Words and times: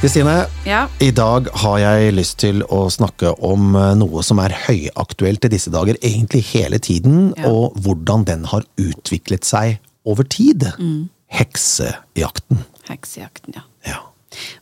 Kristine, 0.00 0.46
Ja. 0.64 0.88
i 1.00 1.10
dag 1.10 1.48
har 1.52 1.78
jeg 1.78 2.12
lyst 2.14 2.38
til 2.38 2.62
å 2.70 2.84
snakke 2.90 3.32
om 3.42 3.74
eh, 3.74 3.94
noe 3.98 4.22
som 4.22 4.38
er 4.38 4.54
høyaktuelt 4.68 5.44
i 5.44 5.50
disse 5.50 5.70
dager, 5.74 5.96
egentlig 6.02 6.44
hele 6.52 6.78
tiden, 6.78 7.34
Ja. 7.36 7.48
og 7.50 7.74
hvordan 7.82 8.24
den 8.24 8.44
har 8.44 8.62
utviklet 8.78 9.44
seg 9.44 9.80
over 10.06 10.22
tid. 10.22 10.62
Mm. 10.78 11.08
Heksejakten. 11.32 12.62
Heksejakten, 12.88 13.54
ja. 13.56 13.62
Ja. 13.86 13.98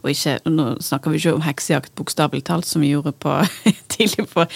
Og 0.02 0.10
ikke, 0.10 0.38
nå 0.48 0.78
snakker 0.80 1.10
vi 1.10 1.18
ikke 1.18 1.34
om 1.34 1.42
heksejakt 1.42 1.94
bokstavelig 1.94 2.44
talt, 2.44 2.64
som 2.64 2.80
vi 2.80 2.94
gjorde 2.94 3.12
på 3.12 3.36
tidlig 3.92 4.28
på 4.32 4.46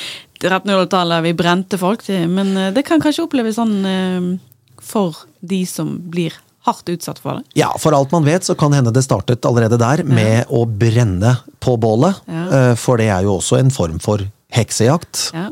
1300-tallet. 0.41 1.23
Vi 1.25 1.33
brente 1.35 1.77
folk, 1.79 2.03
til, 2.03 2.27
men 2.29 2.57
eh, 2.57 2.73
det 2.73 2.87
kan 2.87 3.01
kanskje 3.01 3.27
oppleves 3.29 3.57
sånn 3.61 3.85
eh, 3.85 4.39
for 4.81 5.27
de 5.45 5.67
som 5.67 5.99
blir 6.11 6.33
hardt 6.67 6.89
utsatt 6.93 7.19
for 7.19 7.39
det. 7.41 7.45
ja, 7.57 7.71
for 7.81 7.93
alt 7.97 8.11
man 8.13 8.25
vet, 8.25 8.45
så 8.45 8.55
kan 8.59 8.73
hende 8.77 8.93
det 8.93 9.05
startet 9.07 9.47
allerede 9.49 9.79
der 9.81 10.03
med 10.05 10.47
å 10.53 10.67
brenne 10.67 11.39
på 11.61 11.77
bålet, 11.81 12.21
Ja. 12.29 12.45
eh, 12.71 12.75
for 12.77 12.97
det 13.01 13.09
er 13.09 13.23
jo 13.25 13.39
også 13.39 13.59
en 13.59 13.71
form 13.71 13.99
for 13.99 14.19
heksejakt. 14.53 15.31
Ja. 15.33 15.49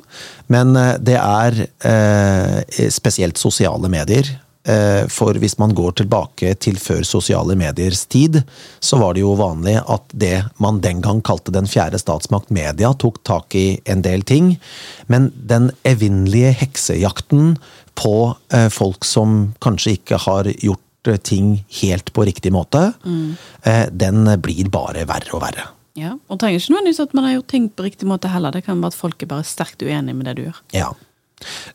Men 0.49 0.77
eh, 0.77 0.97
det 0.99 1.17
er 1.17 1.69
eh, 1.87 2.89
spesielt 2.91 3.39
sosiale 3.39 3.89
medier. 3.89 4.27
Eh, 4.69 5.07
For 5.09 5.33
hvis 5.41 5.55
man 5.59 5.71
går 5.73 5.95
tilbake 6.03 6.51
til 6.61 6.77
før 6.83 7.05
sosiale 7.07 7.55
mediers 7.57 8.03
tid, 8.11 8.43
så 8.85 8.99
var 9.01 9.15
det 9.15 9.23
jo 9.23 9.37
vanlig 9.39 9.79
at 9.89 10.03
det 10.13 10.43
man 10.61 10.81
den 10.85 11.01
gang 11.01 11.23
kalte 11.25 11.55
den 11.55 11.65
fjerde 11.71 11.97
statsmakt, 12.03 12.51
media, 12.51 12.91
tok 12.93 13.23
tak 13.25 13.55
i 13.55 13.81
en 13.87 14.03
del 14.05 14.27
ting. 14.29 14.59
Men 15.09 15.31
den 15.49 15.71
evinnelige 15.89 16.53
heksejakten 16.67 17.57
på 17.97 18.35
folk 18.71 19.05
som 19.09 19.55
kanskje 19.65 19.97
ikke 19.97 20.19
har 20.27 20.45
gjort 20.59 20.83
eh, 21.09 21.19
ting 21.19 21.65
helt 21.83 22.13
på 22.13 22.27
riktig 22.29 22.53
måte, 22.55 22.93
mm. 23.05 23.37
den 23.93 24.25
blir 24.43 24.71
bare 24.73 25.05
verre 25.09 25.35
og 25.37 25.43
verre. 25.43 25.67
Ja, 25.99 26.13
Og 26.29 26.37
det 26.37 26.45
trenger 26.45 26.61
ikke 26.61 26.73
nødvendigvis 26.75 27.01
at 27.03 27.15
man 27.17 27.25
har 27.27 27.33
gjort 27.39 27.51
ting 27.51 27.69
på 27.75 27.85
riktig 27.89 28.07
måte 28.09 28.31
heller. 28.31 28.55
Det 28.55 28.65
kan 28.67 28.79
være 28.81 28.95
at 28.95 28.99
folk 28.99 29.23
er 29.25 29.31
bare 29.33 29.47
sterkt 29.47 29.83
uenig 29.83 30.15
med 30.15 30.29
det 30.29 30.37
du 30.39 30.45
gjør. 30.45 30.61
Ja. 30.77 30.93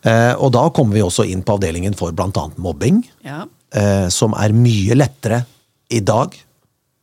Eh, 0.04 0.34
Og 0.40 0.54
da 0.56 0.70
kommer 0.76 0.96
vi 0.96 1.04
også 1.04 1.26
inn 1.28 1.44
på 1.44 1.58
avdelingen 1.58 1.96
for 1.98 2.16
annet 2.16 2.58
mobbing. 2.58 3.04
Ja. 3.24 3.46
eh, 3.74 4.08
som 4.14 4.34
er 4.38 4.54
mye 4.54 4.96
lettere 4.96 5.44
i 5.90 6.00
dag, 6.00 6.36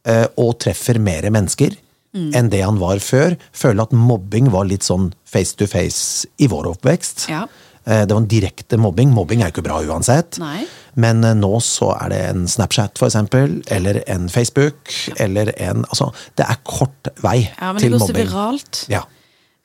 eh, 0.07 0.27
og 0.39 0.59
treffer 0.63 0.99
mer 0.99 1.29
mennesker 1.31 1.77
enn 2.11 2.49
det 2.51 2.65
han 2.65 2.79
var 2.81 2.99
før. 2.99 3.37
Føler 3.55 3.85
at 3.85 3.93
mobbing 3.95 4.49
var 4.51 4.65
litt 4.67 4.83
sånn 4.83 5.13
face 5.25 5.55
to 5.55 5.69
face 5.71 6.27
i 6.43 6.49
vår 6.51 6.67
oppvekst. 6.73 7.29
Ja. 7.31 7.45
Eh, 7.85 8.03
det 8.07 8.11
var 8.11 8.21
en 8.23 8.27
direkte 8.31 8.79
mobbing. 8.79 9.13
Mobbing 9.15 9.43
er 9.43 9.51
jo 9.51 9.55
ikke 9.61 9.67
bra 9.69 9.79
uansett. 9.87 10.39
Nei. 10.43 10.65
Men 10.97 11.25
eh, 11.25 11.35
nå 11.39 11.53
så 11.63 11.93
er 11.97 12.09
det 12.13 12.21
en 12.31 12.47
Snapchat, 12.49 12.99
for 12.99 13.07
eksempel, 13.11 13.61
eller 13.71 14.03
en 14.11 14.29
Facebook, 14.29 14.91
eller 15.21 15.53
en 15.61 15.85
Altså, 15.91 16.11
det 16.37 16.47
er 16.49 16.61
kort 16.65 17.09
vei 17.23 17.39
til 17.47 17.51
mobbing. 17.51 17.57
ja, 17.61 17.73
men 17.73 17.83
det 17.83 17.91
går 17.93 18.07
så 18.07 18.17
viralt. 18.19 18.85
Ja. 18.91 19.03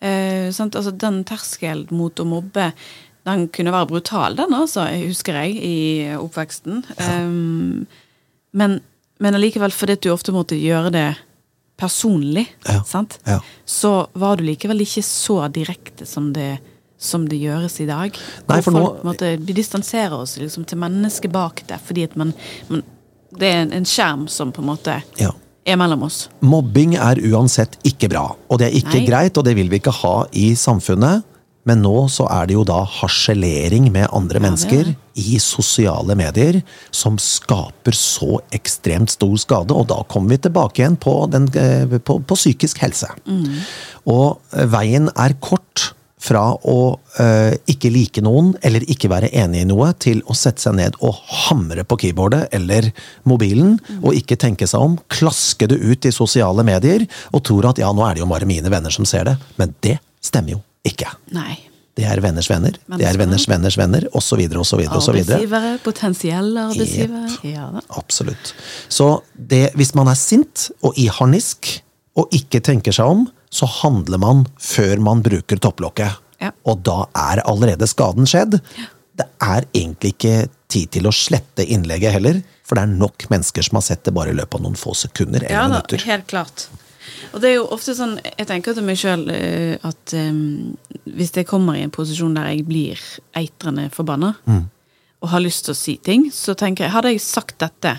Eh, 0.01 0.51
sant? 0.53 0.75
Altså, 0.75 0.91
den 0.91 1.23
terskelen 1.25 1.87
mot 1.91 2.19
å 2.19 2.25
mobbe, 2.25 2.71
den 3.25 3.47
kunne 3.49 3.71
være 3.73 3.87
brutal, 3.89 4.35
den, 4.37 4.53
altså, 4.53 4.85
husker 5.07 5.33
jeg, 5.41 5.55
i 5.57 5.77
oppveksten. 6.19 6.83
Um, 6.99 7.87
men, 8.53 8.79
men 9.19 9.33
allikevel, 9.39 9.71
fordi 9.73 9.95
du 10.05 10.11
ofte 10.13 10.31
måtte 10.35 10.59
gjøre 10.59 10.91
det 10.93 11.07
personlig, 11.77 12.45
Ja. 12.69 12.83
sant? 12.87 13.17
Ja. 13.25 13.39
så 13.65 14.07
var 14.13 14.37
du 14.37 14.43
likevel 14.47 14.79
ikke 14.85 15.01
så 15.03 15.47
direkte 15.51 16.05
som 16.07 16.31
det, 16.33 16.59
som 17.05 17.27
det 17.29 17.39
gjøres 17.41 17.79
i 17.83 17.87
dag. 17.89 18.17
Nei, 18.49 18.59
for 18.65 18.75
folk 18.75 18.99
nå... 18.99 19.07
måte, 19.11 19.35
Vi 19.45 19.55
distanserer 19.57 20.17
oss 20.17 20.37
liksom, 20.41 20.65
til 20.69 20.81
mennesket 20.81 21.33
bak 21.33 21.63
det, 21.69 21.79
fordi 21.85 22.07
at 22.09 22.17
man, 22.19 22.33
man 22.71 22.83
Det 23.35 23.47
er 23.49 23.65
en, 23.65 23.73
en 23.75 23.87
skjerm 23.89 24.27
som 24.31 24.51
på 24.55 24.63
en 24.63 24.69
måte 24.69 24.99
Ja. 25.19 25.31
er 25.65 25.79
mellom 25.81 26.05
oss. 26.07 26.25
Mobbing 26.45 26.95
er 26.95 27.19
uansett 27.31 27.77
ikke 27.83 28.09
bra, 28.13 28.29
og 28.49 28.59
det 28.61 28.69
er 28.69 28.77
ikke 28.79 29.01
Nei. 29.01 29.07
greit, 29.09 29.37
og 29.37 29.43
det 29.47 29.55
vil 29.57 29.71
vi 29.71 29.81
ikke 29.81 29.95
ha 30.03 30.17
i 30.31 30.53
samfunnet. 30.55 31.25
Men 31.65 31.81
nå 31.81 32.05
så 32.13 32.27
er 32.29 32.45
det 32.45 32.53
jo 32.53 32.63
da 32.67 32.83
harselering 32.99 33.89
med 33.93 34.05
andre 34.13 34.37
er 34.37 34.43
mennesker 34.45 34.91
i 35.17 35.39
sosiale 35.41 36.13
medier 36.17 36.59
som 36.93 37.17
skaper 37.21 37.95
så 37.97 38.37
ekstremt 38.53 39.15
stor 39.15 39.33
skade, 39.41 39.73
og 39.73 39.87
da 39.89 40.03
kommer 40.11 40.35
vi 40.35 40.43
tilbake 40.45 40.83
igjen 40.83 40.99
på, 41.01 41.15
den, 41.33 41.49
eh, 41.57 41.97
på, 41.97 42.19
på 42.21 42.37
psykisk 42.37 42.83
helse. 42.85 43.09
Mm. 43.25 43.63
Og 44.13 44.37
eh, 44.53 44.67
veien 44.69 45.09
er 45.15 45.37
kort 45.41 45.94
fra 46.25 46.43
å 46.55 46.77
uh, 47.19 47.53
ikke 47.69 47.91
like 47.93 48.23
noen 48.25 48.53
eller 48.65 48.85
ikke 48.91 49.11
være 49.11 49.29
enig 49.37 49.63
i 49.63 49.67
noe, 49.69 49.91
til 50.01 50.23
å 50.25 50.35
sette 50.37 50.63
seg 50.65 50.77
ned 50.79 50.97
og 51.05 51.19
hamre 51.45 51.85
på 51.85 51.99
keyboardet 52.05 52.49
eller 52.55 52.89
mobilen, 53.29 53.77
og 54.01 54.17
ikke 54.17 54.39
tenke 54.41 54.67
seg 54.69 54.81
om, 54.87 54.97
klaske 55.11 55.69
det 55.69 55.77
ut 55.81 56.07
i 56.07 56.13
sosiale 56.15 56.65
medier, 56.67 57.05
og 57.31 57.45
tror 57.45 57.71
at 57.71 57.81
ja, 57.81 57.91
nå 57.93 58.05
er 58.07 58.17
det 58.17 58.25
jo 58.25 58.31
bare 58.31 58.49
mine 58.49 58.71
venner 58.73 58.93
som 58.93 59.07
ser 59.07 59.29
det. 59.29 59.37
Men 59.61 59.75
det 59.85 59.99
stemmer 60.23 60.57
jo 60.57 60.61
ikke. 60.85 61.11
Nei. 61.35 61.55
Det 61.95 62.03
er 62.03 62.19
venners 62.19 62.49
venner, 62.51 62.75
det 62.99 63.05
er 63.07 63.15
venners 63.15 63.45
venners 63.47 63.77
venner, 63.79 64.03
osv., 64.19 64.41
osv.. 64.59 64.81
Arbeidsgivere, 64.83 65.77
potensielle 65.85 66.65
arbeidsgivere. 66.67 67.29
Ja 67.47 67.69
da. 67.71 67.83
Absolutt. 67.95 68.51
Så 68.91 69.07
det, 69.31 69.69
hvis 69.79 69.93
man 69.95 70.11
er 70.11 70.19
sint 70.19 70.67
og 70.83 70.99
i 70.99 71.07
harnisk, 71.07 71.71
og 72.19 72.35
ikke 72.35 72.59
tenker 72.63 72.95
seg 72.95 73.07
om, 73.11 73.23
så 73.55 73.67
handler 73.81 74.19
man 74.21 74.43
før 74.59 74.99
man 75.03 75.21
bruker 75.25 75.59
topplokket. 75.63 76.17
Ja. 76.43 76.51
Og 76.67 76.81
da 76.83 77.05
er 77.15 77.41
allerede 77.47 77.87
skaden 77.87 78.27
skjedd. 78.27 78.57
Det 79.15 79.27
er 79.41 79.63
egentlig 79.71 80.11
ikke 80.17 80.33
tid 80.67 80.89
til 80.91 81.07
å 81.07 81.13
slette 81.15 81.63
innlegget 81.71 82.11
heller, 82.17 82.41
for 82.67 82.75
det 82.75 82.83
er 82.83 82.97
nok 82.99 83.27
mennesker 83.31 83.63
som 83.63 83.77
har 83.79 83.85
sett 83.87 84.03
det 84.03 84.11
bare 84.17 84.33
i 84.33 84.35
løpet 84.35 84.57
av 84.59 84.65
noen 84.65 84.75
få 84.75 84.91
sekunder 84.97 85.45
eller 85.45 85.55
Ja 85.55 85.61
da, 85.69 85.77
minutter. 85.77 86.03
helt 86.09 86.27
klart. 86.27 86.65
Og 87.31 87.39
det 87.39 87.51
er 87.51 87.55
jo 87.59 87.67
ofte 87.71 87.93
sånn, 87.95 88.17
jeg 88.25 88.47
tenker 88.49 88.73
til 88.75 88.83
meg 88.83 88.97
sjøl 88.99 89.23
at 89.85 90.13
um, 90.17 90.75
hvis 91.05 91.31
jeg 91.37 91.47
kommer 91.47 91.77
i 91.77 91.83
en 91.85 91.93
posisjon 91.93 92.33
der 92.35 92.49
jeg 92.51 92.65
blir 92.67 92.99
eitrende 93.37 93.87
forbanna, 93.93 94.33
Mm. 94.49 94.65
og 95.21 95.29
har 95.31 95.39
lyst 95.45 95.65
til 95.69 95.73
å 95.73 95.77
si 95.79 95.95
ting, 95.97 96.27
så 96.33 96.53
tenker 96.57 96.83
jeg 96.85 96.91
Hadde 96.97 97.13
jeg 97.13 97.21
sagt 97.23 97.57
dette 97.61 97.95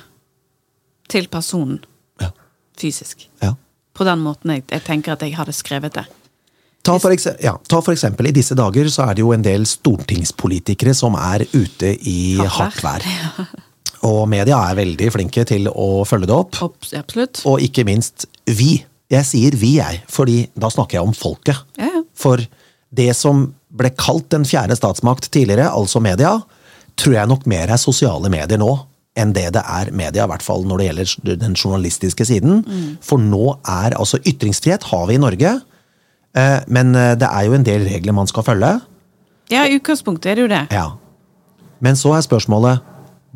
til 1.08 1.28
personen 1.32 1.80
Ja. 2.20 2.30
fysisk, 2.76 3.28
Ja. 3.40 3.54
På 3.96 4.06
den 4.06 4.22
måten 4.22 4.52
jeg, 4.54 4.66
jeg 4.70 4.84
tenker 4.86 5.16
at 5.16 5.24
jeg 5.24 5.36
hadde 5.38 5.56
skrevet 5.56 5.96
det 5.96 6.06
Ta 6.86 6.94
for, 7.02 7.10
eksempel, 7.10 7.42
ja, 7.42 7.56
ta 7.66 7.80
for 7.82 7.96
eksempel, 7.96 8.28
I 8.30 8.34
disse 8.36 8.54
dager 8.54 8.86
så 8.92 9.08
er 9.08 9.16
det 9.16 9.24
jo 9.24 9.32
en 9.34 9.42
del 9.42 9.64
stortingspolitikere 9.66 10.92
som 10.94 11.16
er 11.18 11.42
ute 11.50 11.96
i 12.06 12.36
Hardt 12.38 12.78
vær. 12.84 13.02
Og 14.06 14.20
media 14.30 14.60
er 14.68 14.78
veldig 14.78 15.08
flinke 15.10 15.42
til 15.48 15.66
å 15.66 16.04
følge 16.06 16.28
det. 16.30 16.36
Opp, 16.62 16.86
Absolutt. 16.94 17.40
Og 17.50 17.64
ikke 17.64 17.82
minst 17.88 18.28
vi. 18.46 18.76
Jeg 19.10 19.26
sier 19.26 19.56
vi, 19.58 19.72
jeg, 19.80 20.04
fordi 20.06 20.44
da 20.54 20.70
snakker 20.70 21.00
jeg 21.00 21.08
om 21.08 21.16
folket. 21.16 21.58
Ja, 21.80 21.90
ja. 21.90 22.04
For 22.14 22.44
det 22.96 23.10
som 23.18 23.48
ble 23.76 23.90
kalt 23.98 24.30
den 24.30 24.46
fjerde 24.46 24.78
statsmakt 24.78 25.26
tidligere, 25.34 25.72
altså 25.74 25.98
media, 26.04 26.36
tror 26.94 27.18
jeg 27.18 27.30
nok 27.32 27.50
mer 27.50 27.72
er 27.74 27.82
sosiale 27.82 28.30
medier 28.30 28.62
nå 28.62 28.70
enn 29.16 29.32
det 29.36 29.48
det 29.56 29.62
er 29.62 29.92
media, 29.96 30.26
i 30.26 30.30
hvert 30.30 30.44
fall 30.44 30.66
når 30.68 30.80
det 30.80 30.88
gjelder 30.88 31.38
den 31.42 31.56
journalistiske 31.56 32.26
siden. 32.28 32.62
For 33.04 33.22
nå 33.22 33.56
er 33.62 33.96
altså 33.96 34.20
Ytringsfrihet 34.22 34.88
har 34.90 35.06
vi 35.08 35.16
i 35.16 35.22
Norge, 35.22 35.54
eh, 36.36 36.58
men 36.68 36.94
eh, 36.94 37.14
det 37.18 37.30
er 37.30 37.48
jo 37.48 37.56
en 37.56 37.66
del 37.66 37.86
regler 37.88 38.16
man 38.16 38.30
skal 38.30 38.46
følge. 38.46 38.74
Ja, 39.52 39.64
i 39.66 39.78
utgangspunktet 39.78 40.32
er 40.32 40.38
det 40.38 40.46
jo 40.46 40.52
det. 40.52 40.64
Ja. 40.74 40.88
Men 41.80 41.98
så 41.98 42.16
er 42.16 42.26
spørsmålet 42.26 42.84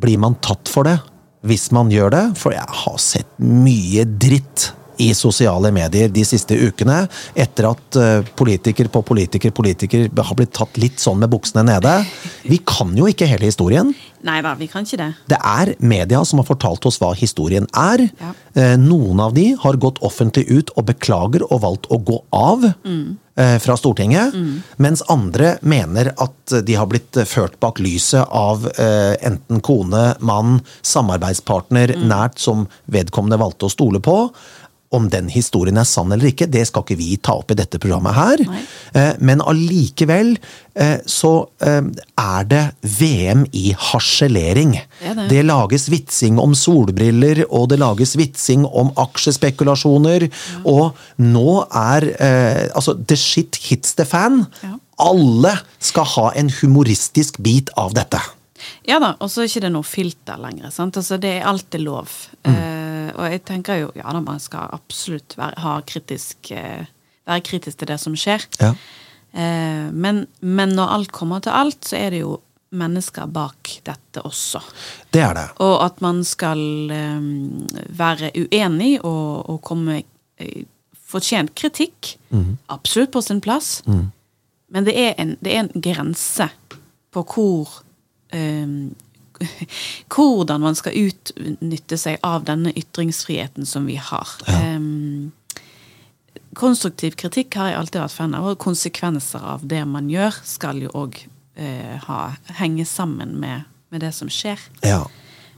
blir 0.00 0.20
man 0.20 0.36
tatt 0.42 0.68
for 0.72 0.88
det 0.88 0.98
hvis 1.46 1.70
man 1.72 1.88
gjør 1.92 2.12
det? 2.12 2.24
For 2.36 2.52
jeg 2.52 2.66
har 2.82 2.98
sett 3.00 3.30
mye 3.40 4.04
dritt 4.20 4.70
i 5.00 5.10
sosiale 5.16 5.72
medier 5.74 6.10
de 6.12 6.24
siste 6.26 6.56
ukene, 6.56 7.02
etter 7.34 7.70
at 7.70 7.98
eh, 8.00 8.26
politiker 8.36 8.90
på 8.92 9.02
politiker 9.06 9.54
politiker 9.54 10.08
har 10.16 10.38
blitt 10.38 10.52
tatt 10.56 10.78
litt 10.80 11.00
sånn 11.02 11.20
med 11.22 11.32
buksene 11.32 11.64
nede. 11.66 11.96
Vi 12.44 12.60
kan 12.66 12.92
jo 12.98 13.08
ikke 13.10 13.28
hele 13.30 13.48
historien. 13.48 13.94
Nei 14.26 14.40
da, 14.44 14.52
vi 14.58 14.68
kan 14.68 14.84
ikke 14.84 15.00
det. 15.00 15.10
Det 15.32 15.40
er 15.40 15.74
media 15.80 16.20
som 16.28 16.42
har 16.42 16.48
fortalt 16.48 16.84
oss 16.88 17.00
hva 17.00 17.14
historien 17.16 17.68
er. 17.76 18.04
Ja. 18.20 18.34
Eh, 18.54 18.76
Noen 18.80 19.22
av 19.24 19.34
de 19.36 19.50
har 19.60 19.80
gått 19.80 20.02
offentlig 20.04 20.46
ut 20.50 20.74
og 20.76 20.90
beklager 20.92 21.46
og 21.48 21.64
valgt 21.64 21.90
å 21.90 22.00
gå 22.00 22.22
av 22.36 22.70
Mm 22.84 23.18
fra 23.60 23.76
Stortinget. 23.76 24.34
Mens 24.76 25.02
andre 25.08 25.54
mener 25.62 26.12
at 26.20 26.54
de 26.66 26.76
har 26.76 26.88
blitt 26.90 27.16
eh, 27.16 27.28
ført 27.28 27.58
bak 27.62 27.80
lyset 27.82 28.26
av 28.26 28.66
eh, 28.74 29.14
enten 29.26 29.62
kone, 29.64 30.02
mann, 30.20 30.58
samarbeidspartner 30.82 31.94
nært 32.10 32.40
som 32.42 32.66
vedkommende 32.90 33.40
valgte 33.40 33.68
å 33.68 33.72
stole 33.72 34.02
på. 34.04 34.16
Om 34.90 35.06
den 35.12 35.28
historien 35.30 35.78
er 35.78 35.86
sann 35.86 36.10
eller 36.10 36.32
ikke, 36.32 36.48
det 36.50 36.64
skal 36.66 36.82
ikke 36.82 36.98
vi 36.98 37.12
ta 37.22 37.36
opp 37.38 37.52
i 37.54 37.56
dette 37.58 37.78
programmet 37.78 38.16
her. 38.16 38.40
Eh, 38.90 39.12
Men 39.22 39.38
allikevel 39.46 40.32
eh, 40.74 40.96
så 41.06 41.30
eh, 41.62 41.84
er 42.18 42.48
det 42.50 42.62
VM 42.98 43.44
i 43.54 43.70
harselering. 43.78 44.74
Det 44.98 45.14
det. 45.20 45.28
Det 45.30 45.44
lages 45.46 45.86
vitsing 45.92 46.40
om 46.42 46.56
solbriller, 46.58 47.44
og 47.50 47.68
det 47.70 47.78
lages 47.78 48.16
vitsing 48.18 48.66
om 48.66 48.90
aksjespekulasjoner. 48.98 50.26
Og 50.64 50.98
nå 51.22 51.48
er 51.70 52.10
eh, 52.18 52.66
Altså, 52.74 52.96
the 53.06 53.16
shit 53.16 53.56
hits 53.70 53.94
the 53.94 54.04
fan. 54.04 54.44
Ja. 54.64 54.74
Alle 55.00 55.54
skal 55.78 56.04
ha 56.16 56.28
en 56.36 56.50
humoristisk 56.60 57.38
bit 57.40 57.70
av 57.78 57.94
dette. 57.94 58.18
Ja 58.88 58.98
da, 59.02 59.14
og 59.18 59.30
så 59.30 59.42
er 59.42 59.48
det 59.48 59.54
ikke 59.54 59.72
noe 59.72 59.86
filter 59.86 60.40
lenger. 60.40 60.70
sant? 60.74 60.96
Altså, 60.96 61.18
Det 61.20 61.36
er 61.38 61.48
alltid 61.48 61.84
lov. 61.84 62.12
Mm. 62.44 62.54
Uh, 62.54 63.08
og 63.16 63.24
jeg 63.32 63.42
tenker 63.48 63.80
jo 63.80 63.90
ja 63.98 64.12
da, 64.12 64.20
man 64.24 64.40
skal 64.40 64.70
absolutt 64.72 65.36
være, 65.38 65.58
ha 65.60 65.80
kritisk, 65.86 66.52
uh, 66.52 66.84
være 67.26 67.46
kritisk 67.46 67.80
til 67.80 67.90
det 67.90 67.98
som 68.00 68.16
skjer. 68.18 68.46
Ja. 68.60 68.74
Uh, 69.34 69.90
men, 69.92 70.26
men 70.40 70.76
når 70.76 70.96
alt 70.96 71.12
kommer 71.12 71.42
til 71.44 71.54
alt, 71.54 71.84
så 71.84 71.98
er 72.00 72.14
det 72.14 72.22
jo 72.24 72.38
mennesker 72.70 73.26
bak 73.26 73.72
dette 73.82 74.22
også. 74.22 74.60
Det 75.10 75.22
er 75.24 75.34
det. 75.34 75.46
Og 75.58 75.80
at 75.84 76.00
man 76.04 76.22
skal 76.24 76.60
um, 76.90 77.66
være 77.98 78.30
uenig 78.38 79.00
og, 79.02 79.50
og 79.50 79.62
komme 79.66 80.02
Fortjent 81.10 81.50
kritikk. 81.58 82.14
Absolutt 82.70 83.10
på 83.10 83.20
sin 83.20 83.40
plass. 83.42 83.80
Men 84.70 84.86
det 84.86 84.94
er, 84.94 85.14
en, 85.18 85.34
det 85.42 85.52
er 85.52 85.64
en 85.64 85.82
grense 85.82 86.46
på 87.10 87.24
hvor 87.26 87.80
Hvordan 90.14 90.60
man 90.60 90.76
skal 90.76 90.96
utnytte 91.00 91.96
seg 92.00 92.20
av 92.26 92.44
denne 92.48 92.74
ytringsfriheten 92.76 93.66
som 93.66 93.86
vi 93.88 93.96
har. 93.96 94.34
Eh, 94.52 94.80
konstruktiv 96.58 97.16
kritikk 97.20 97.56
har 97.58 97.70
jeg 97.70 97.78
alltid 97.80 98.02
vært 98.02 98.18
fan 98.18 98.36
av, 98.36 98.50
og 98.52 98.60
konsekvenser 98.62 99.44
av 99.56 99.64
det 99.66 99.82
man 99.88 100.10
gjør, 100.12 100.42
skal 100.44 100.82
jo 100.82 100.90
òg 100.98 101.16
uh, 101.60 102.36
henge 102.58 102.86
sammen 102.88 103.36
med, 103.40 103.68
med 103.92 104.04
det 104.04 104.12
som 104.16 104.30
skjer. 104.32 104.60
Ja. 104.86 105.04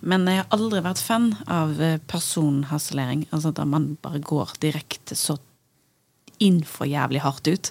Men 0.03 0.27
jeg 0.27 0.43
har 0.43 0.55
aldri 0.55 0.83
vært 0.83 1.01
fan 1.03 1.29
av 1.47 1.77
eh, 1.79 2.01
personharselering. 2.11 3.29
Altså 3.31 3.53
da 3.55 3.63
man 3.69 3.93
bare 4.03 4.19
går 4.19 4.57
direkte 4.63 5.15
så 5.15 5.37
inn 6.43 6.65
for 6.67 6.91
jævlig 6.91 7.23
hardt 7.23 7.47
ut. 7.47 7.71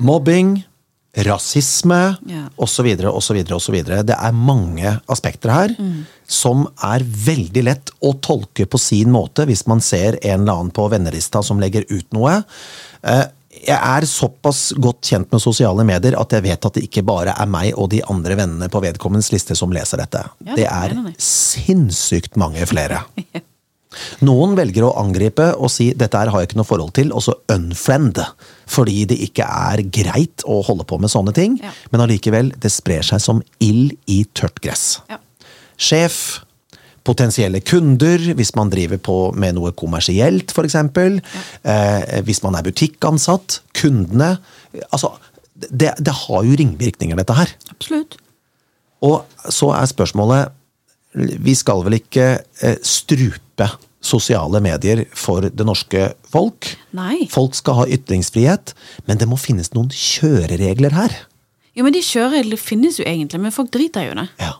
Mobbing, 0.00 0.62
rasisme 1.24 2.16
Ja. 2.28 2.48
osv. 2.58 2.86
osv. 3.08 3.38
osv. 3.56 3.76
Det 4.04 4.16
er 4.16 4.32
mange 4.32 5.00
aspekter 5.08 5.50
her 5.50 5.74
som 6.28 6.66
er 6.82 7.00
veldig 7.00 7.62
lett 7.64 7.90
å 8.02 8.12
tolke 8.20 8.66
på 8.66 8.78
sin 8.78 9.10
måte 9.14 9.46
hvis 9.46 9.66
man 9.66 9.80
ser 9.80 10.18
en 10.22 10.42
eller 10.42 10.52
annen 10.52 10.70
på 10.76 10.88
vennelista 10.90 11.42
som 11.42 11.60
legger 11.60 11.84
ut 11.90 12.06
noe. 12.12 12.42
Eh, 13.02 13.24
Jeg 13.66 13.78
er 13.80 14.04
såpass 14.04 14.74
godt 14.76 15.00
kjent 15.00 15.30
med 15.32 15.40
sosiale 15.40 15.82
medier 15.82 16.12
at 16.20 16.28
jeg 16.30 16.42
vet 16.44 16.66
at 16.68 16.74
det 16.76 16.82
ikke 16.90 17.02
bare 17.08 17.32
er 17.40 17.46
meg 17.48 17.72
og 17.80 17.88
de 17.88 18.02
andre 18.04 18.36
vennene 18.36 18.68
på 18.68 18.82
vedkommendes 18.84 19.32
liste 19.32 19.56
som 19.56 19.72
leser 19.72 19.96
dette. 19.96 20.20
Ja, 20.44 20.54
Det 20.54 20.56
det 20.56 20.66
er 20.68 21.14
sinnssykt 21.18 22.36
mange 22.36 22.66
flere. 22.68 23.00
Noen 24.26 24.56
velger 24.58 24.86
å 24.86 24.94
angripe 25.00 25.52
og 25.54 25.70
si 25.72 25.92
'dette 25.92 26.18
her 26.18 26.32
har 26.32 26.42
jeg 26.42 26.50
ikke 26.50 26.60
noe 26.60 26.68
forhold 26.68 26.94
til', 26.96 27.12
og 27.12 27.22
så 27.22 27.36
unfriend. 27.52 28.20
Fordi 28.66 29.04
det 29.06 29.18
ikke 29.28 29.46
er 29.46 29.82
greit 29.82 30.42
å 30.44 30.62
holde 30.66 30.84
på 30.84 30.98
med 30.98 31.10
sånne 31.12 31.34
ting. 31.34 31.58
Ja. 31.62 31.72
Men 31.92 32.06
allikevel, 32.06 32.52
det 32.58 32.72
sprer 32.72 33.02
seg 33.06 33.22
som 33.22 33.42
ild 33.60 33.94
i 34.06 34.24
tørt 34.34 34.60
gress. 34.60 35.00
Ja. 35.10 35.20
Sjef, 35.76 36.42
potensielle 37.06 37.60
kunder, 37.62 38.18
hvis 38.34 38.54
man 38.58 38.70
driver 38.72 38.98
på 38.98 39.16
med 39.38 39.56
noe 39.58 39.72
kommersielt 39.78 40.50
f.eks. 40.50 40.76
Eh, 40.76 42.20
hvis 42.26 42.42
man 42.42 42.58
er 42.58 42.66
butikkansatt, 42.66 43.60
kundene. 43.78 44.36
Altså, 44.90 45.14
det, 45.54 45.94
det 46.02 46.14
har 46.26 46.46
jo 46.46 46.58
ringvirkninger, 46.58 47.18
dette 47.18 47.36
her. 47.38 47.54
Absolutt. 47.70 48.18
Og 49.06 49.22
så 49.52 49.70
er 49.76 49.90
spørsmålet 49.90 50.54
Vi 51.44 51.52
skal 51.56 51.82
vel 51.84 51.98
ikke 51.98 52.24
eh, 52.64 52.78
strupe 52.84 53.45
sosiale 54.06 54.60
medier 54.62 55.04
for 55.16 55.40
det 55.48 55.66
norske 55.66 56.12
folk? 56.30 56.68
Nei. 56.96 57.24
Folk 57.32 57.56
skal 57.58 57.80
ha 57.80 57.86
ytringsfrihet, 57.96 58.74
men 59.08 59.18
det 59.18 59.26
må 59.30 59.38
finnes 59.40 59.72
noen 59.74 59.88
kjøreregler 59.90 60.94
her. 60.94 61.16
Jo, 61.76 61.84
men 61.84 61.92
de 61.96 62.00
kjørereglene 62.04 62.56
finnes 62.60 63.00
jo 63.00 63.04
egentlig, 63.08 63.40
men 63.42 63.52
folk 63.52 63.72
driter 63.74 64.06
jo 64.06 64.14
i 64.14 64.20
det. 64.22 64.28
Ja. 64.40 64.52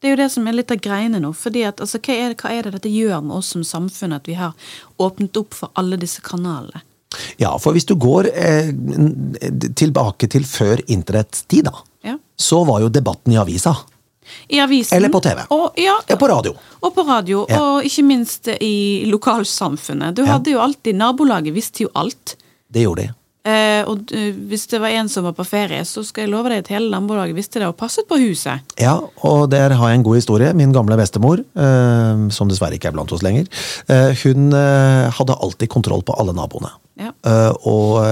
Det 0.00 0.08
er 0.08 0.14
jo 0.14 0.20
det 0.22 0.30
som 0.32 0.46
er 0.48 0.56
litt 0.56 0.70
av 0.72 0.80
greiene 0.80 1.20
nå. 1.20 1.30
fordi 1.36 1.62
at, 1.68 1.80
altså, 1.84 1.98
hva, 2.00 2.14
er 2.16 2.32
det, 2.32 2.38
hva 2.40 2.50
er 2.56 2.62
det 2.66 2.72
dette 2.78 2.88
gjør 2.92 3.20
med 3.24 3.36
oss 3.36 3.50
som 3.52 3.64
samfunn, 3.64 4.14
at 4.16 4.28
vi 4.28 4.36
har 4.38 4.54
åpnet 5.00 5.36
opp 5.36 5.52
for 5.56 5.72
alle 5.76 5.98
disse 6.00 6.22
kanalene? 6.24 6.80
Ja, 7.40 7.50
for 7.58 7.74
hvis 7.76 7.84
du 7.88 7.96
går 7.98 8.28
eh, 8.32 8.70
tilbake 9.76 10.28
til 10.30 10.44
før 10.48 10.80
internetts 10.88 11.42
tid, 11.50 11.66
da, 11.68 11.74
Ja. 12.06 12.14
så 12.38 12.62
var 12.64 12.80
jo 12.80 12.88
debatten 12.88 13.32
i 13.34 13.36
avisa. 13.40 13.74
I 14.48 14.60
avisen. 14.64 14.96
Eller 14.96 15.08
på 15.12 15.20
TV. 15.24 15.44
Og, 15.50 15.70
ja, 15.80 15.98
Ja, 16.08 16.16
på 16.16 16.28
radio. 16.28 16.54
og 16.80 16.94
på 16.94 17.06
radio. 17.08 17.46
Ja. 17.48 17.60
Og 17.60 17.84
ikke 17.84 18.04
minst 18.06 18.48
i 18.60 19.04
lokalsamfunnet. 19.10 20.14
Du 20.16 20.24
hadde 20.26 20.50
jo 20.54 20.60
alltid 20.60 20.94
Nabolaget 20.98 21.54
visste 21.54 21.84
jo 21.86 21.90
alt. 21.94 22.36
Det 22.70 22.82
gjorde 22.84 23.06
de. 23.08 23.14
Eh, 23.50 23.86
og 23.88 24.10
eh, 24.12 24.34
hvis 24.50 24.66
det 24.68 24.78
var 24.82 24.92
en 24.92 25.08
som 25.08 25.24
var 25.24 25.32
på 25.32 25.46
ferie, 25.48 25.80
så 25.88 26.02
skal 26.04 26.26
jeg 26.26 26.30
love 26.34 26.50
deg 26.52 26.60
at 26.60 26.68
hele 26.74 26.90
nabolaget 26.92 27.32
visste 27.38 27.58
det 27.62 27.70
og 27.70 27.76
passet 27.80 28.04
på 28.06 28.18
huset. 28.20 28.60
Ja, 28.76 28.98
og 29.24 29.46
der 29.48 29.72
har 29.80 29.88
jeg 29.88 29.96
en 30.00 30.04
god 30.04 30.18
historie. 30.18 30.50
Min 30.54 30.74
gamle 30.76 30.98
bestemor, 31.00 31.40
eh, 31.40 32.28
som 32.36 32.50
dessverre 32.52 32.76
ikke 32.76 32.90
er 32.92 32.96
blant 32.98 33.14
oss 33.16 33.24
lenger, 33.24 33.48
eh, 33.88 34.12
hun 34.26 34.52
eh, 34.52 35.08
hadde 35.16 35.38
alltid 35.40 35.72
kontroll 35.72 36.04
på 36.04 36.18
alle 36.20 36.36
naboene. 36.36 36.74
Ja. 37.00 37.14
Eh, 37.24 37.54
og 37.64 38.04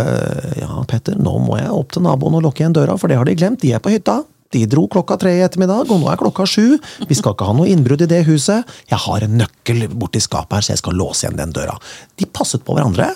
ja, 0.56 0.70
Petter, 0.88 1.20
nå 1.20 1.36
må 1.44 1.58
jeg 1.60 1.68
opp 1.76 1.92
til 1.92 2.06
naboen 2.08 2.38
og 2.40 2.46
lukke 2.48 2.64
igjen 2.64 2.72
døra, 2.72 2.96
for 2.96 3.12
det 3.12 3.18
har 3.20 3.28
de 3.28 3.36
glemt. 3.36 3.60
De 3.60 3.74
er 3.76 3.84
på 3.84 3.92
hytta. 3.92 4.22
De 4.54 4.62
dro 4.70 4.86
klokka 4.88 5.18
tre 5.20 5.34
i 5.36 5.42
ettermiddag, 5.44 5.90
og 5.92 6.00
nå 6.00 6.08
er 6.08 6.16
klokka 6.20 6.46
sju. 6.48 6.78
Vi 7.04 7.16
skal 7.18 7.34
ikke 7.34 7.48
ha 7.50 7.52
noe 7.56 7.68
innbrudd 7.68 8.00
i 8.06 8.08
det 8.08 8.22
huset. 8.24 8.64
Jeg 8.88 9.00
har 9.04 9.24
en 9.26 9.34
nøkkel 9.42 9.82
borti 9.92 10.22
skapet 10.24 10.56
her, 10.56 10.64
så 10.64 10.72
jeg 10.72 10.80
skal 10.80 10.96
låse 10.96 11.26
igjen 11.26 11.36
den 11.36 11.52
døra. 11.52 11.74
De 12.16 12.24
passet 12.24 12.64
på 12.64 12.72
hverandre. 12.76 13.10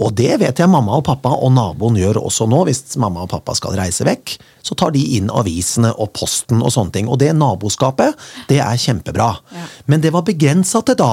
Og 0.00 0.14
det 0.16 0.38
vet 0.40 0.62
jeg 0.62 0.72
mamma 0.72 0.96
og 0.96 1.04
pappa 1.04 1.34
og 1.36 1.52
naboen 1.52 1.98
gjør 2.00 2.22
også 2.22 2.48
nå. 2.48 2.62
Hvis 2.68 2.96
mamma 3.00 3.26
og 3.26 3.32
pappa 3.34 3.52
skal 3.58 3.76
reise 3.76 4.06
vekk, 4.08 4.38
så 4.64 4.76
tar 4.80 4.94
de 4.96 5.02
inn 5.18 5.28
avisene 5.32 5.92
og 6.00 6.14
posten 6.16 6.64
og 6.64 6.72
sånne 6.72 6.96
ting. 6.96 7.12
Og 7.12 7.20
det 7.20 7.34
naboskapet, 7.36 8.16
det 8.48 8.62
er 8.64 8.80
kjempebra. 8.80 9.28
Ja. 9.52 9.66
Men 9.84 10.00
det 10.00 10.14
var 10.16 10.24
begrensa 10.24 10.80
til 10.88 10.96
da. 11.00 11.12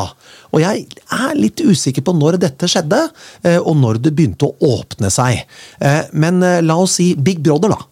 Og 0.56 0.63
jeg 0.63 0.88
er 1.12 1.36
litt 1.36 1.60
usikker 1.60 2.08
på 2.08 2.16
når 2.16 2.40
dette 2.40 2.72
skjedde, 2.72 3.04
eh, 3.44 3.60
og 3.60 3.75
når 3.84 4.00
det 4.08 4.16
begynte 4.16 4.48
å 4.48 4.56
åpne 4.80 5.12
seg. 5.12 5.44
Eh, 5.84 6.04
Men 6.13 6.40
eh, 6.44 6.62
la 6.63 6.80
oss 6.80 6.98
si 7.02 7.12
Big 7.20 7.44
Brother, 7.44 7.75
da. 7.75 7.84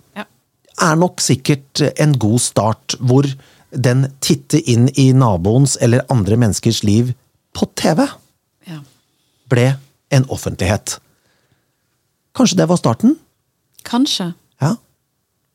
Er 0.81 0.95
nok 1.00 1.22
sikkert 1.24 1.81
en 2.01 2.16
god 2.19 2.39
start, 2.44 2.95
hvor 3.00 3.27
den 3.75 4.06
titter 4.24 4.62
inn 4.72 4.88
i 5.00 5.10
naboens 5.16 5.75
eller 5.83 6.06
andre 6.12 6.38
menneskers 6.39 6.83
liv 6.83 7.13
på 7.56 7.68
TV, 7.75 8.07
Ja. 8.68 8.80
ble 9.50 9.77
en 10.12 10.25
offentlighet. 10.30 10.98
Kanskje 12.36 12.57
det 12.57 12.68
var 12.69 12.78
starten? 12.78 13.16
Kanskje. 13.83 14.33
Ja. 14.61 14.76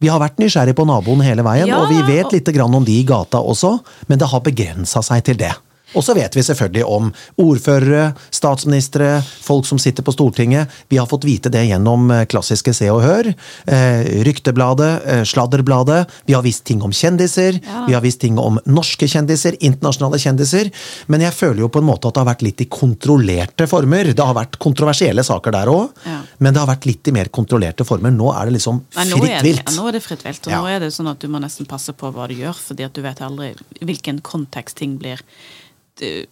Vi 0.01 0.09
har 0.09 0.21
vært 0.23 0.39
nysgjerrig 0.41 0.75
på 0.77 0.87
naboen 0.89 1.21
hele 1.25 1.43
veien, 1.45 1.69
Ja, 1.69 1.83
og 1.83 1.91
vi 1.91 2.01
vet 2.09 2.33
litt 2.33 2.49
grann 2.55 2.75
om 2.75 2.85
de 2.85 2.93
i 3.01 3.05
gata 3.05 3.39
også, 3.39 3.81
men 4.09 4.19
det 4.19 4.29
har 4.29 4.41
begrensa 4.41 5.03
seg 5.05 5.25
til 5.25 5.37
det. 5.37 5.53
Og 5.95 6.05
så 6.07 6.15
vet 6.15 6.37
vi 6.37 6.43
selvfølgelig 6.47 6.85
om 6.87 7.09
ordførere, 7.43 8.13
statsministre, 8.35 9.09
folk 9.43 9.67
som 9.67 9.79
sitter 9.83 10.05
på 10.07 10.13
Stortinget. 10.15 10.71
Vi 10.89 10.99
har 11.01 11.09
fått 11.11 11.25
vite 11.27 11.51
det 11.53 11.65
gjennom 11.69 12.11
eh, 12.15 12.25
klassiske 12.31 12.75
Se 12.77 12.89
og 12.93 13.03
Hør, 13.05 13.31
eh, 13.67 14.23
Ryktebladet, 14.27 14.91
eh, 15.07 15.23
Sladderbladet. 15.27 16.05
Vi 16.29 16.37
har 16.37 16.45
visst 16.47 16.65
ting 16.69 16.83
om 16.87 16.93
kjendiser, 16.95 17.61
Ja. 17.65 17.85
vi 17.89 17.95
har 17.97 18.01
visst 18.05 18.21
ting 18.21 18.39
om 18.39 18.59
norske 18.67 19.09
kjendiser, 19.11 19.57
internasjonale 19.61 20.19
kjendiser. 20.23 20.71
Men 21.09 21.21
jeg 21.27 21.33
føler 21.35 21.65
jo 21.65 21.69
på 21.69 21.79
en 21.83 21.89
måte 21.89 22.09
at 22.09 22.15
det 22.15 22.23
har 22.25 22.31
vært 22.35 22.43
litt 22.47 22.61
i 22.61 22.69
kontrollerte 22.71 23.67
former. 23.71 24.13
Det 24.15 24.25
har 24.25 24.35
vært 24.35 24.59
kontroversielle 24.63 25.25
saker 25.27 25.51
der 25.53 25.67
òg, 25.67 25.91
Ja. 26.07 26.21
men 26.39 26.55
det 26.55 26.61
har 26.61 26.71
vært 26.77 26.87
litt 26.87 27.09
i 27.09 27.13
mer 27.13 27.27
kontrollerte 27.27 27.85
former. 27.87 28.11
Nå 28.11 28.31
er 28.35 28.47
det 28.47 28.55
liksom 28.61 28.83
fritt 28.91 29.43
vilt. 29.43 29.65
ja, 29.71 29.77
nå 29.83 29.89
er 29.89 29.93
det 29.93 30.03
fritt 30.03 30.23
vilt, 30.25 30.47
og 30.47 30.53
nå 30.53 30.67
er 30.69 30.79
det 30.81 30.93
sånn 30.93 31.11
at 31.11 31.19
du 31.19 31.29
må 31.29 31.41
nesten 31.41 31.67
passe 31.67 31.93
på 31.93 32.13
hva 32.13 32.29
du 32.29 32.35
gjør, 32.35 32.55
fordi 32.55 32.85
at 32.85 32.93
du 32.93 33.03
vet 33.03 33.19
aldri 33.21 33.55
hvilken 33.81 34.21
kontekst 34.23 34.77
ting 34.77 34.99
blir 34.99 35.19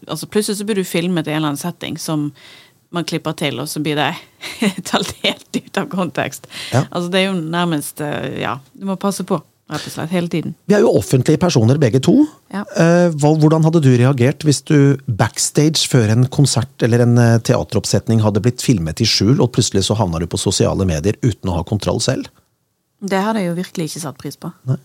altså 0.08 0.28
Plutselig 0.30 0.60
så 0.60 0.66
blir 0.68 0.80
du 0.80 0.86
filmet 0.86 1.28
i 1.28 1.34
en 1.34 1.40
eller 1.40 1.52
annen 1.52 1.60
setting 1.60 1.98
som 2.00 2.30
man 2.94 3.04
klipper 3.04 3.36
til, 3.36 3.58
og 3.60 3.68
så 3.68 3.82
blir 3.84 3.98
det 3.98 4.08
talt 4.88 5.12
helt 5.24 5.60
ut 5.60 5.80
av 5.80 5.90
kontekst. 5.92 6.48
Ja. 6.72 6.86
Altså 6.88 7.12
Det 7.12 7.20
er 7.20 7.30
jo 7.30 7.38
nærmest 7.38 8.00
eh, 8.04 8.40
Ja, 8.40 8.58
du 8.72 8.88
må 8.88 8.96
passe 9.00 9.26
på, 9.28 9.40
rett 9.68 9.84
og 9.90 9.92
slett, 9.92 10.12
hele 10.14 10.30
tiden. 10.32 10.54
Vi 10.70 10.76
er 10.78 10.84
jo 10.86 10.94
offentlige 10.96 11.40
personer 11.42 11.80
begge 11.80 12.00
to. 12.04 12.22
Ja. 12.54 12.64
Eh, 12.80 13.12
Hvordan 13.12 13.66
hadde 13.68 13.84
du 13.84 13.90
reagert 13.92 14.46
hvis 14.48 14.62
du 14.64 14.96
backstage 15.04 15.84
før 15.90 16.14
en 16.14 16.28
konsert 16.32 16.86
eller 16.86 17.04
en 17.04 17.16
eh, 17.20 17.38
teateroppsetning 17.44 18.24
hadde 18.24 18.44
blitt 18.44 18.64
filmet 18.64 19.04
i 19.04 19.08
skjul, 19.08 19.36
og 19.36 19.52
plutselig 19.56 19.84
så 19.88 19.98
havna 19.98 20.22
du 20.22 20.28
på 20.30 20.40
sosiale 20.40 20.88
medier 20.88 21.20
uten 21.20 21.52
å 21.52 21.60
ha 21.60 21.66
kontroll 21.68 22.00
selv? 22.04 22.32
Det 22.98 23.20
hadde 23.22 23.44
jeg 23.44 23.52
jo 23.52 23.58
virkelig 23.60 23.92
ikke 23.92 24.06
satt 24.08 24.16
pris 24.18 24.40
på. 24.40 24.50
Nei. 24.66 24.80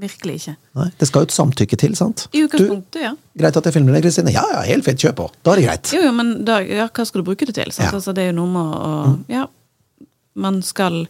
Virkelig 0.00 0.34
ikke. 0.40 0.56
Nei, 0.74 0.88
Det 0.98 1.06
skal 1.06 1.22
jo 1.22 1.28
et 1.28 1.32
samtykke 1.36 1.76
til, 1.78 1.92
sant? 1.94 2.24
I 2.34 2.40
utgangspunktet, 2.48 3.00
ja. 3.04 3.12
greit 3.38 3.56
at 3.56 3.64
jeg 3.68 3.72
filmer 3.76 3.94
deg, 3.94 4.02
Kristine. 4.02 4.32
Ja, 4.34 4.42
ja, 4.50 4.62
helt 4.66 4.84
fint, 4.84 4.98
kjør 4.98 5.14
på. 5.20 5.26
Da 5.46 5.52
er 5.52 5.60
det 5.60 5.66
greit. 5.68 5.92
Jo, 5.94 6.00
jo, 6.08 6.12
men 6.12 6.32
da, 6.44 6.56
ja, 6.66 6.88
hva 6.88 7.04
skal 7.06 7.22
du 7.22 7.28
bruke 7.28 7.46
det 7.46 7.54
til? 7.54 7.70
Ja. 7.78 7.92
Mm. 7.92 7.94
Altså, 8.00 8.14
det 8.16 8.24
er 8.24 8.32
jo 8.32 8.38
noe 8.40 8.50
med 8.50 8.74
å 8.74 9.18
Ja, 9.30 9.46
man 10.34 10.62
skal 10.62 11.06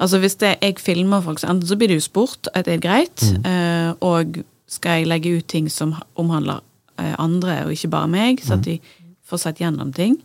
Altså, 0.00 0.18
hvis 0.18 0.34
det, 0.40 0.56
jeg 0.60 0.80
filmer 0.82 1.20
folk, 1.22 1.38
så 1.38 1.46
enten 1.52 1.68
så 1.68 1.76
blir 1.78 1.86
det 1.92 2.00
jo 2.00 2.02
sport, 2.08 2.48
at 2.52 2.64
det 2.66 2.74
er 2.74 2.80
greit, 2.82 3.20
Mm. 3.22 3.44
eh, 3.46 3.94
og 4.02 4.40
skal 4.66 4.98
jeg 4.98 5.06
legge 5.06 5.36
ut 5.38 5.46
ting 5.46 5.68
som 5.70 5.94
omhandler 6.16 6.60
eh, 6.98 7.14
andre, 7.18 7.64
og 7.64 7.70
ikke 7.72 7.90
bare 7.90 8.08
meg, 8.08 8.40
så 8.42 8.54
Mm. 8.54 8.58
at 8.58 8.64
de 8.64 8.80
får 9.30 9.38
sett 9.38 9.58
gjennom 9.58 9.92
ting 9.94 10.16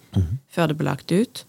før 0.51 0.67
det 0.67 0.77
blir 0.77 0.85
lagt 0.89 1.11
ut. 1.11 1.43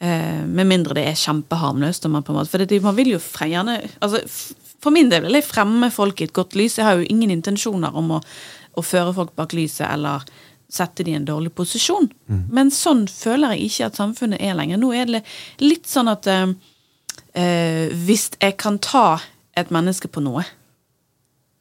Eh, 0.00 0.44
med 0.44 0.66
mindre 0.66 0.94
det 0.94 1.06
er 1.06 1.14
kjempeharmløst. 1.14 2.04
Man 2.10 2.22
måte, 2.22 2.48
for 2.48 2.58
det, 2.58 2.82
man 2.82 2.96
vil 2.96 3.12
jo 3.12 3.18
gjerne 3.18 3.80
altså, 4.02 4.20
For 4.84 4.92
min 4.92 5.08
del 5.12 5.24
vil 5.24 5.38
jeg 5.38 5.48
fremme 5.48 5.88
folk 5.92 6.20
i 6.20 6.28
et 6.28 6.36
godt 6.36 6.56
lys. 6.58 6.76
Jeg 6.78 6.84
har 6.84 7.00
jo 7.00 7.08
ingen 7.08 7.32
intensjoner 7.32 7.96
om 7.96 8.18
å, 8.18 8.22
å 8.76 8.84
føre 8.84 9.14
folk 9.16 9.32
bak 9.38 9.56
lyset 9.56 9.86
eller 9.88 10.26
sette 10.74 11.04
de 11.06 11.14
i 11.14 11.18
en 11.18 11.26
dårlig 11.28 11.52
posisjon. 11.56 12.08
Men 12.52 12.72
sånn 12.74 13.06
føler 13.10 13.54
jeg 13.54 13.70
ikke 13.70 13.88
at 13.88 14.00
samfunnet 14.00 14.42
er 14.42 14.56
lenger. 14.58 14.80
Nå 14.80 14.90
er 14.96 15.08
det 15.08 15.22
litt 15.62 15.88
sånn 15.88 16.10
at 16.10 16.26
eh, 16.30 16.52
eh, 17.38 17.94
hvis 18.06 18.32
jeg 18.40 18.56
kan 18.60 18.80
ta 18.82 19.20
et 19.56 19.70
menneske 19.74 20.10
på 20.10 20.22
noe, 20.24 20.44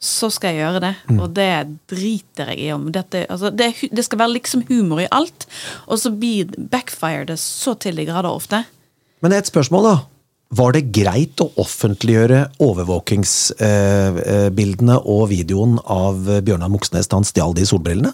så 0.04 0.28
skal 0.34 0.52
jeg 0.52 0.66
gjøre 0.66 0.82
det. 0.84 0.94
Og 1.16 1.30
det 1.38 1.52
driter 1.94 2.52
jeg 2.52 2.66
i 2.66 2.72
om. 2.76 2.90
Dette, 2.92 3.24
altså, 3.32 3.54
det, 3.56 3.72
det 3.94 4.04
skal 4.04 4.20
være 4.24 4.36
liksom 4.36 4.66
humor 4.68 5.04
i 5.04 5.12
alt, 5.16 5.48
og 5.88 6.02
så 6.02 6.12
blir 6.12 6.52
backfire 6.58 7.30
det 7.30 7.40
så 7.40 7.78
til 7.80 8.02
de 8.02 8.08
grader 8.10 8.34
ofte. 8.34 8.66
Men 9.24 9.38
et 9.38 9.48
spørsmål, 9.48 9.88
da. 9.88 9.96
Var 10.54 10.70
det 10.76 10.92
greit 10.94 11.42
å 11.42 11.50
offentliggjøre 11.64 12.40
overvåkingsbildene 12.62 14.96
og 15.10 15.24
videoen 15.32 15.80
av 15.90 16.16
Bjørnar 16.46 16.70
Moxnes 16.74 17.08
da 17.10 17.16
han 17.18 17.28
stjal 17.28 17.54
de 17.58 17.66
solbrillene? 17.66 18.14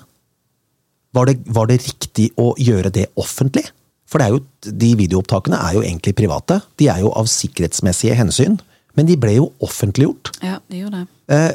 Var 1.18 1.24
det, 1.26 1.36
var 1.50 1.66
det 1.68 1.84
riktig 1.84 2.30
å 2.40 2.56
gjøre 2.62 2.90
det 2.94 3.08
offentlig? 3.20 3.66
For 4.10 4.22
det 4.22 4.26
er 4.26 4.34
jo, 4.34 4.40
de 4.86 4.90
videoopptakene 4.98 5.58
er 5.58 5.76
jo 5.78 5.84
egentlig 5.84 6.16
private. 6.18 6.60
De 6.82 6.88
er 6.90 7.04
jo 7.04 7.12
av 7.18 7.30
sikkerhetsmessige 7.30 8.18
hensyn. 8.18 8.58
Men 8.98 9.10
de 9.10 9.18
ble 9.22 9.36
jo 9.38 9.52
offentliggjort. 9.66 10.32
Ja, 10.46 10.58
de 10.72 10.82
gjorde 10.82 11.04
det. 11.04 11.08
Eh, 11.36 11.54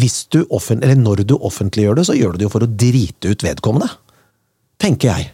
hvis 0.00 0.18
du 0.34 0.40
offent, 0.50 0.82
eller 0.82 0.98
når 0.98 1.22
du 1.28 1.36
offentliggjør 1.36 2.00
det, 2.00 2.06
så 2.08 2.16
gjør 2.16 2.34
du 2.34 2.40
det 2.40 2.48
jo 2.48 2.54
for 2.56 2.66
å 2.66 2.72
drite 2.84 3.30
ut 3.30 3.46
vedkommende. 3.46 3.88
Tenker 4.82 5.12
jeg. 5.12 5.30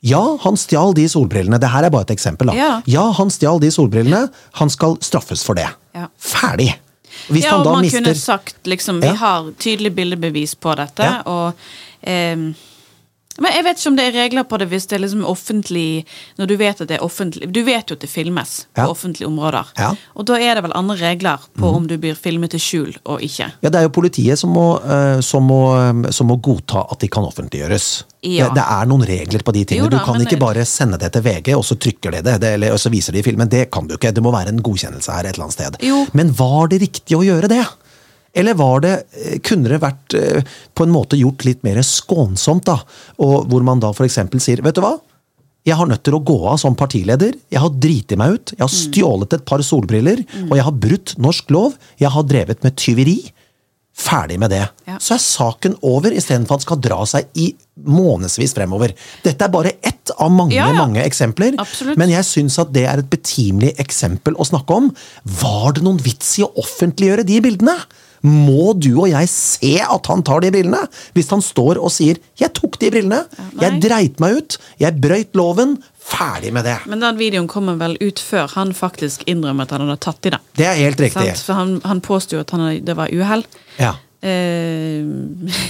Ja, 0.00 0.38
han 0.42 0.56
stjal 0.60 0.94
de 0.94 1.06
solbrillene. 1.08 1.58
Det 1.58 1.68
her 1.72 1.86
er 1.86 1.90
bare 1.90 2.06
et 2.06 2.10
eksempel. 2.16 2.50
da. 2.52 2.80
Ja. 2.86 3.12
han 3.16 3.30
stjal 3.30 3.60
de 3.60 3.70
solbrillene. 3.70 4.28
Han 4.60 4.70
skal 4.70 4.98
straffes 5.02 5.42
for 5.44 5.54
det. 5.54 5.68
Ja. 5.96 6.06
Ferdig. 6.20 6.74
Hvis 7.32 7.44
ja, 7.46 7.56
og 7.56 7.64
man 7.64 7.80
mister 7.82 8.02
kunne 8.04 8.14
sagt 8.14 8.66
liksom 8.68 9.00
Vi 9.00 9.08
har 9.16 9.46
tydelig 9.58 9.94
bildebevis 9.96 10.54
på 10.54 10.74
dette, 10.76 11.02
Ja. 11.02 11.22
og 11.24 11.52
ehm, 12.02 12.54
Men 13.42 13.52
jeg 13.52 13.64
vet 13.66 13.80
ikke 13.80 13.90
om 13.90 13.96
det 13.98 14.04
er 14.06 14.14
regler 14.16 14.44
på 14.48 14.58
det 14.62 14.68
hvis 14.70 14.86
det 14.88 14.96
er 14.96 15.02
liksom 15.04 15.24
offentlig 15.28 16.04
Når 16.38 16.48
du 16.48 16.54
vet 16.56 16.80
at 16.80 16.88
det 16.88 16.96
er 16.96 17.04
offentlig 17.04 17.48
Du 17.52 17.60
vet 17.66 17.90
jo 17.90 17.96
at 17.98 18.00
det 18.04 18.08
filmes 18.10 18.66
Ja. 18.76 18.84
på 18.86 18.90
offentlige 18.94 19.26
områder. 19.28 19.66
Ja. 19.78 19.90
Og 20.16 20.26
da 20.28 20.38
er 20.40 20.54
det 20.58 20.62
vel 20.66 20.74
andre 20.76 20.96
regler 21.00 21.44
på 21.58 21.70
om 21.76 21.86
du 21.88 21.96
blir 22.00 22.14
filmet 22.16 22.50
til 22.52 22.60
skjul 22.60 22.90
og 23.04 23.20
ikke. 23.24 23.50
Ja, 23.62 23.68
Det 23.70 23.78
er 23.80 23.86
jo 23.86 23.92
politiet 23.96 24.38
som 24.38 24.50
må, 24.52 24.66
eh, 24.84 25.20
som 25.20 25.44
må, 25.48 25.60
eh, 26.06 26.10
som 26.12 26.28
må 26.28 26.36
godta 26.40 26.84
at 26.90 27.00
de 27.00 27.08
kan 27.08 27.24
offentliggjøres. 27.24 28.04
Ja. 28.22 28.48
Det, 28.48 28.54
det 28.58 28.64
er 28.64 28.86
noen 28.90 29.06
regler 29.06 29.42
på 29.46 29.52
de 29.52 29.64
tingene. 29.64 29.90
Da, 29.90 29.98
du 29.98 30.04
kan 30.04 30.20
ikke 30.20 30.38
bare 30.40 30.64
sende 30.66 30.98
det 30.98 31.12
til 31.12 31.22
VG, 31.22 31.54
og 31.56 31.64
så 31.64 31.76
trykker 31.78 32.12
de 32.12 32.22
det, 32.22 32.40
det 32.42 32.52
eller 32.56 32.76
så 32.76 32.90
viser 32.92 33.12
de 33.12 33.22
filmen. 33.22 33.48
Det 33.48 33.70
kan 33.70 33.86
du 33.86 33.94
ikke. 33.96 34.12
Det 34.12 34.22
må 34.24 34.32
være 34.34 34.48
en 34.52 34.62
godkjennelse 34.62 35.12
her 35.12 35.24
et 35.28 35.34
eller 35.34 35.46
annet 35.48 35.58
sted. 35.58 35.76
Jo. 35.86 36.06
Men 36.12 36.32
var 36.36 36.68
det 36.68 36.80
riktig 36.82 37.16
å 37.16 37.24
gjøre 37.24 37.48
det? 37.48 37.64
Eller 38.36 38.54
var 38.58 38.80
det, 38.84 38.94
eh, 39.16 39.38
kunne 39.40 39.70
det 39.72 39.80
vært 39.82 40.14
eh, 40.18 40.42
på 40.76 40.84
en 40.86 40.92
måte 40.92 41.16
gjort 41.18 41.44
litt 41.48 41.62
mer 41.64 41.80
skånsomt, 41.82 42.66
da? 42.68 42.78
Og 43.24 43.46
hvor 43.48 43.64
man 43.64 43.80
da 43.80 43.90
f.eks. 43.96 44.18
sier 44.44 44.60
Vet 44.66 44.76
du 44.76 44.82
hva? 44.84 44.94
Jeg 45.66 45.74
har 45.80 45.88
nødt 45.90 46.04
til 46.06 46.14
å 46.14 46.20
gå 46.22 46.36
av 46.46 46.60
som 46.62 46.76
partileder. 46.78 47.32
Jeg 47.50 47.58
har 47.58 47.72
driti 47.82 48.14
meg 48.20 48.36
ut. 48.36 48.52
Jeg 48.54 48.62
har 48.62 48.70
Mm. 48.70 48.92
stjålet 48.92 49.32
et 49.34 49.44
par 49.48 49.58
solbriller. 49.66 50.20
Og 50.46 50.52
jeg 50.54 50.62
har 50.62 50.76
brutt 50.84 51.16
norsk 51.18 51.50
lov. 51.50 51.74
Jeg 51.98 52.12
har 52.14 52.22
drevet 52.22 52.62
med 52.62 52.76
tyveri. 52.78 53.16
Ferdig 53.96 54.36
med 54.38 54.50
det. 54.52 54.60
Ja. 54.86 54.98
Så 55.00 55.14
er 55.16 55.22
saken 55.24 55.74
over, 55.82 56.12
istedenfor 56.12 56.54
at 56.54 56.60
den 56.60 56.66
skal 56.68 56.80
dra 56.84 56.98
seg 57.08 57.26
i 57.34 57.48
månedsvis 57.88 58.52
fremover. 58.54 58.92
Dette 59.24 59.42
er 59.46 59.48
bare 59.48 59.72
ett 59.82 60.12
av 60.20 60.30
mange 60.30 60.52
Ja, 60.54 60.68
ja. 60.68 60.74
mange 60.86 61.02
eksempler. 61.02 61.56
Absolutt. 61.58 61.96
Men 61.96 62.10
jeg 62.12 62.22
syns 62.28 62.58
at 62.60 62.72
det 62.76 62.84
er 62.86 62.98
et 63.00 63.08
betimelig 63.10 63.74
eksempel 63.80 64.36
å 64.36 64.44
snakke 64.46 64.70
om. 64.76 64.90
Var 65.24 65.72
det 65.72 65.82
noen 65.82 65.98
vits 65.98 66.38
i 66.38 66.44
å 66.44 66.52
offentliggjøre 66.62 67.24
de 67.26 67.40
bildene? 67.40 67.74
Må 68.22 68.72
du 68.78 68.92
og 69.02 69.10
jeg 69.10 69.28
se 69.28 69.74
at 69.82 70.06
han 70.10 70.22
tar 70.26 70.40
de 70.44 70.52
brillene? 70.54 70.86
Hvis 71.16 71.30
han 71.34 71.42
står 71.44 71.80
og 71.82 71.90
sier 71.92 72.16
'jeg 72.38 72.52
tok 72.54 72.78
de 72.78 72.90
brillene', 72.90 73.24
ja, 73.36 73.70
'jeg 73.70 73.82
dreit 73.82 74.20
meg 74.20 74.36
ut', 74.36 74.58
'jeg 74.80 75.00
brøyt 75.00 75.32
loven', 75.34 75.76
ferdig 76.06 76.52
med 76.52 76.64
det. 76.64 76.78
Men 76.86 77.00
den 77.00 77.18
videoen 77.18 77.48
kommer 77.48 77.76
vel 77.80 77.96
ut 78.00 78.20
før 78.22 78.46
han 78.54 78.72
faktisk 78.72 79.24
innrømmer 79.26 79.66
at 79.66 79.70
han 79.70 79.88
hadde 79.88 80.00
tatt 80.00 80.26
i 80.26 80.30
det. 80.30 80.40
Det 80.56 80.66
er 80.66 80.74
helt 80.74 81.00
riktig. 81.00 81.36
Sant? 81.36 81.44
For 81.48 81.58
han, 81.58 81.80
han 81.84 82.00
påsto 82.00 82.38
at 82.38 82.50
han, 82.54 82.84
det 82.84 82.96
var 82.96 83.10
uhell. 83.12 83.44
Ja. 83.78 83.96
Uh, 84.26 85.04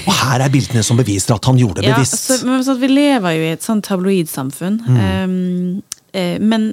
Og 0.06 0.14
her 0.14 0.40
er 0.44 0.52
bildene 0.52 0.82
som 0.86 0.96
beviser 1.00 1.34
at 1.34 1.44
han 1.44 1.58
gjorde 1.58 1.82
det 1.82 1.90
Ja, 1.90 1.96
bevisst. 1.96 2.20
så, 2.22 2.38
men 2.46 2.62
sånn, 2.64 2.78
Vi 2.80 2.88
lever 2.88 3.34
jo 3.36 3.46
i 3.48 3.52
et 3.56 3.64
sånn 3.64 3.82
tabloidsamfunn. 3.84 4.78
Mm. 4.86 5.00
Um, 5.02 5.82
uh, 6.14 6.36
men 6.40 6.68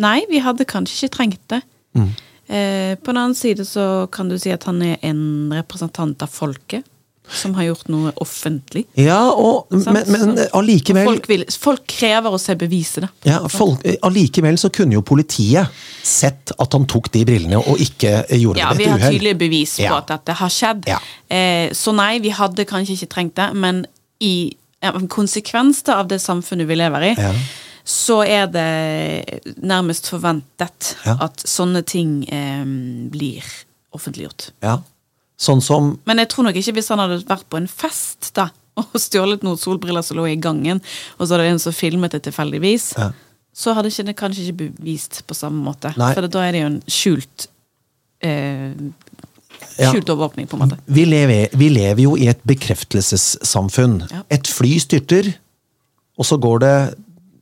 nei, 0.00 0.22
vi 0.30 0.40
hadde 0.44 0.68
kanskje 0.68 1.02
ikke 1.02 1.16
trengt 1.16 1.42
det. 1.52 1.62
Mm. 1.98 2.12
Eh, 2.52 2.94
på 3.00 3.12
den 3.12 3.20
annen 3.22 3.34
side 3.38 3.64
så 3.68 4.06
kan 4.12 4.28
du 4.28 4.36
si 4.38 4.52
at 4.52 4.64
han 4.68 4.82
er 4.84 4.98
en 5.08 5.52
representant 5.56 6.22
av 6.24 6.28
folket. 6.32 6.84
Som 7.32 7.54
har 7.54 7.62
gjort 7.68 7.86
noe 7.88 8.10
offentlig. 8.20 8.82
Ja, 8.98 9.30
og, 9.30 9.70
men, 9.70 10.00
men 10.10 10.40
allikevel 10.58 11.06
Folk, 11.06 11.28
vil, 11.30 11.44
folk 11.54 11.84
krever 11.88 12.34
å 12.34 12.40
se 12.42 12.56
beviset, 12.58 13.06
da. 13.06 13.10
Ja, 13.30 13.36
folk, 13.48 13.84
Allikevel 14.04 14.58
så 14.60 14.68
kunne 14.74 14.98
jo 14.98 15.04
politiet 15.06 15.70
sett 16.04 16.50
at 16.60 16.74
han 16.76 16.84
tok 16.90 17.08
de 17.14 17.22
brillene 17.28 17.60
og 17.62 17.78
ikke 17.80 18.24
gjorde 18.36 18.60
Ja, 18.60 18.72
det 18.74 18.74
et 18.74 18.82
ved 18.82 18.88
Ja, 18.88 18.96
et 18.96 19.04
uhell. 19.06 19.14
tydelige 19.14 19.38
bevis 19.46 19.76
på 19.78 19.86
Ja. 19.86 20.00
at 20.02 20.10
dette 20.10 20.36
har 20.42 20.52
skjedd. 20.52 20.82
Ja. 20.90 20.98
Eh, 21.30 21.70
så 21.78 21.94
nei, 21.96 22.18
vi 22.26 22.34
hadde 22.36 22.66
kanskje 22.68 22.98
ikke 22.98 23.12
trengt 23.14 23.38
det, 23.38 23.48
men 23.54 23.84
i 24.20 24.34
ja, 24.82 24.90
en 24.92 25.06
konsekvens 25.08 25.84
av 25.94 26.10
det 26.10 26.18
samfunnet 26.20 26.66
vi 26.68 26.80
lever 26.82 27.12
i, 27.12 27.14
Ja. 27.22 27.32
Så 27.84 28.20
er 28.26 28.46
det 28.46 29.56
nærmest 29.62 30.06
forventet 30.12 30.94
Ja. 31.04 31.16
at 31.20 31.42
sånne 31.48 31.82
ting 31.84 32.22
eh, 32.30 32.64
blir 33.10 33.42
offentliggjort. 33.92 34.50
Ja. 34.62 34.78
Sånn 35.38 35.60
som 35.60 35.98
Men 36.06 36.18
jeg 36.22 36.28
tror 36.30 36.44
nok 36.46 36.54
ikke 36.56 36.72
hvis 36.76 36.88
han 36.92 36.98
hadde 37.02 37.24
vært 37.26 37.48
på 37.50 37.56
en 37.58 37.66
fest 37.66 38.30
da, 38.34 38.50
og 38.78 38.94
stjålet 38.94 39.42
noen 39.42 39.58
solbriller 39.58 40.02
som 40.06 40.16
lå 40.16 40.28
i 40.30 40.36
gangen, 40.40 40.80
og 41.18 41.26
så 41.26 41.34
hadde 41.34 41.50
en 41.50 41.58
som 41.58 41.72
filmet 41.74 42.12
det 42.14 42.22
tilfeldigvis, 42.28 42.92
Ja. 42.98 43.10
så 43.52 43.74
hadde 43.74 43.90
det 43.90 44.16
kanskje 44.16 44.46
ikke 44.48 44.70
bevist 44.70 45.22
på 45.26 45.34
samme 45.34 45.60
måte. 45.64 45.90
Nei. 45.98 46.12
For 46.14 46.26
da 46.26 46.44
er 46.46 46.52
det 46.52 46.60
jo 46.62 46.70
en 46.70 46.82
skjult 46.86 47.48
eh, 48.22 48.72
Ja. 49.78 49.90
Skjult 49.92 50.08
overvåkning, 50.10 50.46
på 50.48 50.56
en 50.56 50.62
måte. 50.68 50.78
vi 50.86 51.04
lever, 51.06 51.48
vi 51.56 51.68
lever 51.70 52.02
jo 52.02 52.16
i 52.16 52.26
et 52.28 52.40
bekreftelsessamfunn. 52.46 54.02
Et 54.30 54.46
fly 54.48 54.72
styrter, 54.82 55.34
og 56.18 56.26
så 56.26 56.36
går 56.40 56.58
det 56.64 56.74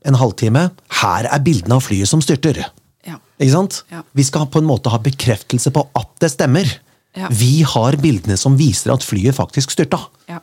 en 0.09 0.19
halvtime. 0.21 0.69
Her 1.01 1.29
er 1.31 1.43
bildene 1.45 1.79
av 1.79 1.85
flyet 1.87 2.11
som 2.11 2.23
styrter. 2.25 2.63
Ja. 3.07 3.19
Ikke 3.41 3.55
sant? 3.55 3.83
Ja. 3.93 4.05
Vi 4.17 4.25
skal 4.27 4.49
på 4.53 4.63
en 4.63 4.69
måte 4.69 4.93
ha 4.93 5.01
bekreftelse 5.03 5.73
på 5.75 5.87
at 5.99 6.13
det 6.23 6.33
stemmer. 6.35 6.69
Ja. 7.17 7.31
Vi 7.35 7.63
har 7.67 7.99
bildene 8.01 8.37
som 8.39 8.57
viser 8.59 8.95
at 8.95 9.05
flyet 9.05 9.37
faktisk 9.37 9.75
styrta. 9.75 10.03
Ja. 10.31 10.41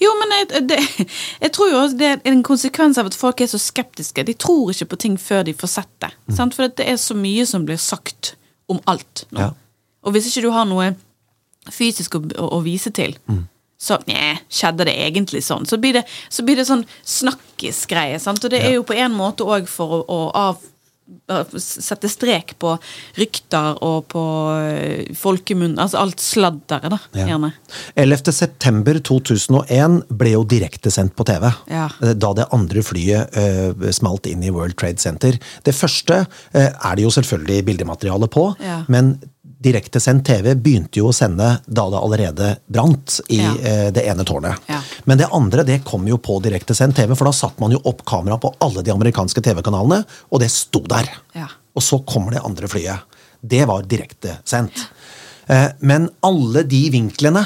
Jo, 0.00 0.12
men 0.20 0.32
jeg, 0.32 0.62
det, 0.70 0.78
jeg 1.44 1.52
tror 1.54 1.70
jo 1.72 1.82
det 1.98 2.08
er 2.14 2.20
en 2.30 2.44
konsekvens 2.46 2.98
av 3.00 3.10
at 3.10 3.18
folk 3.18 3.42
er 3.42 3.50
så 3.50 3.60
skeptiske. 3.60 4.24
De 4.26 4.34
tror 4.38 4.72
ikke 4.72 4.90
på 4.92 5.00
ting 5.06 5.18
før 5.20 5.44
de 5.46 5.54
får 5.56 5.72
sett 5.72 5.92
det. 6.04 6.12
Sant? 6.36 6.56
For 6.56 6.70
det 6.70 6.86
er 6.86 6.98
så 7.00 7.16
mye 7.18 7.46
som 7.48 7.66
blir 7.68 7.80
sagt 7.80 8.34
om 8.72 8.80
alt 8.90 9.26
nå. 9.30 9.42
Ja. 9.42 9.52
Og 10.06 10.14
hvis 10.14 10.30
ikke 10.30 10.46
du 10.46 10.52
har 10.54 10.66
noe 10.70 10.92
fysisk 11.74 12.14
å, 12.18 12.22
å, 12.38 12.48
å 12.58 12.62
vise 12.64 12.92
til, 12.94 13.16
så 13.78 13.98
Nja, 14.08 14.36
skjedde 14.48 14.86
det 14.88 14.94
egentlig 15.06 15.42
sånn? 15.44 15.66
Så 15.68 15.76
blir 15.80 15.98
det, 15.98 16.04
så 16.32 16.42
blir 16.46 16.56
det 16.56 16.64
sånn 16.68 16.86
snakkisgreie. 17.04 18.16
Og 18.22 18.48
det 18.50 18.62
er 18.64 18.72
jo 18.78 18.86
på 18.88 18.96
en 18.96 19.12
måte 19.16 19.44
òg 19.44 19.68
for 19.68 20.00
å, 20.00 20.22
å 20.32 20.46
av, 21.30 21.52
sette 21.62 22.08
strek 22.10 22.56
på 22.58 22.72
rykter 23.18 23.76
og 23.84 24.08
på 24.10 24.22
eh, 24.58 25.12
folkemunn. 25.14 25.76
Altså 25.78 26.00
alt 26.00 26.22
sladderet, 26.22 26.90
da, 26.90 26.98
Ja. 27.14 27.26
gjerne. 27.30 27.52
11. 27.94 28.32
september 28.34 28.98
2001 28.98 30.00
ble 30.10 30.32
jo 30.34 30.42
direktesendt 30.44 31.14
på 31.14 31.26
TV. 31.28 31.46
Ja. 31.70 31.86
eh, 32.02 32.14
Da 32.14 32.32
det 32.34 32.48
andre 32.50 32.82
flyet 32.82 33.36
uh, 33.36 33.90
smalt 33.92 34.26
inn 34.26 34.42
i 34.42 34.50
World 34.50 34.76
Trade 34.76 34.98
Center. 34.98 35.38
Det 35.62 35.74
første 35.74 36.24
uh, 36.26 36.58
er 36.58 36.96
det 36.96 37.06
jo 37.06 37.10
selvfølgelig 37.14 37.64
bildemateriale 37.70 38.26
på, 38.28 38.48
Ja. 38.64 38.84
men 38.88 39.18
direktesendt 39.66 40.24
TV 40.28 40.54
begynte 40.54 41.00
jo 41.00 41.10
å 41.10 41.14
sende 41.16 41.48
da 41.66 41.84
det 41.92 41.98
allerede 42.00 42.48
brant 42.70 43.18
i 43.34 43.40
Ja. 43.42 43.52
eh, 43.58 43.90
det 43.94 44.04
ene 44.06 44.24
tårnet. 44.24 44.62
Ja. 44.70 44.80
Men 45.04 45.18
det 45.18 45.28
andre 45.34 45.64
det 45.66 45.80
kom 45.84 46.06
jo 46.08 46.16
på 46.22 46.38
direktesendt 46.44 46.96
TV, 46.96 47.14
for 47.18 47.26
da 47.28 47.34
satte 47.34 47.60
man 47.60 47.74
jo 47.74 47.80
opp 47.84 48.04
kamera 48.06 48.38
på 48.40 48.54
alle 48.62 48.82
de 48.86 48.92
amerikanske 48.94 49.42
TV-kanalene, 49.42 50.04
og 50.30 50.40
det 50.40 50.50
sto 50.54 50.80
der. 50.86 51.08
Ja. 51.34 51.48
Og 51.76 51.82
så 51.82 51.98
kommer 52.06 52.32
det 52.36 52.44
andre 52.46 52.68
flyet. 52.70 53.02
Det 53.46 53.66
var 53.68 53.82
direktesendt. 53.82 54.86
Eh, 55.48 55.68
Men 55.80 56.08
alle 56.22 56.62
de 56.66 56.84
vinklene 56.90 57.44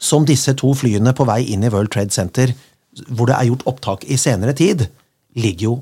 som 0.00 0.24
disse 0.24 0.54
to 0.56 0.72
flyene 0.74 1.12
på 1.16 1.24
vei 1.28 1.42
inn 1.52 1.62
i 1.64 1.68
World 1.72 1.90
Trade 1.92 2.10
Center, 2.12 2.54
hvor 3.12 3.26
det 3.28 3.36
er 3.36 3.46
gjort 3.50 3.66
opptak 3.70 4.04
i 4.10 4.16
senere 4.16 4.52
tid, 4.56 4.88
ligger 5.36 5.62
jo 5.68 5.74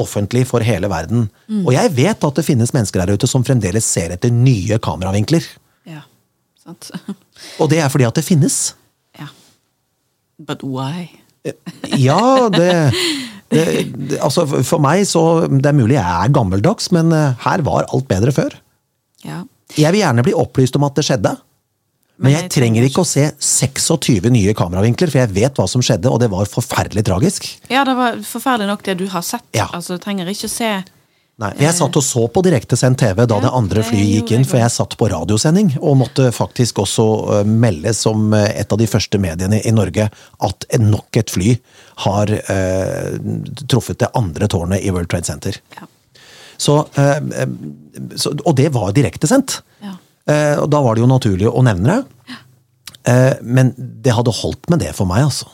offentlig 0.00 0.44
for 0.50 0.64
hele 0.66 0.88
verden. 0.90 1.28
Og 1.64 1.72
jeg 1.74 1.92
vet 1.94 2.24
at 2.26 2.34
det 2.40 2.44
finnes 2.46 2.72
mennesker 2.74 3.04
der 3.04 3.14
ute 3.14 3.28
som 3.30 3.44
fremdeles 3.46 3.86
ser 3.86 4.10
etter 4.16 4.32
nye 4.34 4.78
kameravinkler. 4.82 5.44
Ja, 5.86 6.00
sant. 6.64 6.90
Og 7.60 7.68
det 7.70 7.78
er 7.84 7.92
fordi 7.92 8.06
at 8.08 8.16
det 8.18 8.24
finnes. 8.26 8.74
ja. 9.18 9.28
But 10.38 10.64
why? 10.66 11.08
Ja, 11.94 12.48
det, 12.50 12.70
det, 13.52 13.64
det 14.08 14.18
Altså, 14.24 14.46
for- 14.48 14.64
for 14.66 14.80
meg 14.82 15.04
så 15.06 15.44
Det 15.46 15.66
er 15.68 15.76
mulig 15.76 15.94
jeg 15.98 16.02
er 16.24 16.32
gammeldags, 16.34 16.90
men 16.96 17.12
eh, 17.12 17.34
her 17.44 17.62
var 17.62 17.84
alt 17.92 18.08
bedre 18.08 18.32
før. 18.34 18.56
Ja. 19.24 19.42
Jeg 19.78 19.92
vil 19.94 20.00
gjerne 20.02 20.24
bli 20.26 20.34
opplyst 20.34 20.74
om 20.76 20.84
at 20.88 20.96
det 20.98 21.04
skjedde. 21.06 21.36
Men 22.22 22.36
jeg 22.36 22.50
trenger 22.54 22.84
ikke 22.86 23.02
å 23.02 23.08
se 23.08 23.26
26 23.42 24.30
nye 24.30 24.54
kameravinkler, 24.54 25.10
for 25.10 25.24
jeg 25.24 25.34
vet 25.34 25.56
hva 25.58 25.66
som 25.70 25.82
skjedde, 25.82 26.10
og 26.12 26.20
det 26.22 26.30
var 26.30 26.46
forferdelig 26.50 27.02
tragisk. 27.08 27.48
Ja, 27.72 27.82
det 27.86 27.96
var 27.98 28.20
forferdelig 28.22 28.70
nok 28.70 28.84
det 28.86 28.98
du 29.00 29.08
har 29.10 29.24
sett. 29.26 29.46
Ja. 29.56 29.66
Altså, 29.74 29.96
du 29.96 30.04
trenger 30.04 30.30
ikke 30.30 30.50
å 30.50 30.54
se 30.54 30.74
Nei, 31.42 31.48
Jeg 31.58 31.74
satt 31.74 31.96
og 31.98 32.04
så 32.06 32.20
på 32.30 32.44
direktesendt 32.46 33.00
TV 33.02 33.24
da 33.26 33.40
Ja, 33.40 33.42
det 33.42 33.50
andre 33.58 33.82
flyet 33.82 34.20
gikk 34.20 34.32
inn, 34.36 34.44
for 34.46 34.60
jeg 34.60 34.70
satt 34.70 34.94
på 35.00 35.08
radiosending, 35.10 35.72
og 35.80 35.96
måtte 36.04 36.28
faktisk 36.34 36.78
også 36.84 37.06
øh, 37.40 37.48
melde 37.48 37.90
som 37.98 38.28
øh, 38.30 38.44
et 38.52 38.70
av 38.70 38.78
de 38.78 38.86
første 38.86 39.18
mediene 39.18 39.58
i 39.58 39.72
Norge 39.74 40.06
at 40.46 40.68
nok 40.78 41.18
et 41.18 41.34
fly 41.34 41.56
har 42.04 42.30
eh, 42.30 43.18
truffet 43.66 43.98
det 44.04 44.12
andre 44.14 44.46
tårnet 44.46 44.86
i 44.86 44.94
World 44.94 45.10
Trade 45.10 45.26
Center. 45.26 45.58
Ja. 45.74 45.90
Så, 46.54 46.78
øh, 47.02 47.50
så, 48.14 48.36
og 48.44 48.54
det 48.62 48.70
var 48.78 48.94
direktesendt. 48.94 49.58
Ja. 49.82 49.96
Eh, 50.26 50.56
og 50.62 50.70
da 50.72 50.80
var 50.80 50.94
det 50.96 51.02
jo 51.04 51.10
naturlig 51.10 51.50
å 51.50 51.62
nevne 51.66 51.98
det. 51.98 52.36
Eh, 53.04 53.34
men 53.42 53.74
det 53.76 54.14
hadde 54.16 54.32
holdt 54.32 54.70
med 54.72 54.80
det 54.80 54.94
for 54.96 55.04
meg, 55.06 55.24
altså. 55.26 55.46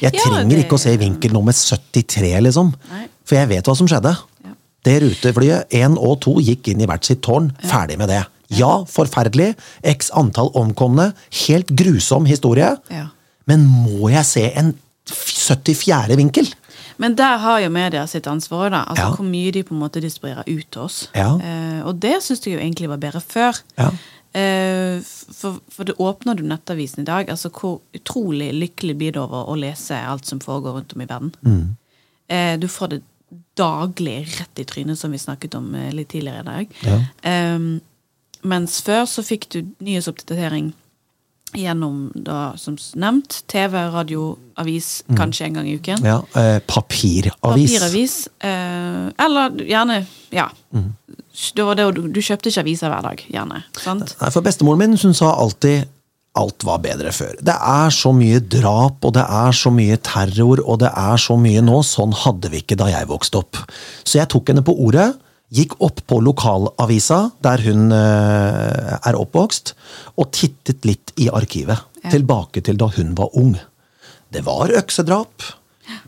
Jeg 0.00 0.14
Ja, 0.14 0.20
trenger 0.22 0.54
det- 0.56 0.64
ikke 0.68 0.76
å 0.78 0.80
se 0.80 0.96
vinkel 0.96 1.32
nummer 1.32 1.52
73, 1.52 2.40
liksom. 2.40 2.72
Nei. 2.92 3.08
For 3.24 3.34
jeg 3.36 3.48
vet 3.48 3.64
hva 3.64 3.76
som 3.76 3.88
skjedde. 3.88 4.16
Ja. 4.44 4.50
Det 4.84 5.02
ruteflyet 5.02 5.66
1 5.70 5.98
og 5.98 6.20
2 6.20 6.36
gikk 6.40 6.68
inn 6.68 6.80
i 6.80 6.86
hvert 6.86 7.04
sitt 7.04 7.20
tårn. 7.22 7.52
Ferdig 7.64 7.98
med 7.98 8.08
det. 8.08 8.24
Ja, 8.50 8.84
forferdelig. 8.84 9.56
X 9.82 10.10
antall 10.14 10.50
omkomne. 10.54 11.12
Helt 11.46 11.66
grusom 11.68 12.26
historie. 12.26 12.76
Men 13.46 13.66
må 13.66 14.10
jeg 14.10 14.24
se 14.24 14.52
en 14.56 14.74
74. 15.06 16.16
vinkel? 16.16 16.46
Men 17.00 17.16
der 17.16 17.40
har 17.40 17.60
jo 17.64 17.70
media 17.72 18.04
sitt 18.10 18.26
ansvar, 18.28 18.68
da. 18.72 18.84
Altså 18.92 19.06
Ja. 19.08 19.16
Hvor 19.16 19.24
mye 19.26 19.52
de 19.56 19.62
på 19.64 19.74
en 19.74 19.80
måte 19.80 20.02
distribuerer 20.04 20.44
ut 20.46 20.66
til 20.70 20.82
oss. 20.82 21.02
Ja. 21.16 21.30
Eh, 21.40 21.80
og 21.86 22.00
det 22.02 22.18
syns 22.22 22.44
jeg 22.44 22.54
jo 22.58 22.60
egentlig 22.60 22.90
var 22.92 23.00
bedre 23.00 23.20
før. 23.24 23.60
Ja. 23.78 23.90
Eh, 24.36 25.00
for, 25.34 25.58
for 25.72 25.88
det 25.88 25.96
åpner 25.98 26.36
du 26.38 26.44
nettavisen 26.46 27.02
i 27.02 27.08
dag. 27.08 27.30
Altså 27.32 27.48
Hvor 27.48 27.80
utrolig 27.96 28.52
lykkelig 28.54 28.96
blir 29.00 29.12
det 29.16 29.22
over 29.22 29.48
å 29.48 29.56
lese 29.58 29.96
alt 29.96 30.28
som 30.28 30.42
foregår 30.44 30.76
rundt 30.76 30.92
om 30.94 31.00
i 31.00 31.08
verden. 31.08 31.32
Mm. 31.42 31.76
Eh, 32.28 32.58
du 32.60 32.68
får 32.68 32.92
det 32.92 33.00
daglig 33.56 34.18
rett 34.38 34.58
i 34.58 34.64
trynet, 34.64 34.98
som 34.98 35.10
vi 35.10 35.18
snakket 35.18 35.54
om 35.58 35.74
eh, 35.74 35.90
litt 35.94 36.12
tidligere 36.12 36.44
i 36.44 36.50
dag. 36.50 36.76
Ja. 36.86 37.00
Eh, 37.30 37.58
mens 38.42 38.80
før 38.84 39.04
så 39.08 39.24
fikk 39.24 39.48
du 39.52 39.58
nyhetsoppdatering 39.84 40.72
gjennom, 41.56 42.10
da, 42.14 42.52
som 42.60 42.76
nevnt, 42.94 43.42
TV, 43.50 43.76
radio, 43.94 44.34
avis, 44.60 45.00
kanskje 45.18 45.48
en 45.48 45.58
gang 45.58 45.68
i 45.68 45.76
uken. 45.80 46.02
Mm. 46.02 46.08
ja 46.10 46.18
eh, 46.40 46.58
papiravis. 46.66 47.32
Papiravis. 47.40 48.16
Eh, 48.38 49.06
eller 49.26 49.62
gjerne 49.66 50.04
Ja. 50.30 50.50
Mm. 50.72 50.92
Det 51.56 51.64
var 51.64 51.78
det, 51.78 51.86
du, 51.96 52.02
du 52.12 52.20
kjøpte 52.20 52.50
ikke 52.50 52.62
aviser 52.66 52.90
hver 52.92 53.02
dag, 53.06 53.22
gjerne. 53.30 53.62
sant? 53.78 54.14
Nei, 54.20 54.30
for 54.34 54.44
bestemoren 54.44 54.82
min 54.82 54.98
hun 54.98 55.14
sa 55.16 55.32
alltid 55.40 55.88
alt 56.38 56.64
var 56.64 56.78
bedre 56.84 57.10
før. 57.14 57.34
Det 57.42 57.54
er 57.54 57.90
så 57.94 58.12
mye 58.14 58.38
drap, 58.40 59.02
og 59.06 59.14
det 59.16 59.24
er 59.24 59.56
så 59.56 59.72
mye 59.74 59.96
terror, 60.06 60.62
og 60.62 60.78
det 60.84 60.90
er 60.94 61.18
så 61.18 61.36
mye 61.40 61.62
nå. 61.64 61.80
Sånn 61.86 62.14
hadde 62.14 62.52
vi 62.52 62.62
ikke 62.62 62.78
da 62.78 62.90
jeg 62.92 63.08
vokste 63.10 63.40
opp. 63.42 63.58
Så 64.04 64.20
jeg 64.20 64.30
tok 64.30 64.52
henne 64.52 64.62
på 64.66 64.76
ordet, 64.86 65.10
gikk 65.50 65.76
opp 65.82 66.02
på 66.06 66.20
lokalavisa 66.22 67.20
der 67.42 67.62
hun 67.66 67.90
eh, 67.94 68.96
er 68.96 69.18
oppvokst, 69.18 69.74
og 70.16 70.30
tittet 70.34 70.86
litt 70.88 71.14
i 71.20 71.28
arkivet. 71.32 71.86
Ja. 72.04 72.12
Tilbake 72.14 72.62
til 72.64 72.78
da 72.80 72.90
hun 72.94 73.14
var 73.18 73.34
ung. 73.38 73.56
Det 74.30 74.44
var 74.46 74.70
øksedrap. 74.78 75.42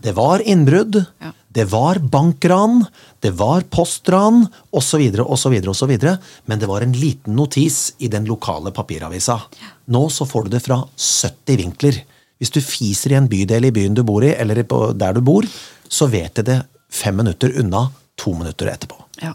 Det 0.03 0.15
var 0.15 0.43
innbrudd. 0.47 1.01
Ja. 1.19 1.33
Det 1.53 1.67
var 1.73 1.99
bankran. 1.99 2.85
Det 3.21 3.35
var 3.37 3.67
postran, 3.71 4.47
osv., 4.71 5.03
osv., 5.21 5.59
osv. 5.69 5.93
Men 6.47 6.63
det 6.63 6.71
var 6.71 6.81
en 6.81 6.95
liten 6.97 7.37
notis 7.37 7.93
i 7.99 8.09
den 8.09 8.25
lokale 8.31 8.73
papiravisa. 8.73 9.41
Nå 9.93 10.07
så 10.11 10.27
får 10.27 10.47
du 10.47 10.55
det 10.55 10.63
fra 10.65 10.81
70 10.97 11.61
vinkler. 11.61 12.03
Hvis 12.39 12.55
du 12.55 12.63
fiser 12.65 13.13
i 13.13 13.19
en 13.19 13.29
bydel 13.31 13.69
i 13.69 13.75
byen 13.75 13.95
du 13.95 14.03
bor 14.07 14.25
i, 14.25 14.33
eller 14.33 14.63
der 14.63 15.19
du 15.19 15.21
bor, 15.23 15.47
så 15.89 16.09
vet 16.11 16.41
jeg 16.41 16.49
det 16.49 16.63
fem 16.93 17.19
minutter 17.21 17.53
unna 17.61 17.89
to 18.19 18.35
minutter 18.39 18.71
etterpå. 18.73 19.02
Ja. 19.23 19.33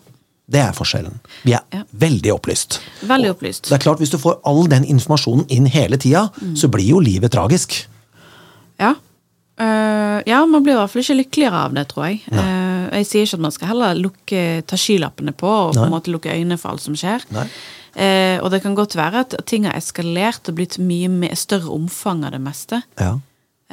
Det 0.47 0.61
er 0.63 0.71
forskjellen. 0.71 1.19
Vi 1.43 1.53
er 1.57 1.63
Ja. 1.73 1.83
veldig 1.91 2.31
opplyst. 2.31 2.79
Veldig 3.03 3.33
opplyst. 3.33 3.63
Det 3.67 3.73
er 3.73 3.83
klart, 3.83 3.99
Hvis 3.99 4.11
du 4.11 4.17
får 4.17 4.39
all 4.45 4.67
den 4.67 4.85
informasjonen 4.85 5.45
inn 5.49 5.65
hele 5.65 5.97
tida, 5.97 6.29
så 6.55 6.69
blir 6.71 6.87
jo 6.87 6.99
livet 6.99 7.31
tragisk. 7.31 7.85
Ja. 8.79 8.93
Uh, 9.59 10.21
ja, 10.27 10.45
man 10.45 10.63
blir 10.63 10.73
i 10.73 10.77
hvert 10.77 10.91
fall 10.91 11.01
ikke 11.01 11.17
lykkeligere 11.23 11.65
av 11.65 11.73
det, 11.73 11.87
tror 11.89 12.05
jeg. 12.05 12.21
Uh, 12.31 12.89
jeg 12.93 13.07
sier 13.09 13.25
ikke 13.25 13.33
at 13.33 13.39
man 13.39 13.51
skal 13.51 13.67
heller 13.67 13.95
lukke, 13.95 14.63
ta 14.67 14.77
skylappene 14.77 15.33
på 15.33 15.49
og 15.49 15.73
på 15.75 15.83
en 15.83 15.91
måte 15.91 16.13
lukke 16.13 16.31
øynene 16.31 16.59
for 16.61 16.69
alt 16.69 16.81
som 16.81 16.95
skjer. 16.95 17.25
Nei. 17.33 17.47
Eh, 17.97 18.37
og 18.43 18.51
det 18.53 18.61
kan 18.61 18.75
godt 18.77 18.93
være 18.97 19.23
at 19.25 19.33
ting 19.49 19.65
har 19.65 19.73
eskalert 19.77 20.45
og 20.51 20.59
blitt 20.59 20.77
mye 20.77 21.09
mer, 21.09 21.33
større 21.33 21.71
omfang 21.73 22.23
av 22.27 22.35
det 22.35 22.41
meste. 22.43 22.83
Ja. 22.99 23.15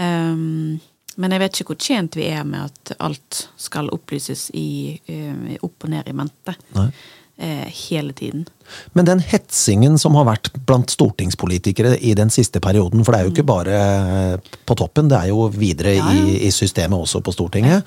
Um, 0.01 0.81
men 1.17 1.35
jeg 1.35 1.43
vet 1.43 1.59
ikke 1.59 1.73
hvor 1.73 1.81
tjent 1.81 2.17
vi 2.19 2.29
er 2.31 2.47
med 2.49 2.71
at 2.71 2.95
alt 3.05 3.45
skal 3.61 3.91
opplyses 3.95 4.49
i, 4.55 4.97
uh, 5.11 5.55
opp 5.67 5.87
og 5.87 5.93
ned 5.95 6.09
i 6.11 6.17
mente. 6.17 6.57
Nei. 6.77 6.89
Eh, 7.37 7.67
hele 7.91 8.13
tiden. 8.13 8.47
Men 8.93 9.05
den 9.05 9.19
hetsingen 9.19 9.99
som 9.99 10.15
har 10.15 10.29
vært 10.29 10.53
blant 10.69 10.93
stortingspolitikere 10.95 11.97
i 11.99 12.13
den 12.15 12.31
siste 12.31 12.61
perioden, 12.63 13.03
for 13.03 13.11
det 13.11 13.19
er 13.19 13.27
jo 13.27 13.33
ikke 13.33 13.47
bare 13.49 13.81
eh, 13.81 14.53
på 14.63 14.77
toppen, 14.79 15.09
det 15.11 15.19
er 15.19 15.33
jo 15.33 15.49
videre 15.51 15.97
Ja, 15.97 16.13
ja. 16.15 16.29
I, 16.31 16.37
i 16.47 16.51
systemet 16.55 16.95
også 16.95 17.19
på 17.27 17.35
Stortinget. 17.35 17.83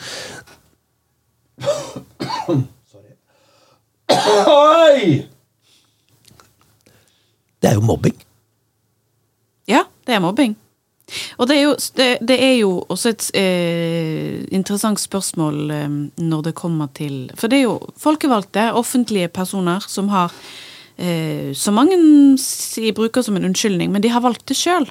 Oi! 4.52 5.24
Det 7.58 7.72
er 7.72 7.80
jo 7.80 7.88
mobbing. 7.88 8.20
Ja, 9.68 9.86
det 10.04 10.20
er 10.20 10.20
mobbing. 10.28 10.60
Og 11.38 11.48
det 11.48 11.56
er 11.56 11.64
jo, 11.64 11.74
det, 11.96 12.08
det 12.28 12.38
er 12.44 12.56
jo 12.60 12.72
også 12.92 13.14
et 13.14 13.26
eh, 13.40 14.44
interessant 14.56 15.00
spørsmål 15.00 15.60
eh, 15.72 15.98
når 16.20 16.48
det 16.50 16.56
kommer 16.60 16.92
til 16.98 17.30
For 17.40 17.48
det 17.48 17.62
er 17.62 17.68
jo 17.70 17.78
folkevalgte, 18.00 18.74
offentlige 18.76 19.32
personer 19.32 19.86
som 19.88 20.12
har 20.12 20.36
eh, 20.98 21.54
Så 21.56 21.72
mange 21.72 21.96
bruker 22.96 23.24
som 23.24 23.40
en 23.40 23.48
unnskyldning, 23.48 23.92
men 23.92 24.04
de 24.04 24.12
har 24.12 24.26
valgt 24.26 24.50
det 24.52 24.60
sjøl. 24.60 24.90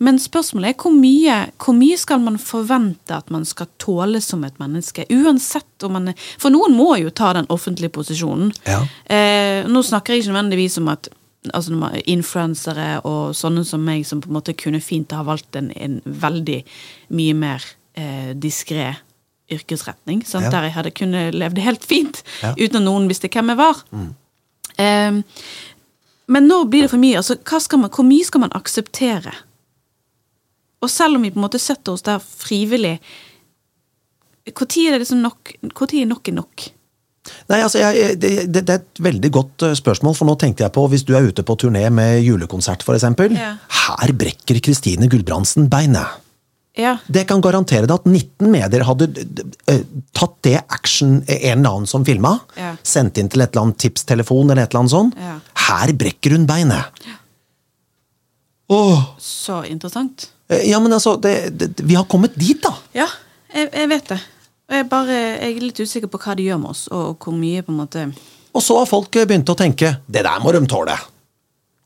Men 0.00 0.18
spørsmålet 0.20 0.72
er 0.72 0.78
hvor 0.80 0.94
mye, 0.94 1.38
hvor 1.60 1.76
mye 1.76 1.98
skal 2.00 2.22
man 2.22 2.38
forvente 2.40 3.16
at 3.16 3.32
man 3.34 3.44
skal 3.48 3.68
tåle 3.82 4.22
som 4.24 4.44
et 4.46 4.60
menneske? 4.62 5.04
Uansett 5.12 5.84
om 5.84 5.98
man 5.98 6.12
For 6.38 6.52
noen 6.54 6.76
må 6.76 6.94
jo 7.00 7.10
ta 7.10 7.32
den 7.36 7.50
offentlige 7.52 7.92
posisjonen. 7.92 8.52
Ja. 8.68 8.80
Eh, 9.04 9.68
nå 9.68 9.82
snakker 9.84 10.14
jeg 10.14 10.22
ikke 10.22 10.32
nødvendigvis 10.32 10.78
om 10.80 10.92
at 10.94 11.10
altså 11.50 11.74
influensere 12.06 13.00
og 13.08 13.32
sånne 13.34 13.64
som 13.66 13.82
meg, 13.84 14.04
som 14.06 14.20
på 14.22 14.30
en 14.30 14.36
måte 14.38 14.54
kunne 14.54 14.80
fint 14.80 15.10
ha 15.16 15.24
valgt 15.26 15.56
en, 15.58 15.72
en 15.74 16.00
veldig 16.06 16.60
mye 17.18 17.34
mer 17.34 17.64
eh, 17.98 18.30
diskré 18.38 18.92
yrkesretning. 19.52 20.22
Ja. 20.46 20.50
Der 20.52 20.68
jeg 20.68 20.76
hadde 20.76 20.94
kunnet 20.96 21.34
levd 21.34 21.58
helt 21.58 21.84
fint 21.84 22.22
Ja. 22.42 22.54
uten 22.56 22.78
at 22.78 22.86
noen 22.86 23.08
visste 23.10 23.28
hvem 23.32 23.50
jeg 23.52 23.58
var. 23.60 23.82
Eh, 24.78 25.18
men 26.32 26.46
nå 26.48 26.62
blir 26.70 26.86
det 26.86 26.92
for 26.92 27.02
mye. 27.02 27.18
Altså, 27.18 27.36
man, 27.76 27.90
hvor 27.90 28.06
mye 28.06 28.24
skal 28.24 28.40
man 28.46 28.54
akseptere? 28.56 29.34
Og 30.82 30.90
selv 30.90 31.16
om 31.18 31.22
vi 31.26 31.30
på 31.30 31.38
en 31.38 31.44
måte 31.44 31.60
setter 31.62 31.92
oss 31.92 32.02
der 32.06 32.22
frivillig, 32.22 32.96
når 34.46 34.70
er 34.88 34.94
det 34.96 35.02
liksom 35.04 35.20
nok? 35.22 35.52
Når 35.62 35.94
er 35.94 36.08
nok 36.10 36.28
er 36.28 36.34
nok? 36.38 36.64
Nei, 37.48 37.60
altså, 37.62 37.78
jeg, 37.78 38.16
det, 38.18 38.30
det, 38.50 38.62
er 38.66 38.80
et 38.80 39.00
veldig 39.04 39.28
godt 39.34 39.62
eh, 39.68 39.76
spørsmål, 39.78 40.16
for 40.18 40.26
nå 40.26 40.34
tenkte 40.40 40.64
jeg 40.64 40.74
på 40.74 40.86
hvis 40.90 41.04
du 41.06 41.12
er 41.14 41.28
ute 41.28 41.44
på 41.46 41.54
turné 41.60 41.84
med 41.94 42.18
julekonsert, 42.26 42.82
f.eks. 42.82 43.06
Ja. 43.38 43.52
Her 43.84 44.12
brekker 44.18 44.58
Kristine 44.64 45.06
Gulbrandsen 45.12 45.68
beinet. 45.70 46.18
Ja. 46.74 46.96
Det 47.06 47.26
kan 47.28 47.42
garantere 47.44 47.84
deg 47.84 47.94
at 48.00 48.06
19 48.08 48.48
medier 48.50 48.82
hadde 48.88 49.10
eh, 49.68 49.82
tatt 50.16 50.38
det 50.48 50.56
action 50.72 51.18
en 51.20 51.58
eller 51.60 51.70
annen 51.76 51.86
som 51.90 52.04
filma, 52.08 52.38
Ja. 52.58 52.72
sendt 52.82 53.20
inn 53.20 53.28
til 53.30 53.44
et 53.44 53.52
eller 53.52 53.68
annet 53.68 53.78
tipstelefon 53.84 54.50
eller 54.50 54.64
et 54.64 54.72
eller 54.72 54.82
annet 54.86 54.94
sånt. 54.96 55.18
Ja. 55.20 55.36
Her 55.68 55.92
brekker 56.00 56.34
hun 56.34 56.48
beinet! 56.48 57.04
Åh, 58.72 59.02
Så 59.20 59.64
interessant. 59.68 60.30
eh, 60.48 60.64
ja, 60.70 60.80
men 60.80 60.92
altså, 60.92 61.16
det, 61.20 61.50
det, 61.60 61.70
vi 61.84 61.94
har 61.94 62.04
kommet 62.08 62.34
dit, 62.40 62.58
da! 62.64 62.72
Ja, 62.96 63.06
jeg, 63.52 63.68
jeg 63.76 63.88
vet 63.92 64.08
det. 64.14 64.20
Jeg, 64.72 64.88
bare, 64.88 65.16
jeg 65.36 65.56
er 65.56 65.64
litt 65.66 65.80
usikker 65.82 66.08
på 66.08 66.20
hva 66.22 66.34
det 66.38 66.46
gjør 66.48 66.60
med 66.62 66.72
oss, 66.72 66.86
og 66.92 67.18
hvor 67.20 67.34
mye 67.36 67.62
på 67.64 67.72
en 67.74 67.80
måte 67.82 68.04
Og 68.52 68.62
så 68.64 68.78
har 68.78 68.88
folk 68.88 69.16
eh, 69.20 69.26
begynt 69.28 69.50
å 69.52 69.56
tenke 69.58 69.96
det 70.06 70.24
der 70.24 70.40
må 70.44 70.52
de 70.54 70.62
tåle. 70.70 70.96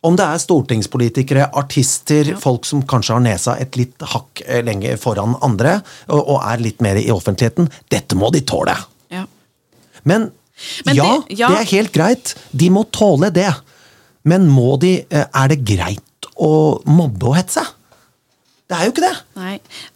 Om 0.07 0.15
det 0.19 0.23
er 0.23 0.39
stortingspolitikere, 0.39 1.49
artister, 1.59 2.29
folk 2.39 2.67
som 2.69 2.85
kanskje 2.87 3.17
har 3.17 3.23
nesa 3.25 3.57
et 3.59 3.75
litt 3.79 4.03
hakk 4.13 4.43
lenge 4.47 4.67
lenger 4.69 5.01
foran 5.03 5.35
andre, 5.43 5.81
og, 6.07 6.21
og 6.21 6.43
er 6.47 6.63
litt 6.63 6.85
mer 6.85 7.01
i 7.01 7.09
offentligheten, 7.11 7.67
dette 7.91 8.19
må 8.19 8.31
de 8.35 8.45
tåle. 8.47 8.77
Ja. 9.11 9.25
Men, 10.05 10.29
Men 10.87 10.99
ja, 11.01 11.09
det- 11.09 11.39
ja. 11.41 11.49
det 11.51 11.59
er 11.65 11.73
helt 11.73 11.93
greit. 11.97 12.35
De 12.53 12.71
må 12.71 12.85
tåle 12.95 13.33
det. 13.35 13.51
Men 14.27 14.47
må 14.51 14.77
de 14.83 15.01
eh, 15.11 15.27
Er 15.27 15.49
det 15.49 15.65
greit 15.65 16.31
å 16.37 16.83
mobbe 16.87 17.33
og 17.33 17.37
hetse? 17.39 17.63
Det 18.67 18.75
er 18.77 18.89
jo 18.89 18.95
ikke 18.95 19.05
det. 19.05 19.15
Nei, 19.39 19.53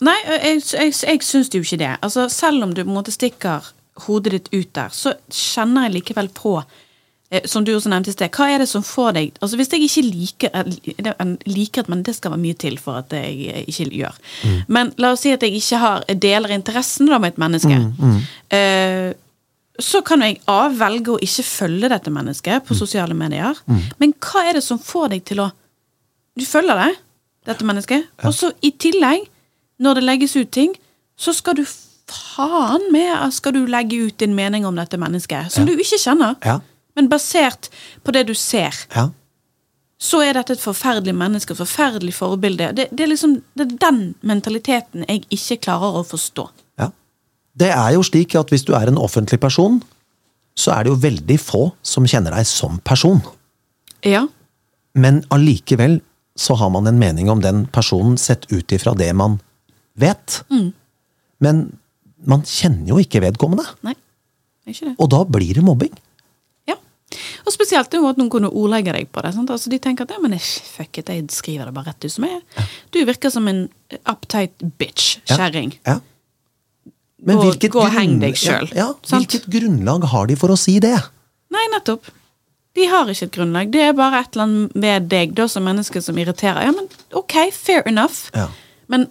Nei 0.06 0.18
jeg, 0.28 0.62
jeg, 0.70 0.94
jeg 1.02 1.24
syns 1.26 1.50
jo 1.54 1.62
ikke 1.64 1.80
det. 1.80 1.94
Altså, 2.06 2.28
selv 2.30 2.62
om 2.66 2.74
du 2.74 2.84
på 2.84 2.90
en 2.90 2.98
måte 3.00 3.14
stikker 3.14 3.72
hodet 4.06 4.36
ditt 4.36 4.52
ut 4.54 4.70
der, 4.78 4.94
så 4.94 5.16
kjenner 5.34 5.88
jeg 5.88 5.96
likevel 5.98 6.30
på 6.36 6.52
eh, 6.60 7.42
som 7.50 7.66
du 7.66 7.72
også 7.74 7.90
nevnte 7.92 8.12
i 8.12 8.14
sted, 8.14 8.30
hva 8.36 8.46
er 8.54 8.62
det 8.62 8.68
som 8.70 8.84
får 8.86 9.10
deg 9.18 9.40
Altså 9.42 9.58
Hvis 9.58 9.72
jeg 9.74 9.88
ikke 9.88 10.04
liker 10.06 10.54
eh, 10.54 11.34
liker 11.50 11.82
at, 11.82 11.90
Men 11.92 12.04
det 12.06 12.14
skal 12.16 12.32
være 12.32 12.44
mye 12.46 12.60
til 12.62 12.78
for 12.80 13.02
at 13.02 13.12
jeg 13.18 13.50
eh, 13.50 13.66
ikke 13.66 13.90
gjør. 13.98 14.22
Men 14.70 14.94
la 15.02 15.12
oss 15.16 15.26
si 15.26 15.34
at 15.34 15.42
jeg 15.44 15.58
ikke 15.58 15.82
har 15.82 16.06
deler 16.14 16.54
interessen 16.54 17.10
da 17.10 17.18
med 17.18 17.34
et 17.34 17.42
menneske. 17.42 17.74
Eh, 18.54 19.10
så 19.80 20.02
kan 20.04 20.22
jeg 20.22 20.40
A 20.52 20.62
velge 20.76 21.14
å 21.14 21.20
ikke 21.24 21.42
følge 21.48 21.88
dette 21.90 22.10
mennesket 22.12 22.66
på 22.68 22.76
sosiale 22.76 23.16
medier. 23.16 23.58
Men 23.98 24.14
hva 24.20 24.46
er 24.46 24.58
det 24.60 24.64
som 24.66 24.78
får 24.78 25.14
deg 25.16 25.24
til 25.26 25.40
å 25.42 25.50
Du 26.38 26.44
følger 26.46 26.78
det, 26.78 26.90
dette 27.48 27.64
mennesket. 27.66 28.08
Og 28.26 28.34
så 28.36 28.52
i 28.66 28.72
tillegg, 28.80 29.26
når 29.80 30.00
det 30.00 30.04
legges 30.04 30.36
ut 30.36 30.50
ting, 30.52 30.74
så 31.20 31.32
skal 31.36 31.56
du 31.60 31.64
faen 32.10 32.88
meg 32.92 33.30
skal 33.32 33.54
du 33.54 33.62
legge 33.70 34.00
ut 34.08 34.18
din 34.18 34.34
mening 34.34 34.66
om 34.66 34.76
dette 34.76 34.98
mennesket, 35.00 35.52
som 35.54 35.66
du 35.68 35.72
ikke 35.76 35.98
kjenner. 36.00 36.36
Ja. 36.44 36.58
Men 36.98 37.08
basert 37.10 37.70
på 38.04 38.12
det 38.12 38.26
du 38.26 38.34
ser, 38.34 38.74
Ja. 38.96 39.10
så 40.00 40.22
er 40.24 40.34
dette 40.34 40.52
et 40.56 40.60
forferdelig 40.60 41.14
menneske, 41.14 41.52
et 41.52 41.58
forferdelig 41.60 42.14
forbilde. 42.14 42.72
Det, 42.74 42.88
det, 42.90 43.00
er 43.04 43.12
liksom, 43.12 43.42
det 43.54 43.66
er 43.66 43.76
den 43.90 44.14
mentaliteten 44.22 45.04
jeg 45.08 45.24
ikke 45.30 45.60
klarer 45.68 46.00
å 46.00 46.04
forstå. 46.04 46.48
Ja. 46.80 46.90
Det 47.54 47.70
er 47.70 47.94
jo 47.94 48.02
slik 48.02 48.34
at 48.34 48.50
hvis 48.50 48.64
du 48.64 48.74
er 48.74 48.88
en 48.88 48.98
offentlig 48.98 49.40
person, 49.40 49.82
så 50.56 50.72
er 50.74 50.84
det 50.84 50.90
jo 50.92 51.00
veldig 51.00 51.38
få 51.40 51.70
som 51.82 52.06
kjenner 52.08 52.34
deg 52.34 52.46
som 52.48 52.80
person. 52.84 53.20
Ja. 54.04 54.26
Men 54.94 55.22
allikevel 55.30 56.00
så 56.40 56.54
har 56.56 56.70
man 56.72 56.86
en 56.88 56.98
mening 57.00 57.28
om 57.32 57.42
den 57.44 57.66
personen 57.72 58.16
sett 58.20 58.46
ut 58.52 58.72
ifra 58.72 58.94
det 58.96 59.10
man 59.18 59.38
vet. 60.00 60.38
Men 61.40 61.66
man 62.28 62.44
kjenner 62.48 62.94
jo 62.94 63.00
ikke 63.02 63.20
vedkommende, 63.24 63.64
Nei, 63.84 63.94
ikke 64.68 64.90
det. 64.90 64.94
og 65.00 65.10
da 65.12 65.20
blir 65.28 65.56
det 65.58 65.64
mobbing. 65.64 65.92
Ja. 66.68 66.76
Og 67.44 67.52
spesielt 67.52 67.90
den 67.92 68.04
at 68.08 68.20
noen 68.20 68.30
kunne 68.32 68.48
ordlegge 68.52 68.92
deg 68.96 69.08
på 69.12 69.24
det. 69.24 69.32
Altså, 69.40 69.72
de 69.72 69.78
tenker 69.82 70.04
at 70.08 70.14
ja, 70.16 70.20
men 70.22 70.36
fuck 70.40 71.00
it, 71.02 71.08
jeg 71.12 71.26
skriver 71.34 71.68
det 71.68 71.74
bare 71.76 71.90
rett 71.92 72.04
ut 72.08 72.12
som 72.14 72.24
jeg 72.28 72.38
er. 72.40 72.70
Du 72.94 73.00
virker 73.08 73.32
som 73.34 73.48
en 73.50 73.66
uptight 74.04 74.64
bitch. 74.80 75.18
Kjerring. 75.28 75.74
Ja. 75.88 75.98
Men 77.20 77.36
Gå- 77.36 77.68
gå 77.68 77.82
og 77.84 77.92
heng 77.92 78.14
deg 78.22 78.38
Ja, 78.46 78.62
ja, 78.72 78.86
hvilket 79.10 79.44
grunnlag 79.52 80.06
har 80.08 80.26
de 80.30 80.36
for 80.40 80.48
å 80.54 80.56
si 80.56 80.78
det? 80.80 80.94
Nei, 81.52 81.66
nettopp. 81.74 82.08
De 82.78 82.86
har 82.86 83.08
ikke 83.10 83.26
et 83.26 83.34
grunnlag. 83.34 83.70
Det 83.74 83.82
er 83.82 83.96
bare 83.98 84.22
et 84.22 84.34
eller 84.36 84.46
annet 84.46 84.74
ved 84.84 85.08
deg 85.10 85.32
da, 85.38 85.46
som 85.50 85.64
menneske 85.66 86.02
som 86.04 86.18
irriterer. 86.20 86.62
Ja, 86.68 86.74
men 86.74 86.86
ok, 87.18 87.36
fair 87.54 87.82
enough. 87.88 88.28
Ja. 88.36 88.46
Men 88.90 89.08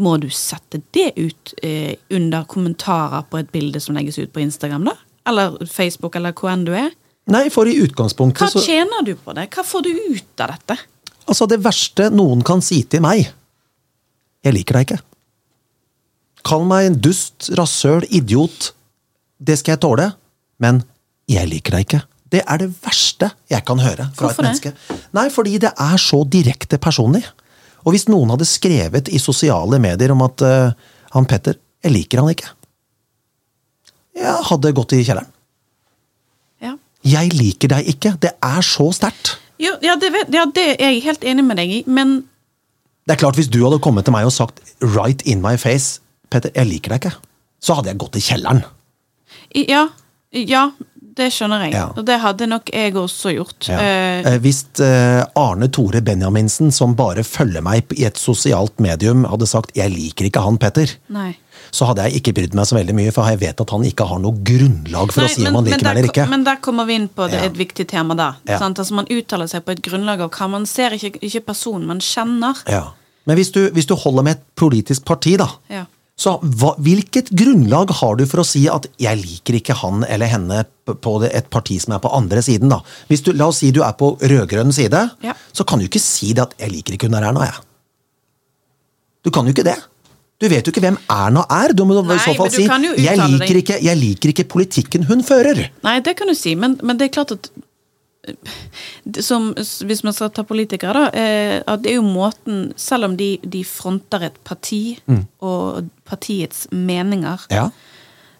må 0.00 0.16
du 0.20 0.28
sette 0.32 0.82
det 0.94 1.10
ut 1.16 1.54
eh, 1.64 1.96
under 2.12 2.44
kommentarer 2.48 3.24
på 3.30 3.40
et 3.40 3.50
bilde 3.52 3.80
som 3.80 3.96
legges 3.96 4.20
ut 4.20 4.32
på 4.32 4.42
Instagram, 4.44 4.86
da? 4.90 4.96
Eller 5.28 5.56
Facebook, 5.68 6.16
eller 6.16 6.36
hvor 6.36 6.52
enn 6.52 6.64
du 6.68 6.74
er? 6.76 6.92
Nei, 7.30 7.46
for 7.52 7.68
i 7.68 7.76
Hva 7.76 7.86
utgangspunktet 7.86 8.52
så 8.52 8.62
tjener 8.64 9.04
du 9.06 9.14
på 9.18 9.34
det? 9.36 9.48
Hva 9.54 9.64
får 9.66 9.84
du 9.86 9.90
ut 9.92 10.42
av 10.42 10.54
dette? 10.54 10.76
Altså, 11.30 11.46
det 11.50 11.60
verste 11.62 12.08
noen 12.12 12.42
kan 12.46 12.62
si 12.64 12.80
til 12.90 13.04
meg 13.04 13.28
Jeg 14.42 14.56
liker 14.56 14.78
deg 14.78 14.86
ikke. 14.88 15.02
Kall 16.48 16.64
meg 16.68 16.88
en 16.88 16.96
dust, 17.04 17.50
rasshøl, 17.58 18.06
idiot. 18.08 18.70
Det 19.36 19.58
skal 19.60 19.76
jeg 19.76 19.82
tåle. 19.84 20.06
Men 20.60 20.80
jeg 21.30 21.48
liker 21.50 21.76
deg 21.76 21.84
ikke. 21.86 22.00
Det 22.30 22.42
er 22.46 22.60
det 22.62 22.68
verste 22.84 23.32
jeg 23.50 23.64
kan 23.66 23.80
høre 23.82 24.06
fra 24.14 24.28
Hvorfor 24.28 24.44
et 24.46 24.62
det? 24.62 24.72
menneske. 24.72 25.00
Nei, 25.16 25.26
fordi 25.34 25.58
det 25.62 25.72
er 25.74 25.96
så 25.98 26.22
direkte 26.30 26.78
personlig. 26.78 27.24
Og 27.84 27.94
hvis 27.94 28.06
noen 28.10 28.30
hadde 28.34 28.46
skrevet 28.46 29.08
i 29.10 29.18
sosiale 29.18 29.80
medier 29.82 30.12
om 30.14 30.22
at 30.26 30.44
uh, 30.44 30.72
han 31.14 31.26
Petter, 31.26 31.56
jeg 31.82 31.94
liker 31.94 32.20
han 32.22 32.30
ikke. 32.30 32.50
Jeg 34.20 34.46
hadde 34.50 34.72
gått 34.76 34.92
i 34.94 35.02
kjelleren. 35.06 35.30
Ja. 36.60 36.74
Jeg 37.08 37.32
liker 37.34 37.72
deg 37.72 37.88
ikke. 37.94 38.14
Det 38.20 38.34
er 38.36 38.66
så 38.66 38.90
sterkt. 38.94 39.38
Ja, 39.60 39.74
det 40.00 40.10
ja, 40.32 40.44
det 40.48 40.66
er 40.80 40.92
jeg 40.94 41.02
helt 41.04 41.24
enig 41.24 41.44
med 41.44 41.58
deg 41.60 41.72
i, 41.80 41.80
men 41.86 42.20
Det 43.08 43.16
er 43.16 43.20
klart, 43.20 43.36
Hvis 43.36 43.48
du 43.50 43.58
hadde 43.64 43.80
kommet 43.82 44.04
til 44.06 44.14
meg 44.14 44.24
og 44.28 44.32
sagt 44.32 44.60
right 44.80 45.22
in 45.26 45.42
my 45.42 45.56
face 45.58 46.00
Petter, 46.30 46.52
jeg 46.54 46.68
liker 46.68 46.92
deg 46.94 47.00
ikke, 47.02 47.16
så 47.60 47.74
hadde 47.74 47.90
jeg 47.90 47.98
gått 47.98 48.16
i 48.16 48.22
kjelleren. 48.22 48.62
ja, 49.54 49.88
ja, 50.32 50.70
det 51.20 51.28
skjønner 51.36 51.66
jeg. 51.66 51.74
Ja. 51.76 51.84
Og 51.94 52.04
det 52.08 52.16
hadde 52.22 52.46
nok 52.50 52.70
jeg 52.72 52.94
også 52.98 53.34
gjort. 53.36 53.68
Eh, 53.70 54.22
Eh, 54.30 54.38
Hvis 54.42 54.64
eh, 54.80 55.20
Arne 55.36 55.68
Tore 55.72 56.00
Benjaminsen, 56.04 56.72
som 56.72 56.94
bare 56.98 57.22
følger 57.24 57.62
meg 57.64 57.92
i 57.96 58.04
et 58.08 58.18
sosialt 58.20 58.80
medium, 58.80 59.24
hadde 59.28 59.46
sagt 59.48 59.72
'jeg 59.76 59.90
liker 59.94 60.24
ikke 60.28 60.42
han 60.44 60.58
Petter', 60.58 60.96
nei. 61.08 61.36
så 61.72 61.86
hadde 61.86 62.02
jeg 62.08 62.20
ikke 62.20 62.32
brydd 62.34 62.54
meg 62.54 62.66
så 62.66 62.76
veldig 62.76 62.94
mye, 62.94 63.12
for 63.12 63.24
jeg 63.30 63.40
vet 63.40 63.60
at 63.60 63.70
han 63.70 63.84
ikke 63.84 64.06
har 64.08 64.18
noe 64.18 64.32
grunnlag 64.42 65.12
for 65.12 65.20
Nei, 65.22 65.28
å 65.30 65.34
si 65.34 65.46
om 65.46 65.54
han 65.54 65.64
liker 65.64 65.78
der, 65.78 65.94
meg 65.94 65.96
eller 66.04 66.08
ikke. 66.12 66.28
men 66.28 66.44
der 66.44 66.56
kommer 66.56 66.86
vi 66.86 66.94
inn 66.94 67.08
på 67.08 67.30
det, 67.30 67.38
Ja. 67.40 67.46
et 67.46 67.54
viktig 67.56 67.86
tema 67.88 68.14
da. 68.16 68.34
Ja. 68.48 68.58
Altså 68.58 68.92
Man 68.94 69.06
uttaler 69.10 69.46
seg 69.48 69.64
på 69.64 69.72
et 69.72 69.82
grunnlag 69.82 70.20
av 70.20 70.30
hva 70.30 70.48
man 70.50 70.66
ser, 70.66 70.90
ikke, 70.90 71.18
ikke 71.22 71.40
personen 71.46 71.86
man 71.86 72.00
kjenner. 72.00 72.56
Ja. 72.68 72.84
Men 73.26 73.36
hvis 73.36 73.52
du, 73.52 73.70
hvis 73.70 73.86
du 73.86 73.94
holder 73.94 74.22
med 74.22 74.32
et 74.36 74.42
politisk 74.56 75.04
parti, 75.04 75.36
da, 75.36 75.46
Ja. 75.70 75.84
Så 76.20 76.34
hva, 76.42 76.74
hvilket 76.84 77.30
grunnlag 77.32 77.94
har 78.02 78.18
du 78.18 78.26
for 78.28 78.42
å 78.42 78.44
si 78.46 78.66
at 78.68 78.86
'jeg 79.00 79.22
liker 79.22 79.56
ikke 79.56 79.76
han 79.80 80.04
eller 80.04 80.28
henne' 80.28 80.64
på 80.84 81.20
det, 81.22 81.30
et 81.32 81.48
parti 81.48 81.78
som 81.80 81.94
er 81.94 82.02
på 82.02 82.12
andre 82.12 82.42
siden? 82.44 82.68
da? 82.68 82.80
Hvis 83.08 83.22
du, 83.24 83.32
La 83.32 83.46
oss 83.48 83.62
si 83.62 83.70
du 83.70 83.80
er 83.82 83.92
på 83.96 84.18
rød-grønn 84.20 84.72
side, 84.72 85.10
Ja. 85.22 85.34
så 85.52 85.64
kan 85.64 85.78
du 85.78 85.86
ikke 85.86 86.00
si 86.00 86.32
det 86.34 86.42
at 86.42 86.54
'jeg 86.58 86.70
liker 86.72 86.92
ikke 86.94 87.08
hun 87.08 87.12
der 87.12 87.30
Erna', 87.30 87.46
jeg. 87.46 87.54
Du 89.24 89.30
kan 89.30 89.46
jo 89.46 89.52
ikke 89.52 89.64
det. 89.64 89.78
Du 90.40 90.48
vet 90.48 90.64
jo 90.64 90.72
ikke 90.72 90.80
hvem 90.80 90.96
Erna 91.12 91.44
er. 91.50 91.74
Du 91.76 91.84
må 91.84 91.98
Nei, 92.00 92.16
i 92.16 92.18
så 92.18 92.32
fall 92.34 92.50
si 92.50 92.64
jeg 92.64 93.18
liker, 93.18 93.56
ikke, 93.60 93.82
'jeg 93.82 93.96
liker 93.96 94.28
ikke 94.32 94.48
politikken 94.48 95.04
hun 95.04 95.22
fører'. 95.22 95.68
Nei, 95.84 96.00
det 96.00 96.16
kan 96.16 96.28
du 96.28 96.34
si, 96.34 96.54
men, 96.54 96.78
men 96.82 96.96
det 96.96 97.10
er 97.10 97.12
klart 97.20 97.32
at 97.32 97.50
som, 99.20 99.54
Hvis 99.56 100.02
man 100.04 100.12
skal 100.12 100.30
ta 100.30 100.42
politikere, 100.46 100.92
da. 100.92 101.04
Eh, 101.16 101.62
at 101.66 101.82
det 101.82 101.92
er 101.92 101.98
jo 102.00 102.06
måten 102.06 102.72
Selv 102.76 103.04
om 103.08 103.16
de, 103.16 103.38
de 103.42 103.62
fronter 103.64 104.26
et 104.28 104.38
parti 104.44 104.98
og 105.40 105.88
partiets 106.04 106.66
meninger, 106.72 107.46
Ja. 107.50 107.70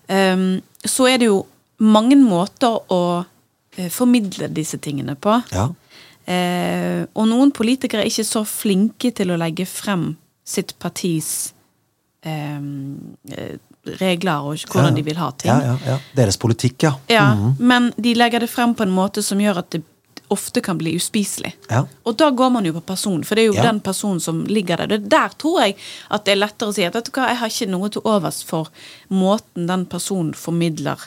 eh, 0.08 0.60
så 0.84 1.06
er 1.08 1.18
det 1.18 1.26
jo 1.30 1.46
mange 1.80 2.16
måter 2.16 2.80
å 2.92 3.24
eh, 3.78 3.88
formidle 3.90 4.48
disse 4.52 4.78
tingene 4.78 5.14
på. 5.16 5.40
ja. 5.52 5.68
Eh, 6.30 7.06
og 7.16 7.26
noen 7.26 7.50
politikere 7.50 8.02
er 8.04 8.10
ikke 8.10 8.24
så 8.28 8.44
flinke 8.46 9.10
til 9.16 9.30
å 9.32 9.38
legge 9.40 9.64
frem 9.66 10.16
sitt 10.44 10.74
partis 10.78 11.52
eh, 12.22 12.60
eh, 13.32 13.56
regler 14.00 14.44
og 14.44 14.56
hvordan 14.70 14.94
de 14.94 15.02
vil 15.02 15.16
ha 15.16 15.30
ting. 15.32 15.50
Ja, 15.52 15.60
ja, 15.72 15.76
ja. 15.86 15.98
Deres 16.16 16.36
politikk, 16.36 16.82
ja. 16.82 16.94
Ja, 17.08 17.34
Mhm. 17.34 17.56
Men 17.58 17.92
de 17.96 18.14
legger 18.14 18.40
det 18.40 18.50
frem 18.50 18.74
på 18.74 18.82
en 18.82 18.90
måte 18.92 19.22
som 19.22 19.38
gjør 19.38 19.58
at 19.58 19.70
det 19.70 19.82
ofte 20.30 20.60
kan 20.62 20.78
bli 20.78 20.92
uspiselig. 20.94 21.54
Ja. 21.70 21.84
Og 22.06 22.16
da 22.16 22.28
går 22.30 22.50
man 22.52 22.64
jo 22.64 22.72
på 22.72 22.80
person, 22.86 23.24
for 23.24 23.34
det 23.34 23.42
er 23.42 23.46
jo 23.46 23.54
Ja. 23.54 23.62
den 23.62 23.80
personen 23.80 24.20
som 24.20 24.44
ligger 24.46 24.76
der. 24.76 24.86
Det 24.86 25.08
der 25.10 25.28
tror 25.38 25.60
jeg 25.64 25.74
at 26.10 26.24
det 26.24 26.32
er 26.32 26.36
lettere 26.46 26.68
å 26.68 26.74
si 26.74 26.84
at 26.84 26.94
vet 26.94 27.04
du 27.04 27.10
hva, 27.10 27.26
jeg 27.28 27.36
har 27.36 27.48
ikke 27.48 27.68
noe 27.70 27.88
til 27.88 28.02
overs 28.04 28.42
for 28.44 28.68
måten 29.10 29.66
den 29.66 29.86
personen 29.86 30.32
formidler 30.34 30.98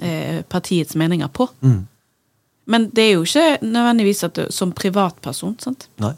eh, 0.00 0.42
partiets 0.42 0.94
meninger 0.96 1.28
på. 1.28 1.48
Mm. 1.62 1.86
Men 2.66 2.90
det 2.90 3.02
er 3.02 3.12
jo 3.14 3.22
ikke 3.22 3.58
nødvendigvis 3.62 4.24
at 4.24 4.34
du, 4.34 4.46
som 4.50 4.72
privatperson. 4.72 5.56
sant? 5.60 5.86
Nei. 6.00 6.14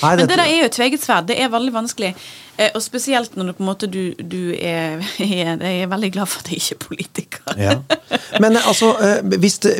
Nei, 0.00 0.14
Men 0.16 0.28
det 0.28 0.36
der 0.38 0.46
er 0.46 0.62
jo 0.62 0.68
et 0.70 0.76
tveget 0.76 1.02
sverd. 1.04 1.26
Det 1.28 1.36
er 1.40 1.50
veldig 1.52 1.72
vanskelig. 1.74 2.14
Eh, 2.56 2.70
og 2.74 2.82
spesielt 2.84 3.36
når 3.36 3.50
du 3.50 3.52
på 3.58 3.64
en 3.64 3.68
måte 3.70 3.88
du, 3.90 4.00
du 4.20 4.52
er, 4.72 5.04
Jeg 5.18 5.82
er 5.84 5.90
veldig 5.90 6.12
glad 6.16 6.30
for 6.30 6.44
at 6.44 6.50
jeg 6.52 6.60
ikke 6.60 6.76
er 6.76 6.82
politiker. 6.86 7.60
Ja. 7.60 7.76
Men 8.42 8.56
eh, 8.56 8.68
altså, 8.68 8.94
eh, 9.04 9.36
hvis 9.40 9.60
det, 9.64 9.76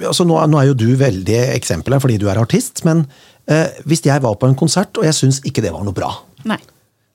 altså 0.00 0.26
nå, 0.28 0.38
nå 0.50 0.60
er 0.60 0.70
jo 0.70 0.78
du 0.78 0.88
veldig 1.00 1.40
eksempel 1.56 1.96
her 1.96 2.02
fordi 2.02 2.18
du 2.22 2.28
er 2.30 2.40
artist, 2.40 2.84
men 2.88 3.04
eh, 3.50 3.68
hvis 3.88 4.04
jeg 4.06 4.22
var 4.24 4.38
på 4.40 4.48
en 4.48 4.58
konsert 4.58 4.96
og 4.98 5.06
jeg 5.06 5.18
syns 5.18 5.42
ikke 5.46 5.64
det 5.64 5.74
var 5.74 5.84
noe 5.86 5.96
bra, 5.96 6.10
Nei. 6.48 6.58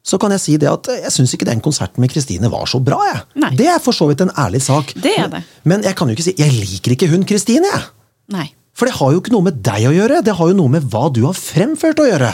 så 0.03 0.19
kan 0.21 0.33
jeg 0.35 0.43
si 0.43 0.57
det 0.61 0.69
at 0.71 0.91
jeg 0.93 1.15
syns 1.15 1.35
ikke 1.35 1.49
den 1.49 1.63
konserten 1.63 2.03
med 2.03 2.11
Kristine 2.13 2.51
var 2.51 2.69
så 2.69 2.81
bra. 2.83 2.99
Jeg. 3.11 3.25
Nei. 3.43 3.53
Det 3.59 3.67
er 3.73 3.83
for 3.83 3.95
så 3.95 4.07
vidt 4.11 4.23
en 4.25 4.33
ærlig 4.39 4.63
sak. 4.65 4.95
Det 4.95 5.15
er 5.17 5.29
det. 5.31 5.43
Men 5.63 5.85
jeg 5.87 5.97
kan 5.97 6.09
jo 6.09 6.17
ikke 6.17 6.29
si 6.29 6.35
'jeg 6.37 6.51
liker 6.51 6.97
ikke 6.97 7.11
hun 7.11 7.27
Kristine', 7.27 7.71
jeg. 7.71 7.83
Nei. 8.31 8.49
For 8.73 8.87
det 8.87 8.95
har 8.97 9.11
jo 9.13 9.21
ikke 9.21 9.33
noe 9.33 9.45
med 9.49 9.59
deg 9.65 9.89
å 9.89 9.93
gjøre, 9.93 10.21
det 10.25 10.35
har 10.37 10.51
jo 10.51 10.57
noe 10.57 10.71
med 10.71 10.87
hva 10.91 11.09
du 11.13 11.23
har 11.27 11.37
fremført 11.37 11.99
å 12.01 12.07
gjøre. 12.07 12.31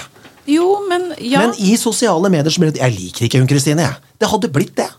Jo, 0.48 0.68
men 0.88 1.10
ja. 1.20 1.42
Men 1.44 1.58
i 1.60 1.76
sosiale 1.80 2.30
medier 2.32 2.54
så 2.54 2.62
blir 2.64 2.72
det 2.72 2.80
'jeg 2.80 2.96
liker 3.00 3.26
ikke 3.26 3.40
hun 3.40 3.48
Kristine', 3.48 3.84
jeg. 3.84 3.96
Det 4.20 4.30
hadde 4.30 4.54
blitt 4.54 4.76
det. 4.76 4.90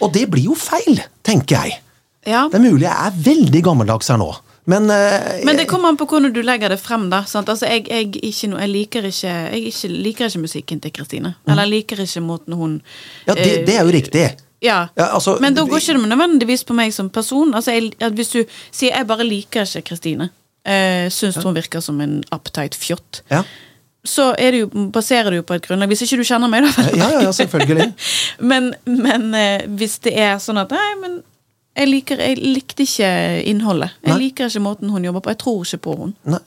Og 0.00 0.12
det 0.12 0.30
blir 0.30 0.44
jo 0.44 0.54
feil, 0.54 1.02
tenker 1.24 1.64
jeg. 1.64 1.80
ja. 2.26 2.48
Det 2.48 2.54
er 2.54 2.70
mulig 2.70 2.86
jeg 2.86 3.06
er 3.06 3.12
veldig 3.16 3.62
gammeldags 3.62 4.08
her 4.08 4.16
nå, 4.16 4.34
men, 4.70 4.90
uh, 4.90 5.44
Men 5.44 5.56
det 5.56 5.66
kommer 5.68 5.88
an 5.88 5.96
på 5.96 6.06
hvordan 6.06 6.34
du 6.34 6.42
legger 6.42 6.68
det 6.68 6.80
frem. 6.80 7.08
da 7.10 7.24
sant? 7.24 7.48
Altså, 7.48 7.66
jeg, 7.66 7.88
jeg, 7.88 8.12
ikke, 8.22 8.50
jeg, 8.60 8.68
liker 8.68 9.08
ikke, 9.08 9.32
jeg 9.50 9.72
ikke, 9.72 9.88
liker 9.88 10.26
ikke 10.26 10.44
musikken 10.44 10.80
til 10.80 10.92
Kristine. 10.92 11.34
Eller 11.48 11.66
jeg 11.66 11.70
liker 11.70 12.04
ikke 12.04 12.20
måten 12.20 12.54
hun 12.54 12.70
Mm. 12.70 12.82
ja, 13.26 13.34
det, 13.34 13.46
eh, 13.46 13.66
det 13.66 13.74
er 13.76 13.84
jo 13.84 13.90
riktig. 13.90 14.36
Ja, 14.60 14.88
Ja, 14.96 15.14
altså, 15.14 15.38
Men 15.40 15.54
da 15.54 15.62
går 15.64 15.80
ikke 15.80 15.96
det 15.96 16.08
nødvendigvis 16.08 16.64
på 16.64 16.74
meg 16.74 16.92
som 16.92 17.08
person. 17.10 17.54
Altså, 17.54 17.72
jeg, 17.72 17.92
Hvis 18.12 18.28
du 18.28 18.44
sier 18.70 18.92
'jeg 18.94 19.06
bare 19.06 19.24
liker 19.24 19.62
ikke 19.62 19.82
Kristine', 19.82 20.28
uh, 20.68 21.08
syns 21.12 21.36
hun 21.44 21.54
virker 21.56 21.80
som 21.84 22.00
en 22.00 22.20
uptight 22.34 22.74
fjott, 22.78 23.22
Ja. 23.30 23.42
så 24.04 24.30
det 24.36 24.62
jo, 24.62 24.68
baserer 24.92 25.30
det 25.30 25.36
jo 25.42 25.46
på 25.48 25.54
et 25.54 25.66
grunnlag. 25.66 25.88
Hvis 25.92 26.02
ikke 26.06 26.20
du 26.20 26.24
kjenner 26.24 26.48
meg, 26.48 26.64
da. 26.64 26.84
Ja, 26.96 27.10
ja, 27.16 27.22
ja, 27.26 27.32
selvfølgelig. 27.32 27.92
men 28.50 28.74
men 28.86 29.34
eh, 29.34 29.66
hvis 29.68 29.98
det 30.04 30.14
er 30.16 30.38
sånn 30.40 30.58
at 30.62 30.70
Nei, 30.70 30.94
men 31.02 31.22
Jeg, 31.76 31.86
liker, 31.88 32.18
jeg 32.18 32.36
likte 32.42 32.82
ikke 32.82 33.08
innholdet. 33.46 33.92
Jeg 34.02 34.10
Nei. 34.10 34.18
liker 34.24 34.48
ikke 34.50 34.60
måten 34.64 34.90
hun 34.90 35.04
jobber 35.04 35.22
på. 35.22 35.30
Jeg 35.30 35.38
tror 35.38 35.60
ikke 35.64 35.78
på 35.84 35.92
hun. 36.00 36.14
Nei. 36.26 36.40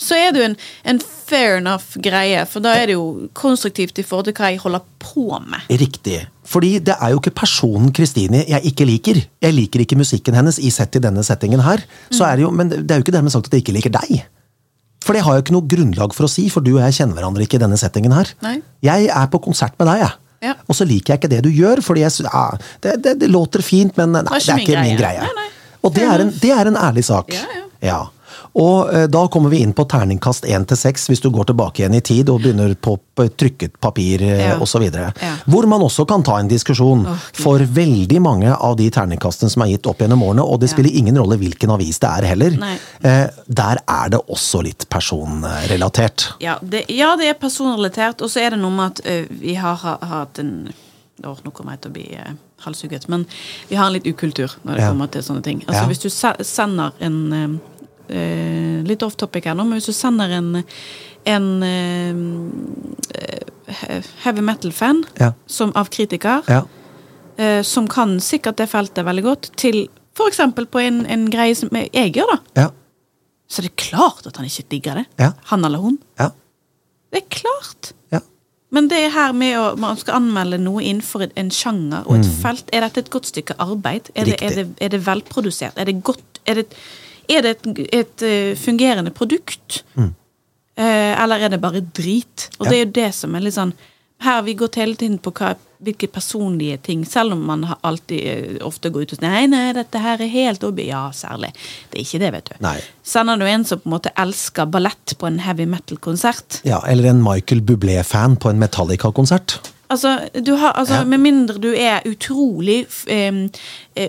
Så 0.00 0.16
er 0.16 0.32
det 0.32 0.40
jo 0.40 0.48
en, 0.48 0.56
en 0.88 1.00
fair 1.04 1.58
enough 1.58 1.98
greie, 2.02 2.42
for 2.48 2.64
da 2.64 2.72
er 2.80 2.88
det 2.88 2.96
jo 2.96 3.28
konstruktivt 3.36 4.00
i 4.00 4.04
forhold 4.06 4.30
til 4.30 4.36
hva 4.38 4.48
jeg 4.54 4.62
holder 4.62 4.84
på 5.02 5.26
med. 5.44 5.66
Riktig. 5.82 6.22
Fordi 6.50 6.72
det 6.82 6.96
er 6.96 7.12
jo 7.12 7.20
ikke 7.20 7.34
personen 7.42 7.92
Kristine 7.94 8.42
jeg 8.48 8.72
ikke 8.72 8.86
liker. 8.88 9.20
Jeg 9.44 9.54
liker 9.54 9.84
ikke 9.84 9.98
musikken 10.00 10.38
hennes 10.38 10.58
i 10.58 10.72
sett 10.74 10.96
i 10.98 11.02
denne 11.04 11.22
settingen 11.26 11.62
her. 11.62 11.84
Så 12.10 12.24
er 12.26 12.40
det 12.40 12.46
jo, 12.48 12.50
men 12.50 12.72
det 12.72 12.88
er 12.88 12.98
jo 12.98 13.06
ikke 13.06 13.14
dermed 13.14 13.34
sagt 13.34 13.50
at 13.50 13.58
jeg 13.58 13.66
ikke 13.66 13.76
liker 13.76 13.94
deg. 14.00 14.24
For 15.04 15.16
det 15.16 15.22
har 15.24 15.36
jeg 15.36 15.46
ikke 15.46 15.54
noe 15.56 15.68
grunnlag 15.70 16.16
for 16.16 16.26
å 16.26 16.32
si, 16.32 16.48
for 16.52 16.64
du 16.64 16.74
og 16.74 16.82
jeg 16.82 16.98
kjenner 16.98 17.16
hverandre 17.20 17.44
ikke 17.46 17.60
i 17.60 17.62
denne 17.62 17.78
settingen 17.80 18.12
her. 18.16 18.32
Nei. 18.44 18.58
Jeg 18.84 19.08
er 19.12 19.30
på 19.32 19.40
konsert 19.46 19.78
med 19.80 19.88
deg, 19.88 20.02
jeg. 20.02 20.18
Ja. 20.50 20.54
Og 20.66 20.76
så 20.76 20.86
liker 20.88 21.14
jeg 21.14 21.20
ikke 21.20 21.30
det 21.32 21.42
du 21.44 21.50
gjør, 21.52 21.82
fordi 21.84 22.04
jeg, 22.06 22.24
ja, 22.24 22.44
det, 22.84 22.96
det, 23.04 23.14
det 23.20 23.28
låter 23.28 23.64
fint, 23.64 23.92
men 24.00 24.16
nei, 24.16 24.24
det 24.24 24.54
er 24.54 24.62
ikke 24.64 24.80
min 24.80 24.96
greie. 24.96 25.20
greie. 25.20 25.28
Nei, 25.28 25.44
nei. 25.44 25.76
Og 25.84 25.92
det 25.96 26.04
er, 26.04 26.24
en, 26.24 26.32
det 26.42 26.52
er 26.52 26.68
en 26.68 26.78
ærlig 26.80 27.04
sak. 27.08 27.32
Ja, 27.36 27.44
ja. 27.56 27.66
Ja. 27.80 28.00
Og 28.58 28.88
eh, 28.94 29.06
da 29.06 29.26
kommer 29.30 29.50
vi 29.52 29.60
inn 29.62 29.72
på 29.76 29.84
terningkast 29.86 30.44
1 30.44 30.64
til 30.72 30.76
6, 30.76 31.04
hvis 31.12 31.20
du 31.22 31.28
går 31.30 31.44
tilbake 31.52 31.82
igjen 31.84 31.94
i 31.94 32.00
tid 32.02 32.28
og 32.32 32.40
begynner 32.42 32.74
på 32.74 32.96
trykket 33.38 33.76
papir 33.80 34.22
eh, 34.26 34.40
Ja. 34.48 34.56
osv. 34.58 34.82
Ja. 34.90 35.10
Hvor 35.46 35.66
man 35.70 35.80
også 35.86 36.06
kan 36.08 36.22
ta 36.26 36.38
en 36.40 36.48
diskusjon. 36.50 37.06
Oh, 37.06 37.16
for 37.36 37.58
veldig 37.62 38.20
mange 38.24 38.50
av 38.56 38.76
de 38.80 38.88
terningkastene 38.90 39.50
som 39.52 39.62
er 39.62 39.70
gitt 39.76 39.86
opp 39.86 39.98
gjennom 40.02 40.22
årene, 40.26 40.42
og 40.42 40.60
det 40.60 40.70
Ja. 40.70 40.74
spiller 40.74 40.96
ingen 40.98 41.18
rolle 41.20 41.36
hvilken 41.38 41.70
avis 41.70 41.98
det 42.02 42.08
er 42.10 42.26
heller, 42.32 42.58
eh, 43.04 43.28
der 43.46 43.78
er 43.86 44.08
det 44.08 44.20
også 44.28 44.62
litt 44.64 44.88
personrelatert. 44.88 46.32
Ja, 46.40 46.58
det, 46.62 46.84
ja, 46.88 47.14
det 47.16 47.28
er 47.30 47.34
personrelatert, 47.34 48.20
og 48.22 48.30
så 48.30 48.40
er 48.44 48.50
det 48.56 48.60
noe 48.62 48.70
med 48.74 48.86
at 48.98 49.06
ø, 49.06 49.18
vi 49.40 49.54
har 49.54 49.76
hatt 49.76 50.38
en 50.42 50.72
Åh, 51.22 51.36
nå 51.44 51.50
kommer 51.52 51.74
jeg 51.74 51.80
til 51.82 51.90
å 51.90 51.92
bli 51.92 52.04
uh, 52.16 52.30
halshugget, 52.64 53.02
men 53.12 53.26
vi 53.68 53.76
har 53.76 53.90
en 53.90 53.92
litt 53.92 54.06
ukultur 54.08 54.54
når 54.64 54.72
det 54.78 54.80
Ja. 54.80 54.88
kommer 54.88 55.10
til 55.12 55.20
sånne 55.20 55.42
ting. 55.44 55.58
Altså 55.68 55.82
Ja. 55.82 55.88
Hvis 55.90 56.00
du 56.00 56.08
sender 56.44 56.92
en 56.98 57.60
eh, 58.10 58.18
eh, 58.80 58.82
Litt 58.86 59.02
off 59.02 59.16
topic 59.16 59.44
her 59.44 59.54
nå, 59.54 59.64
men 59.64 59.78
hvis 59.78 59.86
du 59.90 59.92
sender 59.96 60.30
en 60.38 60.64
en 61.26 61.62
eh, 61.62 62.14
heavy 64.24 64.40
metal-fan 64.40 65.04
Ja. 65.20 65.32
som 65.46 65.72
av 65.76 65.88
kritiker, 65.92 66.42
Ja. 66.48 66.62
eh, 67.36 67.62
som 67.62 67.86
kan 67.88 68.20
sikkert 68.20 68.56
det 68.56 68.68
feltet 68.70 69.04
veldig 69.04 69.22
godt, 69.22 69.50
til 69.56 69.88
f.eks. 70.16 70.38
på 70.70 70.78
en, 70.80 71.06
en 71.06 71.30
greie 71.30 71.54
som 71.54 71.68
jeg 71.72 72.12
gjør, 72.14 72.26
da, 72.54 72.62
Ja. 72.62 72.68
så 73.48 73.60
er 73.60 73.62
det 73.68 73.76
klart 73.76 74.26
at 74.26 74.36
han 74.36 74.46
ikke 74.46 74.68
digger 74.70 74.94
det. 74.94 75.32
Han 75.44 75.64
eller 75.64 75.78
hun. 75.78 75.98
Ja. 76.18 76.30
Det 77.12 77.22
er 77.22 77.28
klart. 77.28 77.92
ja. 78.12 78.20
Men 78.72 78.88
det 78.88 78.98
er 79.04 79.10
her 79.10 79.32
med 79.32 79.56
å 79.58 79.76
man 79.78 79.96
skal 79.96 80.14
anmelde 80.14 80.58
noe 80.58 80.80
innenfor 80.82 81.28
en 81.36 81.50
sjanger 81.50 82.04
og 82.06 82.16
et 82.20 82.26
felt. 82.42 82.64
Er 82.72 82.80
dette 82.80 82.98
et 83.00 83.10
godt 83.10 83.26
stykke 83.26 83.54
arbeid? 83.58 84.10
Er 84.14 84.24
det, 84.24 84.40
er 84.42 84.50
Mm. 84.50 84.54
Det, 84.54 84.66
er 84.80 84.88
det 84.88 85.00
velprodusert? 85.06 85.72
Er 85.76 85.84
det 85.84 86.02
godt 86.02 86.22
Er 86.46 86.54
det, 86.54 86.66
er 87.30 87.46
det 87.46 87.56
et, 87.56 87.80
et 88.02 88.26
eh, 88.26 88.58
fungerende 88.58 89.12
produkt? 89.14 89.84
Mm. 89.94 90.14
eller 90.80 91.42
er 91.44 91.50
det 91.52 91.58
bare 91.60 91.80
drit? 91.80 92.48
Og. 92.58 92.64
Ja. 92.64 92.70
det 92.70 92.76
er 92.76 92.84
jo 92.84 92.92
det 92.96 93.08
som 93.12 93.34
er 93.34 93.42
litt 93.44 93.56
sånn 93.56 93.74
Her 94.24 94.38
vi 94.46 94.54
gått 94.56 94.78
hele 94.80 94.94
tiden 94.96 95.18
på 95.20 95.32
hva, 95.36 95.50
hvilke 95.80 96.08
personlige 96.12 96.76
ting, 96.84 97.04
selv 97.08 97.32
om 97.32 97.42
man 97.48 97.64
alltid 97.80 98.20
eh, 98.28 98.56
ofte 98.66 98.90
går 98.92 99.06
ut 99.06 99.14
og 99.14 99.20
sier 99.20 99.32
nei, 99.32 99.46
nei, 99.48 99.72
dette 99.76 100.00
her 100.02 100.20
er 100.20 100.28
helt 100.32 100.64
obby. 100.66 100.86
Ja, 100.90 101.06
særlig. 101.16 101.52
Det 101.90 101.98
er 101.98 102.04
ikke 102.04 102.20
det, 102.20 102.30
vet 102.36 102.50
du. 102.50 102.54
Nei. 102.64 102.76
Sender 103.06 103.40
du 103.40 103.46
en 103.48 103.64
som 103.64 103.80
på 103.80 103.88
en 103.88 103.94
måte 103.96 104.12
elsker 104.20 104.68
ballett 104.68 105.16
på 105.20 105.28
en 105.28 105.40
heavy 105.40 105.66
metal-konsert, 105.70 106.60
ja. 106.68 106.82
Eller 106.88 107.10
en 107.14 107.22
Michael 107.24 107.64
Bublé-fan 107.64 108.36
på 108.40 108.52
en 108.52 108.60
Metallica-konsert. 108.60 109.56
Altså, 109.90 110.16
du 110.46 110.52
har, 110.54 110.72
altså 110.78 111.00
Ja. 111.00 111.04
Med 111.04 111.18
mindre 111.18 111.58
du 111.58 111.70
er 111.74 112.00
utrolig 112.06 112.84
um, 113.10 113.44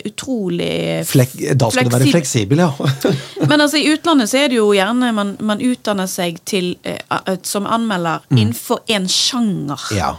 Utrolig 0.05 1.05
Flek 1.09 1.33
da 1.57 1.69
skal 1.73 1.89
du 1.89 1.95
være 1.95 2.11
fleksibel, 2.13 2.61
ja. 2.61 2.69
Men 3.49 3.61
altså, 3.61 3.79
i 3.81 3.89
utlandet 3.89 4.29
så 4.29 4.43
er 4.43 4.51
det 4.51 4.59
jo 4.59 4.71
gjerne 4.77 5.11
man, 5.17 5.35
man 5.41 5.61
utdanner 5.65 6.09
seg 6.09 6.37
til 6.45 6.75
uh, 6.85 7.33
som 7.43 7.65
anmelder 7.65 8.21
innenfor 8.29 8.83
en 8.93 9.07
sjanger. 9.09 9.87
Mm. 9.91 9.97
ja. 9.97 10.11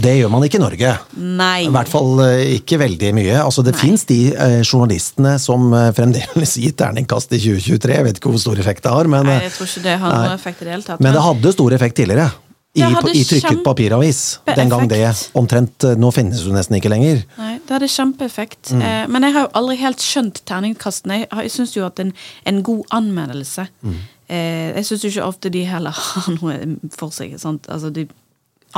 Det 0.00 0.12
gjør 0.20 0.28
man 0.30 0.44
ikke 0.46 0.60
i 0.60 0.62
Norge. 0.62 0.90
Nei. 1.18 1.64
I 1.66 1.70
hvert 1.74 1.88
fall 1.90 2.20
eh, 2.22 2.52
ikke 2.60 2.76
veldig 2.78 3.08
mye. 3.16 3.40
Altså, 3.42 3.64
det 3.66 3.72
fins 3.74 4.04
de 4.06 4.20
eh, 4.30 4.60
journalistene 4.62 5.32
som 5.42 5.72
fremdeles 5.96 6.52
gir 6.62 6.76
terningkast 6.78 7.34
i 7.34 7.40
2023. 7.42 7.96
Jeg 7.96 8.06
vet 8.06 8.20
ikke 8.20 8.30
hvor 8.30 8.38
stor 8.38 8.62
effekt 8.62 8.86
det 8.86 8.92
har, 8.94 9.10
men, 9.10 9.26
Nei, 9.26 9.40
jeg 9.48 9.56
tror 9.56 9.72
ikke 9.72 9.82
det 9.88 9.96
har 10.04 10.14
noen 10.14 10.36
effekt 10.36 10.62
i 10.62 10.68
det 10.68 10.76
hele 10.76 10.86
tatt. 10.86 11.02
men 11.02 11.18
det 11.18 11.24
hadde 11.26 11.52
stor 11.56 11.74
effekt 11.74 11.98
tidligere. 11.98 12.30
I, 12.78 12.82
i 13.18 13.24
trykket 13.26 13.64
papiravis. 13.66 14.38
Den 14.46 14.68
gang 14.70 14.86
det 14.88 15.00
omtrent 15.34 15.82
eh, 15.88 15.96
Nå 15.98 16.12
finnes 16.14 16.44
det 16.46 16.52
nesten 16.54 16.76
ikke 16.78 16.92
lenger. 16.92 17.24
Nei, 17.38 17.56
det 17.66 17.74
hadde 17.74 17.88
kjempeeffekt. 17.90 18.70
Mm. 18.76 18.82
Eh, 18.86 19.02
men 19.10 19.26
jeg 19.26 19.34
har 19.34 19.48
jo 19.48 19.50
aldri 19.58 19.76
helt 19.80 20.04
skjønt 20.04 20.38
terningkastene. 20.46 21.16
Jeg, 21.24 21.28
jeg 21.48 21.50
syns 21.56 21.74
jo 21.74 21.82
at 21.88 21.98
en, 22.04 22.12
en 22.46 22.62
god 22.66 22.84
anmeldelse 23.00 23.66
Mm. 23.82 23.96
eh, 24.30 24.70
Jeg 24.76 24.86
syns 24.86 25.02
jo 25.04 25.10
ikke 25.10 25.26
ofte 25.26 25.50
de 25.50 25.64
heller 25.66 25.90
har 26.04 26.30
noe 26.36 26.76
for 26.94 27.10
seg. 27.10 27.34
Altså, 27.42 27.90
de, 27.90 28.06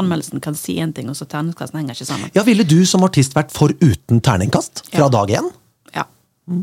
anmeldelsen 0.00 0.40
kan 0.40 0.56
si 0.56 0.78
én 0.80 0.94
ting, 0.96 1.10
og 1.12 1.16
så 1.20 1.26
terningkasten 1.28 1.82
henger 1.82 1.92
ikke 1.98 2.08
sammen. 2.08 2.30
Ja, 2.34 2.42
Ville 2.48 2.64
du 2.64 2.78
som 2.88 3.04
artist 3.04 3.36
vært 3.36 3.52
for 3.52 3.74
uten 3.84 4.22
terningkast 4.24 4.86
fra 4.88 5.04
Ja. 5.04 5.08
dag 5.12 5.36
én? 5.36 5.52
Ja. 5.92 6.06
Ja. 6.48 6.62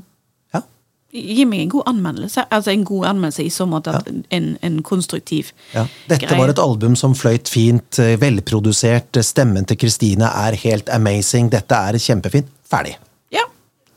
Gi 1.11 1.45
meg 1.49 1.63
en 1.63 1.69
god 1.73 1.87
anmeldelse. 1.89 2.43
Altså 2.53 2.69
en 2.69 2.83
god 2.85 3.05
anmeldelse 3.09 3.43
i 3.43 3.49
så 3.49 3.65
måte 3.65 3.89
at 3.97 4.07
en, 4.29 4.49
en 4.61 4.81
konstruktiv 4.85 5.51
Ja. 5.73 5.87
Dette 6.07 6.27
greie. 6.27 6.37
var 6.37 6.49
et 6.53 6.59
album 6.61 6.95
som 6.95 7.15
fløyt 7.17 7.49
fint, 7.49 7.99
eh, 7.99 8.15
velprodusert, 8.21 9.17
eh, 9.17 9.25
stemmen 9.25 9.65
til 9.65 9.77
Kristine 9.77 10.29
er 10.45 10.57
helt 10.61 10.89
amazing, 10.93 11.49
dette 11.49 11.75
er 11.75 11.97
kjempefint. 11.97 12.47
Ferdig. 12.69 12.95
Ja. 13.31 13.41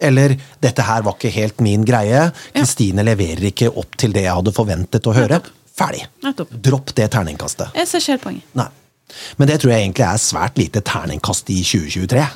Eller 0.00 0.38
'dette 0.60 0.82
her 0.82 1.02
var 1.02 1.12
ikke 1.18 1.30
helt 1.32 1.60
min 1.60 1.84
greie', 1.84 2.32
Kristine 2.54 3.04
leverer 3.04 3.44
ikke 3.52 3.68
opp 3.76 3.96
til 3.96 4.12
det 4.12 4.22
jeg 4.24 4.34
hadde 4.34 4.52
forventet 4.52 5.04
å 5.06 5.12
høre. 5.12 5.40
Nettopp. 5.40 5.58
Ferdig. 5.76 6.06
Nettopp. 6.22 6.48
Dropp 6.62 6.94
det 6.94 7.10
terningkastet. 7.10 7.74
Jeg 7.74 7.88
ser 7.88 7.98
ikke 7.98 8.12
helt 8.12 8.22
poenget. 8.22 8.42
Nei. 8.54 8.68
Men 9.36 9.48
det 9.48 9.60
tror 9.60 9.72
jeg 9.72 9.84
egentlig 9.84 10.06
er 10.08 10.16
svært 10.16 10.56
lite 10.56 10.80
terningkast 10.80 11.50
i 11.50 11.62
2023. 11.62 12.26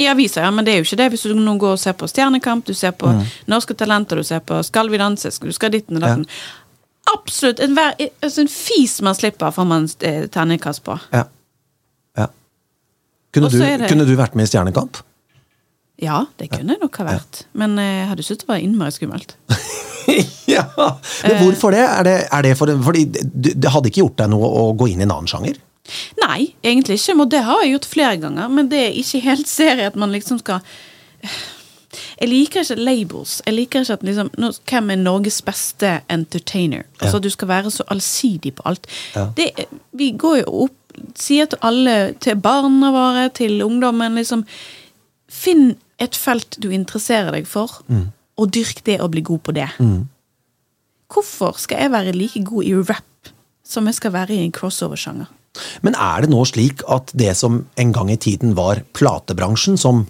I 0.00 0.06
aviser, 0.08 0.46
ja, 0.46 0.50
men 0.54 0.64
det 0.64 0.72
er 0.72 0.78
jo 0.80 0.86
ikke 0.88 0.96
det. 1.02 1.08
Hvis 1.12 1.26
du 1.28 1.34
nå 1.36 1.52
går 1.60 1.74
og 1.76 1.80
ser 1.82 1.92
på 2.00 2.08
Stjernekamp, 2.08 2.64
du 2.64 2.72
ser 2.74 2.94
på 2.96 3.10
Mm. 3.12 3.20
Norske 3.52 3.74
Talenter, 3.76 4.16
du 4.16 4.24
ser 4.24 4.40
på 4.40 4.62
Skal 4.64 4.88
vi 4.88 4.96
danse, 5.00 5.28
du 5.42 5.52
skal 5.52 5.70
ditten 5.74 5.98
og 5.98 6.04
datten. 6.06 6.24
Absolutt. 7.12 7.60
Enhver 7.60 7.94
altså 8.22 8.40
en 8.44 8.48
fis 8.48 9.00
man 9.02 9.14
slipper, 9.18 9.50
får 9.52 9.66
man 9.66 9.88
eh, 10.06 10.26
terningkast 10.32 10.84
på. 10.86 10.96
Ja. 11.12 11.24
ja. 12.16 12.26
Kunne, 13.34 13.50
du, 13.50 13.58
det- 13.58 13.88
kunne 13.90 14.06
du 14.08 14.14
vært 14.16 14.34
med 14.38 14.44
i 14.48 14.50
Stjernekamp? 14.52 15.02
Ja, 16.00 16.22
det 16.40 16.48
kunne 16.50 16.72
jeg 16.72 16.80
nok 16.80 16.96
ha 16.96 17.04
vært. 17.10 17.42
Men 17.52 17.76
eh, 17.78 17.90
jeg 18.00 18.08
hadde 18.14 18.24
syntes 18.24 18.44
det 18.46 18.48
var 18.48 18.62
innmari 18.64 18.94
skummelt. 18.96 19.34
ja! 20.48 20.64
Men 20.76 21.34
Eh. 21.34 21.42
hvorfor 21.42 21.74
det? 21.76 21.82
Er 21.84 22.02
det, 22.08 22.14
er 22.32 22.42
det 22.46 22.54
for, 22.56 22.72
fordi 22.86 23.04
det 23.12 23.68
hadde 23.74 23.90
ikke 23.92 24.00
gjort 24.06 24.16
deg 24.22 24.30
noe 24.32 24.48
å 24.48 24.70
gå 24.80 24.88
inn 24.94 25.02
i 25.02 25.04
en 25.04 25.12
annen 25.12 25.28
sjanger? 25.28 25.58
Nei, 26.22 26.54
egentlig 26.64 26.98
ikke. 27.00 27.20
Og 27.20 27.30
det 27.30 27.42
har 27.44 27.62
jeg 27.62 27.72
gjort 27.74 27.86
flere 27.90 28.16
ganger, 28.22 28.48
men 28.48 28.68
det 28.70 28.78
er 28.86 28.98
ikke 29.00 29.20
helt 29.24 29.48
serie 29.60 29.86
at 29.86 29.96
man 29.96 30.12
liksom 30.12 30.38
skal 30.38 30.60
Jeg 32.20 32.28
liker 32.28 32.60
ikke 32.62 32.76
labels. 32.78 33.42
Jeg 33.46 33.54
liker 33.54 33.80
ikke 33.82 33.92
at 33.98 34.02
liksom 34.06 34.30
Hvem 34.70 34.90
er 34.90 34.96
Norges 35.00 35.40
beste 35.42 36.00
entertainer? 36.10 36.82
Altså 37.00 37.16
Ja. 37.16 37.20
Du 37.20 37.30
skal 37.30 37.48
være 37.48 37.70
så 37.70 37.82
allsidig 37.90 38.54
på 38.54 38.62
alt. 38.64 38.86
Ja. 39.16 39.26
Det, 39.36 39.50
vi 39.92 40.12
går 40.18 40.36
jo 40.44 40.64
opp 40.66 40.76
Sier 41.16 41.46
til 41.46 41.58
alle, 41.62 42.14
til 42.20 42.36
barna 42.36 42.90
våre, 42.92 43.28
til 43.32 43.62
ungdommen, 43.62 44.14
liksom 44.18 44.44
Finn 45.30 45.76
et 46.00 46.16
felt 46.16 46.56
du 46.60 46.68
interesserer 46.70 47.30
deg 47.32 47.46
for, 47.46 47.82
Mm. 47.88 48.08
og 48.36 48.50
dyrk 48.54 48.84
det 48.86 49.00
og 49.00 49.10
bli 49.12 49.20
god 49.22 49.38
på 49.38 49.52
det. 49.52 49.68
Hvorfor 51.12 51.58
skal 51.58 51.78
jeg 51.82 51.92
være 51.92 52.12
like 52.12 52.44
god 52.44 52.64
i 52.64 52.74
rap 52.74 53.30
som 53.64 53.86
jeg 53.86 53.94
skal 53.94 54.12
være 54.12 54.34
i 54.34 54.44
en 54.44 54.52
crossover-sjanger? 54.52 55.26
Men 55.82 55.96
er 55.98 56.24
det 56.24 56.30
nå 56.30 56.44
slik 56.48 56.84
at 56.90 57.10
det 57.18 57.32
som 57.38 57.64
en 57.80 57.92
gang 57.94 58.10
i 58.12 58.18
tiden 58.20 58.54
var 58.58 58.84
platebransjen, 58.96 59.78
som 59.80 60.04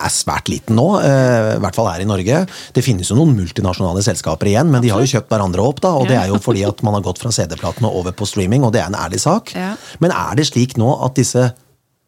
er 0.00 0.12
svært 0.12 0.48
liten 0.48 0.78
nå, 0.78 0.86
eh, 1.04 1.56
i 1.56 1.60
hvert 1.60 1.76
fall 1.76 1.90
her 1.90 2.02
i 2.02 2.08
Norge 2.08 2.44
Det 2.74 2.84
finnes 2.84 3.10
jo 3.10 3.18
noen 3.18 3.34
multinasjonale 3.36 4.02
selskaper 4.04 4.48
igjen, 4.48 4.70
men 4.72 4.82
de 4.84 4.92
har 4.92 5.02
jo 5.02 5.10
kjøpt 5.10 5.28
hverandre 5.32 5.64
opp, 5.64 5.82
da, 5.84 5.92
og 5.98 6.08
det 6.08 6.16
er 6.16 6.30
jo 6.32 6.40
fordi 6.40 6.64
at 6.64 6.80
man 6.86 6.96
har 6.96 7.04
gått 7.04 7.20
fra 7.20 7.32
CD-platene 7.34 7.90
over 7.90 8.16
på 8.16 8.28
streaming, 8.28 8.64
og 8.64 8.72
det 8.74 8.82
er 8.82 8.88
en 8.88 8.98
ærlig 8.98 9.20
sak. 9.22 9.52
Ja. 9.56 9.74
Men 10.00 10.14
er 10.16 10.38
det 10.38 10.48
slik 10.48 10.78
nå 10.80 10.94
at 11.04 11.18
disse 11.20 11.50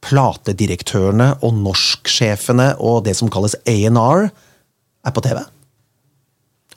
platedirektørene 0.03 1.29
og 1.45 1.59
norsksjefene 1.61 2.73
og 2.83 3.05
det 3.07 3.15
som 3.19 3.31
kalles 3.33 3.59
A&R, 3.69 4.31
er 5.03 5.15
på 5.15 5.25
TV? 5.25 5.43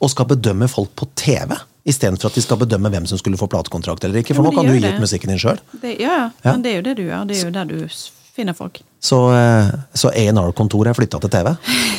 Og 0.02 0.12
skal 0.12 0.28
bedømme 0.28 0.68
folk 0.68 0.92
på 0.98 1.08
TV, 1.18 1.56
istedenfor 1.86 2.30
at 2.30 2.34
de 2.34 2.42
skal 2.42 2.58
bedømme 2.60 2.90
hvem 2.90 3.06
som 3.06 3.18
skulle 3.20 3.38
få 3.38 3.46
platekontrakt 3.50 4.04
eller 4.04 4.18
ikke? 4.22 4.34
For 4.34 4.42
ja, 4.42 4.50
nå 4.50 4.54
kan 4.56 4.66
du 4.66 4.74
gi 4.74 4.84
ut 4.90 5.00
musikken 5.02 5.30
din 5.32 5.38
sjøl. 5.42 5.60
Ja, 5.82 5.90
ja, 5.94 6.16
Ja. 6.44 6.52
men 6.52 6.62
det 6.62 6.72
er 6.72 6.76
jo 6.80 6.82
det 6.88 6.96
du 6.98 7.02
gjør. 7.06 7.26
Det 7.28 7.36
er 7.38 7.44
jo 7.46 7.54
der 7.54 7.64
du 7.70 7.88
finner 8.36 8.52
folk. 8.58 8.80
Så, 9.00 9.20
eh, 9.32 9.70
så 9.94 10.10
A&R-kontoret 10.10 10.90
er 10.90 10.98
flytta 10.98 11.20
til 11.22 11.30
TV. 11.30 11.54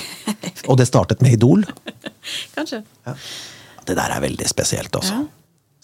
Og 0.70 0.78
det 0.78 0.88
startet 0.90 1.22
med 1.24 1.34
Idol. 1.38 1.64
Kanskje. 2.56 2.84
Det 3.88 3.96
der 3.96 4.12
er 4.12 4.20
veldig 4.22 4.48
spesielt, 4.50 4.92
altså. 4.96 5.14
Ja. 5.14 5.26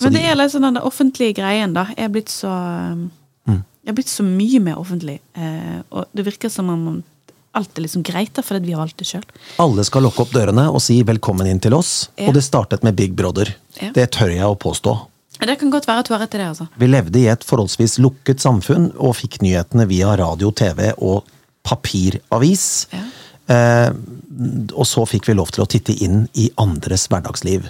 Men 0.03 0.13
det 0.17 0.23
er 0.27 0.35
liksom 0.35 0.61
den 0.65 0.77
offentlige 0.83 1.33
greien, 1.37 1.73
da. 1.73 1.85
Er 1.97 2.09
blitt 2.09 2.29
så 2.29 2.51
Mm. 3.47 3.63
er 3.87 3.93
blitt 3.93 4.07
så 4.09 4.23
mye 4.23 4.59
mer 4.63 4.75
offentlig. 4.79 5.19
Eh, 5.35 5.81
og 5.91 6.05
det 6.15 6.25
virker 6.25 6.49
som 6.49 6.69
om 6.69 6.83
man 6.83 7.03
alt 7.53 7.77
er 7.77 7.85
liksom 7.85 8.03
greit, 8.05 8.33
da, 8.33 8.41
fordi 8.45 8.65
vi 8.65 8.73
har 8.73 8.81
valgt 8.81 8.99
det 9.01 9.07
sjøl. 9.07 9.25
Alle 9.61 9.85
skal 9.85 10.05
lukke 10.07 10.23
opp 10.25 10.33
dørene 10.33 10.65
og 10.73 10.81
si 10.81 10.99
velkommen 11.05 11.49
inn 11.49 11.61
til 11.61 11.75
oss. 11.77 12.09
Ja. 12.17 12.29
Og 12.29 12.37
det 12.37 12.45
startet 12.45 12.85
med 12.85 12.97
Big 12.97 13.13
Brother. 13.17 13.51
Ja. 13.79 13.91
Det 13.93 14.09
tør 14.17 14.33
jeg 14.33 14.47
å 14.47 14.57
påstå. 14.57 14.95
Det 15.43 15.57
kan 15.59 15.71
godt 15.73 15.87
være 15.89 16.03
at 16.03 16.09
du 16.09 16.13
har 16.15 16.21
rett 16.23 16.35
i 16.37 16.39
det, 16.39 16.47
altså. 16.53 16.67
Vi 16.79 16.87
levde 16.87 17.19
i 17.19 17.27
et 17.31 17.43
forholdsvis 17.45 17.97
lukket 18.01 18.41
samfunn 18.41 18.91
og 18.95 19.17
fikk 19.19 19.41
nyhetene 19.43 19.85
via 19.89 20.13
radio, 20.19 20.53
TV 20.55 20.93
og 20.95 21.27
papiravis. 21.67 22.67
Ja. 22.93 23.03
Eh, 23.53 23.89
og 24.73 24.85
så 24.87 25.05
fikk 25.09 25.29
vi 25.29 25.37
lov 25.37 25.51
til 25.53 25.65
å 25.65 25.69
titte 25.69 25.95
inn 26.05 26.27
i 26.39 26.49
andres 26.61 27.05
hverdagsliv. 27.11 27.67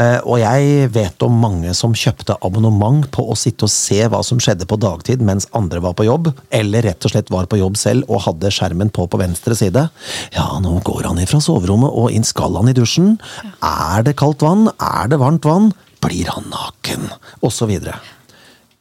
Eh, 0.00 0.18
og 0.24 0.38
jeg 0.40 0.88
vet 0.94 1.24
om 1.26 1.34
mange 1.42 1.72
som 1.76 1.92
kjøpte 1.96 2.38
abonnement 2.46 3.04
på 3.12 3.24
å 3.28 3.36
sitte 3.38 3.66
og 3.66 3.72
se 3.72 3.98
hva 4.08 4.22
som 4.24 4.40
skjedde 4.40 4.68
på 4.70 4.78
dagtid 4.80 5.24
mens 5.26 5.48
andre 5.56 5.82
var 5.84 5.96
på 5.98 6.06
jobb, 6.08 6.30
eller 6.56 6.86
rett 6.88 7.04
og 7.04 7.12
slett 7.12 7.32
var 7.32 7.50
på 7.50 7.60
jobb 7.60 7.76
selv 7.80 8.08
og 8.08 8.24
hadde 8.28 8.52
skjermen 8.54 8.92
på 8.94 9.06
på 9.10 9.20
venstre 9.20 9.56
side. 9.58 9.88
Ja, 10.36 10.46
nå 10.62 10.78
går 10.86 11.10
han 11.10 11.20
ifra 11.22 11.42
soverommet 11.44 11.92
og 11.92 12.14
inn 12.14 12.24
skal 12.26 12.56
han 12.56 12.70
i 12.70 12.76
dusjen. 12.76 13.18
Er 13.60 14.06
det 14.06 14.16
kaldt 14.20 14.44
vann? 14.46 14.70
Er 14.78 15.10
det 15.10 15.20
varmt 15.20 15.48
vann? 15.48 15.72
Blir 16.00 16.32
han 16.32 16.48
naken? 16.48 17.10
Og 17.44 17.52
så 17.52 17.68
videre. 17.68 17.98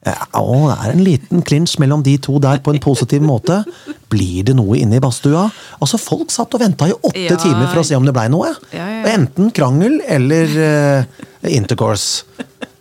Ja, 0.07 0.15
å, 0.39 0.69
det 0.69 0.75
er 0.79 0.93
en 0.93 1.01
liten 1.03 1.41
klinsj 1.43 1.75
mellom 1.83 2.03
de 2.05 2.13
to 2.23 2.37
der 2.39 2.61
på 2.63 2.71
en 2.71 2.79
positiv 2.79 3.23
måte. 3.25 3.57
Blir 4.09 4.45
det 4.47 4.55
noe 4.55 4.77
inne 4.79 4.95
i 4.95 5.01
badstua? 5.03 5.49
Altså, 5.83 5.99
Folk 5.99 6.31
satt 6.31 6.55
og 6.55 6.61
venta 6.63 6.87
i 6.87 6.95
åtte 6.95 7.25
Ja. 7.25 7.35
timer 7.35 7.67
for 7.67 7.81
å 7.81 7.87
se 7.89 7.97
om 7.99 8.07
det 8.07 8.13
blei 8.15 8.29
noe. 8.31 8.53
Ja, 8.71 8.85
ja. 8.87 9.01
Enten 9.11 9.51
krangel 9.51 9.99
eller 10.07 10.55
uh, 10.55 11.25
intercourse. 11.51 12.23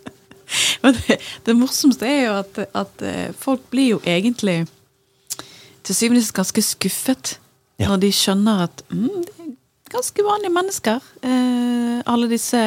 Men 0.81 0.95
det, 0.95 1.19
det 1.45 1.57
morsomste 1.59 2.07
er 2.07 2.23
jo 2.23 2.37
at, 2.39 2.57
at 2.73 3.03
eh, 3.05 3.27
folk 3.37 3.67
blir 3.69 3.91
jo 3.97 3.99
egentlig 4.01 4.63
til 5.85 5.93
syvende 5.95 6.23
og 6.23 6.25
sist 6.25 6.37
ganske 6.39 6.63
skuffet 6.65 7.35
når 7.79 7.99
de 8.01 8.09
skjønner 8.15 8.63
at 8.65 8.81
mm, 8.89 9.19
det 9.27 9.35
er 9.43 9.51
ganske 9.93 10.25
vanlige 10.25 10.55
mennesker. 10.55 11.05
uh, 11.21 11.99
alle 12.09 12.31
disse 12.31 12.63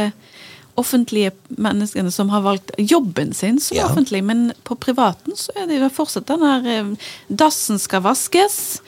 offentlige 0.81 1.31
menneskene 1.61 2.11
som 2.11 2.31
har 2.33 2.41
valgt 2.45 2.71
jobben 2.79 3.33
sin 3.37 3.59
som 3.61 3.77
Ja. 3.77 3.87
offentlig, 3.87 4.23
men 4.25 4.53
på 4.65 4.75
privaten 4.81 5.37
så 5.37 5.51
er 5.57 5.67
det 5.69 5.81
jo 5.81 5.89
fortsatt 5.93 6.27
den 6.27 6.41
der 6.41 6.67
eh, 6.67 6.91
Dassen 7.29 7.79
skal 7.79 8.01
vaskes. 8.03 8.81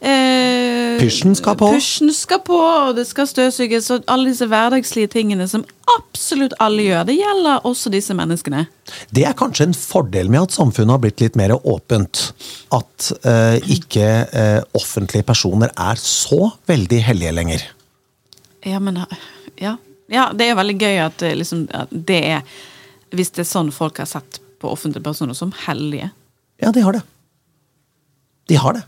eh, 0.00 0.98
Pysjen 1.00 1.34
skal 1.34 1.56
på. 1.56 1.72
Pysjen 1.74 2.12
skal 2.14 2.38
på, 2.46 2.56
og 2.56 2.94
det 2.96 3.06
skal 3.06 3.26
støvsuges, 3.26 3.90
og 3.90 4.04
alle 4.06 4.30
disse 4.30 4.46
hverdagslige 4.46 5.10
tingene 5.10 5.48
som 5.50 5.64
absolutt 5.98 6.54
alle 6.60 6.82
gjør. 6.86 7.04
Det 7.06 7.16
gjelder 7.18 7.66
også 7.66 7.90
disse 7.92 8.14
menneskene. 8.16 8.66
Det 9.14 9.24
er 9.26 9.32
kanskje 9.38 9.66
en 9.68 9.74
fordel 9.74 10.30
med 10.30 10.42
at 10.48 10.52
samfunnet 10.56 10.90
har 10.96 11.02
blitt 11.02 11.20
litt 11.20 11.36
mer 11.36 11.56
åpent. 11.58 12.32
At 12.72 13.12
eh, 13.24 13.58
ikke 13.74 14.06
eh, 14.32 14.60
offentlige 14.74 15.26
personer 15.26 15.72
er 15.76 15.96
så 16.00 16.52
veldig 16.70 17.02
hellige 17.02 17.32
lenger. 17.32 17.66
Ja, 18.64 18.78
men 18.80 19.02
ja. 19.60 19.76
Ja, 20.14 20.28
det 20.32 20.48
er 20.52 20.56
veldig 20.58 20.76
gøy 20.80 21.00
at, 21.06 21.22
eh, 21.26 21.34
liksom, 21.40 21.66
at 21.74 21.90
det 21.92 22.20
er 22.38 22.42
Hvis 23.14 23.30
det 23.36 23.44
er 23.44 23.50
sånn 23.50 23.68
folk 23.74 23.98
har 24.02 24.08
sett 24.10 24.40
på 24.62 24.70
offentlige 24.72 25.04
personer 25.04 25.36
som 25.38 25.52
hellige. 25.66 26.08
Ja, 26.62 26.72
de 26.74 26.80
har 26.82 26.96
det. 26.96 27.02
De 28.50 28.56
har 28.58 28.74
det. 28.74 28.82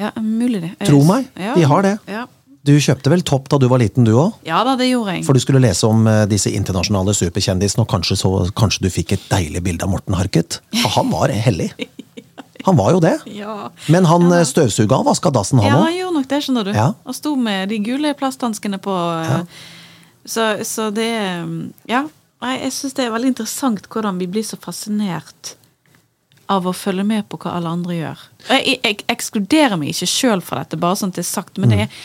Ja, 0.00 0.10
mulig 0.18 0.62
det. 0.64 0.70
Tro 0.88 1.02
meg, 1.06 1.28
Ja. 1.38 1.54
de 1.54 1.62
har 1.68 1.82
det. 1.84 1.98
Ja. 2.10 2.24
Du 2.64 2.72
kjøpte 2.78 3.10
vel 3.10 3.22
Topp 3.26 3.48
da 3.50 3.58
du 3.58 3.66
var 3.68 3.78
liten, 3.82 4.04
du 4.06 4.12
òg? 4.14 4.34
ja 4.46 4.62
da, 4.64 4.76
det 4.78 4.86
gjorde 4.90 5.16
jeg. 5.16 5.24
For 5.26 5.34
du 5.34 5.40
skulle 5.42 5.60
lese 5.62 5.86
om 5.86 6.06
eh, 6.06 6.24
disse 6.30 6.50
internasjonale 6.50 7.14
superkjendisene, 7.14 7.82
og 7.82 7.88
kanskje, 7.90 8.16
så, 8.20 8.30
kanskje 8.54 8.84
du 8.86 8.90
fikk 8.90 9.12
et 9.16 9.24
deilig 9.30 9.62
bilde 9.66 9.82
av 9.86 9.90
Morten 9.90 10.14
Harket? 10.14 10.60
Ja, 10.72 10.88
han 10.96 11.10
var 11.10 11.28
hellig. 11.28 11.72
Han 12.62 12.76
var 12.78 12.92
jo 12.94 13.00
det. 13.02 13.16
Ja. 13.26 13.70
Men 13.90 14.04
han 14.06 14.28
ja. 14.30 14.44
støvsuga 14.46 15.00
og 15.00 15.08
vaska 15.08 15.32
dassen, 15.34 15.58
han 15.58 15.66
Ja, 15.66 15.78
han 15.82 15.96
gjorde 15.96 16.14
nok 16.14 16.28
det, 16.30 16.38
skjønner 16.44 16.68
du. 16.68 16.70
Ja. 16.76 16.84
Og 17.10 17.16
sto 17.18 17.32
med 17.34 17.72
de 17.72 17.80
gule 17.82 18.12
plasthanskene 18.14 18.78
på. 18.78 18.94
eh, 19.24 19.42
Så, 20.24 20.64
så 20.68 20.90
det 20.94 21.12
mm, 21.46 21.72
Ja. 21.90 22.06
Jeg 22.42 22.72
syns 22.74 22.96
det 22.98 23.04
er 23.04 23.12
veldig 23.14 23.28
interessant 23.30 23.84
hvordan 23.86 24.16
vi 24.18 24.26
blir 24.26 24.42
så 24.42 24.56
fascinert 24.58 25.52
av 26.50 26.66
å 26.66 26.72
følge 26.74 27.04
med 27.06 27.28
på 27.30 27.38
hva 27.38 27.52
alle 27.54 27.70
andre 27.70 27.98
gjør. 28.00 28.22
Jeg, 28.48 28.78
jeg 28.82 29.04
ekskluderer 29.12 29.78
meg 29.78 29.92
ikke 29.92 30.08
sjøl 30.10 30.42
fra 30.42 30.64
dette, 30.64 30.80
bare 30.80 30.98
sånn 30.98 31.12
at 31.14 31.20
det 31.20 31.22
er 31.22 31.28
sagt, 31.28 31.60
men 31.62 31.70
det 31.70 31.84
er, 31.84 32.00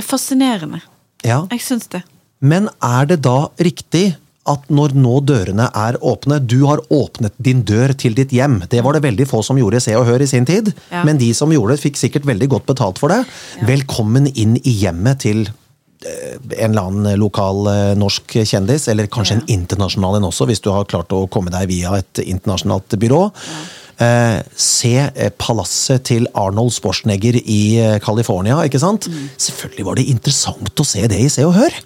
er 0.00 0.06
fascinerende. 0.06 0.80
Ja. 1.26 1.42
Jeg 1.52 1.60
syns 1.66 1.90
det. 1.92 2.00
Men 2.40 2.70
er 2.84 3.10
det 3.10 3.20
da 3.26 3.50
riktig 3.60 4.14
at 4.46 4.68
når 4.70 4.94
nå 4.94 5.18
dørene 5.26 5.66
er 5.74 5.96
åpne 6.06 6.38
Du 6.46 6.60
har 6.68 6.80
åpnet 6.94 7.34
din 7.42 7.64
dør 7.66 7.92
til 7.98 8.14
ditt 8.14 8.32
hjem. 8.34 8.60
Det 8.70 8.82
var 8.86 8.94
det 8.96 9.02
veldig 9.04 9.26
få 9.28 9.42
som 9.44 9.58
gjorde 9.58 9.82
Se 9.82 9.96
og 9.98 10.06
Hør 10.06 10.22
i 10.22 10.28
sin 10.30 10.46
tid. 10.46 10.70
Ja. 10.92 11.02
Men 11.04 11.18
de 11.20 11.32
som 11.34 11.52
gjorde 11.52 11.74
det, 11.74 11.82
fikk 11.82 11.98
sikkert 12.00 12.28
veldig 12.28 12.48
godt 12.54 12.68
betalt 12.70 13.02
for 13.02 13.12
det. 13.12 13.24
Velkommen 13.66 14.30
inn 14.32 14.56
i 14.62 14.76
hjemmet 14.84 15.24
til 15.26 15.48
en 16.04 16.70
eller 16.70 16.82
annen 16.82 17.18
lokal 17.20 17.66
eh, 17.72 17.94
norsk 17.98 18.36
kjendis, 18.44 18.88
eller 18.92 19.06
kanskje 19.06 19.36
Ja. 19.36 19.40
en 19.40 19.48
internasjonal 19.48 20.16
en 20.18 20.28
også, 20.28 20.46
hvis 20.46 20.60
du 20.62 20.70
har 20.70 20.84
klart 20.84 21.08
å 21.16 21.24
komme 21.32 21.50
deg 21.50 21.68
via 21.68 21.96
et 21.98 22.20
internasjonalt 22.22 22.88
byrå. 23.00 23.22
Eh, 23.98 24.42
se 24.60 24.94
eh, 25.08 25.30
palasset 25.40 26.04
til 26.04 26.26
Arnold 26.36 26.74
Schwarzenegger 26.76 27.38
i 27.40 27.60
eh, 27.80 27.98
California, 28.04 28.58
ikke 28.68 28.80
sant? 28.82 29.08
Mm. 29.08 29.30
Selvfølgelig 29.40 29.86
var 29.88 29.96
det 29.96 30.08
interessant 30.12 30.82
å 30.82 30.84
se 30.84 31.06
det 31.08 31.16
i 31.24 31.30
Se 31.32 31.46
og 31.48 31.54
Hør. 31.56 31.78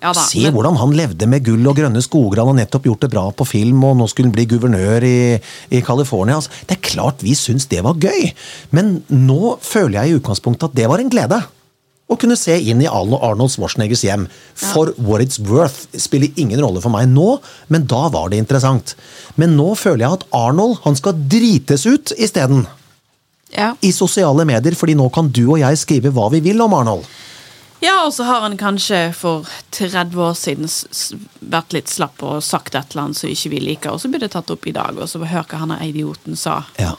Ja 0.00 0.14
da, 0.16 0.22
Se 0.24 0.40
men- 0.40 0.54
hvordan 0.56 0.78
han 0.80 0.94
levde 0.96 1.26
med 1.28 1.44
gull 1.44 1.66
og 1.68 1.76
grønne 1.76 2.00
skoger. 2.00 2.40
Han 2.40 2.54
har 2.56 2.64
nettopp 2.64 2.86
gjort 2.88 3.00
det 3.04 3.10
bra 3.12 3.26
på 3.36 3.44
film, 3.44 3.84
og 3.84 3.98
nå 4.00 4.06
skulle 4.08 4.30
han 4.30 4.36
bli 4.38 4.46
guvernør 4.48 5.04
i, 5.04 5.40
i 5.76 5.82
California. 5.84 6.38
Altså, 6.40 6.48
det 6.66 6.78
er 6.78 6.86
klart 6.88 7.20
vi 7.20 7.34
syns 7.36 7.68
det 7.68 7.82
var 7.84 8.00
gøy, 8.00 8.30
men 8.72 9.02
nå 9.12 9.58
føler 9.60 10.00
jeg 10.00 10.08
i 10.14 10.16
utgangspunktet 10.22 10.70
at 10.70 10.78
det 10.80 10.88
var 10.88 11.04
en 11.04 11.12
glede. 11.12 11.42
Å 12.10 12.16
kunne 12.18 12.34
se 12.38 12.56
inn 12.58 12.82
i 12.82 12.88
Arnold 12.90 13.52
Schwarzeneggers 13.54 14.02
hjem. 14.02 14.26
For 14.58 14.90
what 14.98 15.22
it's 15.22 15.38
worth 15.38 15.86
spiller 15.94 16.32
ingen 16.40 16.58
rolle 16.62 16.82
for 16.82 16.90
meg 16.90 17.06
nå, 17.12 17.36
men 17.70 17.86
da 17.90 18.08
var 18.10 18.32
det 18.32 18.40
interessant. 18.42 18.96
Men 19.38 19.54
nå 19.58 19.68
føler 19.78 20.04
jeg 20.04 20.18
at 20.18 20.26
Arnold 20.34 20.80
han 20.86 20.98
skal 20.98 21.20
drites 21.30 21.86
ut 21.86 22.14
isteden. 22.18 22.66
Ja. 23.54 23.72
I 23.82 23.92
sosiale 23.94 24.44
medier, 24.46 24.74
fordi 24.78 24.96
nå 24.98 25.08
kan 25.14 25.30
du 25.30 25.44
og 25.48 25.60
jeg 25.62 25.78
skrive 25.78 26.12
hva 26.14 26.28
vi 26.34 26.42
vil 26.44 26.60
om 26.62 26.74
Arnold. 26.74 27.06
ja, 27.80 28.02
og 28.04 28.12
så 28.12 28.26
har 28.28 28.42
han 28.44 28.58
kanskje 28.60 28.98
for 29.16 29.46
30 29.72 30.18
år 30.20 30.34
siden 30.36 30.68
vært 31.40 31.72
litt 31.72 31.88
slapp 31.88 32.22
og 32.26 32.42
sagt 32.44 32.74
et 32.74 32.92
eller 32.92 33.06
annet 33.06 33.20
som 33.22 33.30
ikke 33.30 33.54
vi 33.54 33.62
liker, 33.70 33.94
og 33.94 34.02
så 34.02 34.10
blir 34.12 34.20
det 34.20 34.34
tatt 34.34 34.50
opp 34.52 34.66
i 34.66 34.74
dag, 34.76 34.98
og 34.98 35.08
så 35.08 35.22
hør 35.22 35.46
hva 35.48 35.62
han 35.62 35.72
idioten 35.78 36.36
sa. 36.36 36.64
Ja. 36.76 36.96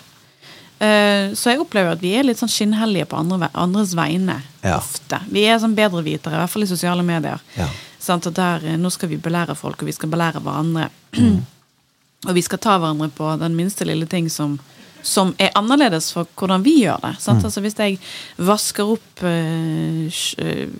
Eh, 0.81 1.33
Så 1.37 1.51
jeg 1.51 1.59
opplever 1.61 1.91
at 1.93 2.01
vi 2.01 2.15
er 2.17 2.23
litt 2.25 2.39
sånn 2.41 2.49
skinnhellige 2.49 3.05
på 3.11 3.17
andre, 3.19 3.49
andres 3.53 3.93
vegne. 3.97 4.39
Ja. 4.63 4.79
Ofte. 4.79 5.19
Vi 5.29 5.43
er 5.45 5.59
sånn 5.61 5.75
bedrevitere, 5.77 6.33
i 6.33 6.41
hvert 6.41 6.49
fall 6.49 6.63
i 6.65 6.69
sosiale 6.71 7.03
medier. 7.05 7.39
Ja. 7.57 7.67
Sånn, 8.01 8.21
der, 8.33 8.65
eh, 8.65 8.77
nå 8.81 8.89
skal 8.91 9.09
vi 9.09 9.17
belære 9.21 9.55
folk, 9.55 9.81
og 9.83 9.85
vi 9.85 9.93
skal 9.93 10.09
belære 10.09 10.41
hverandre. 10.41 10.89
Mm. 11.17 11.41
og 12.27 12.33
vi 12.33 12.41
skal 12.41 12.57
ta 12.59 12.79
hverandre 12.79 13.09
på 13.13 13.29
den 13.39 13.55
minste 13.55 13.85
lille 13.85 14.07
ting 14.09 14.27
som, 14.29 14.59
som 15.03 15.35
er 15.39 15.51
annerledes 15.55 16.11
for 16.13 16.25
hvordan 16.37 16.63
vi 16.65 16.79
gjør 16.83 16.99
det. 17.01 17.13
Mm. 17.27 17.43
Altså 17.45 17.61
Hvis 17.61 17.77
jeg 17.77 17.99
vasker 18.37 18.89
opp 18.97 19.21
sj- 19.21 20.71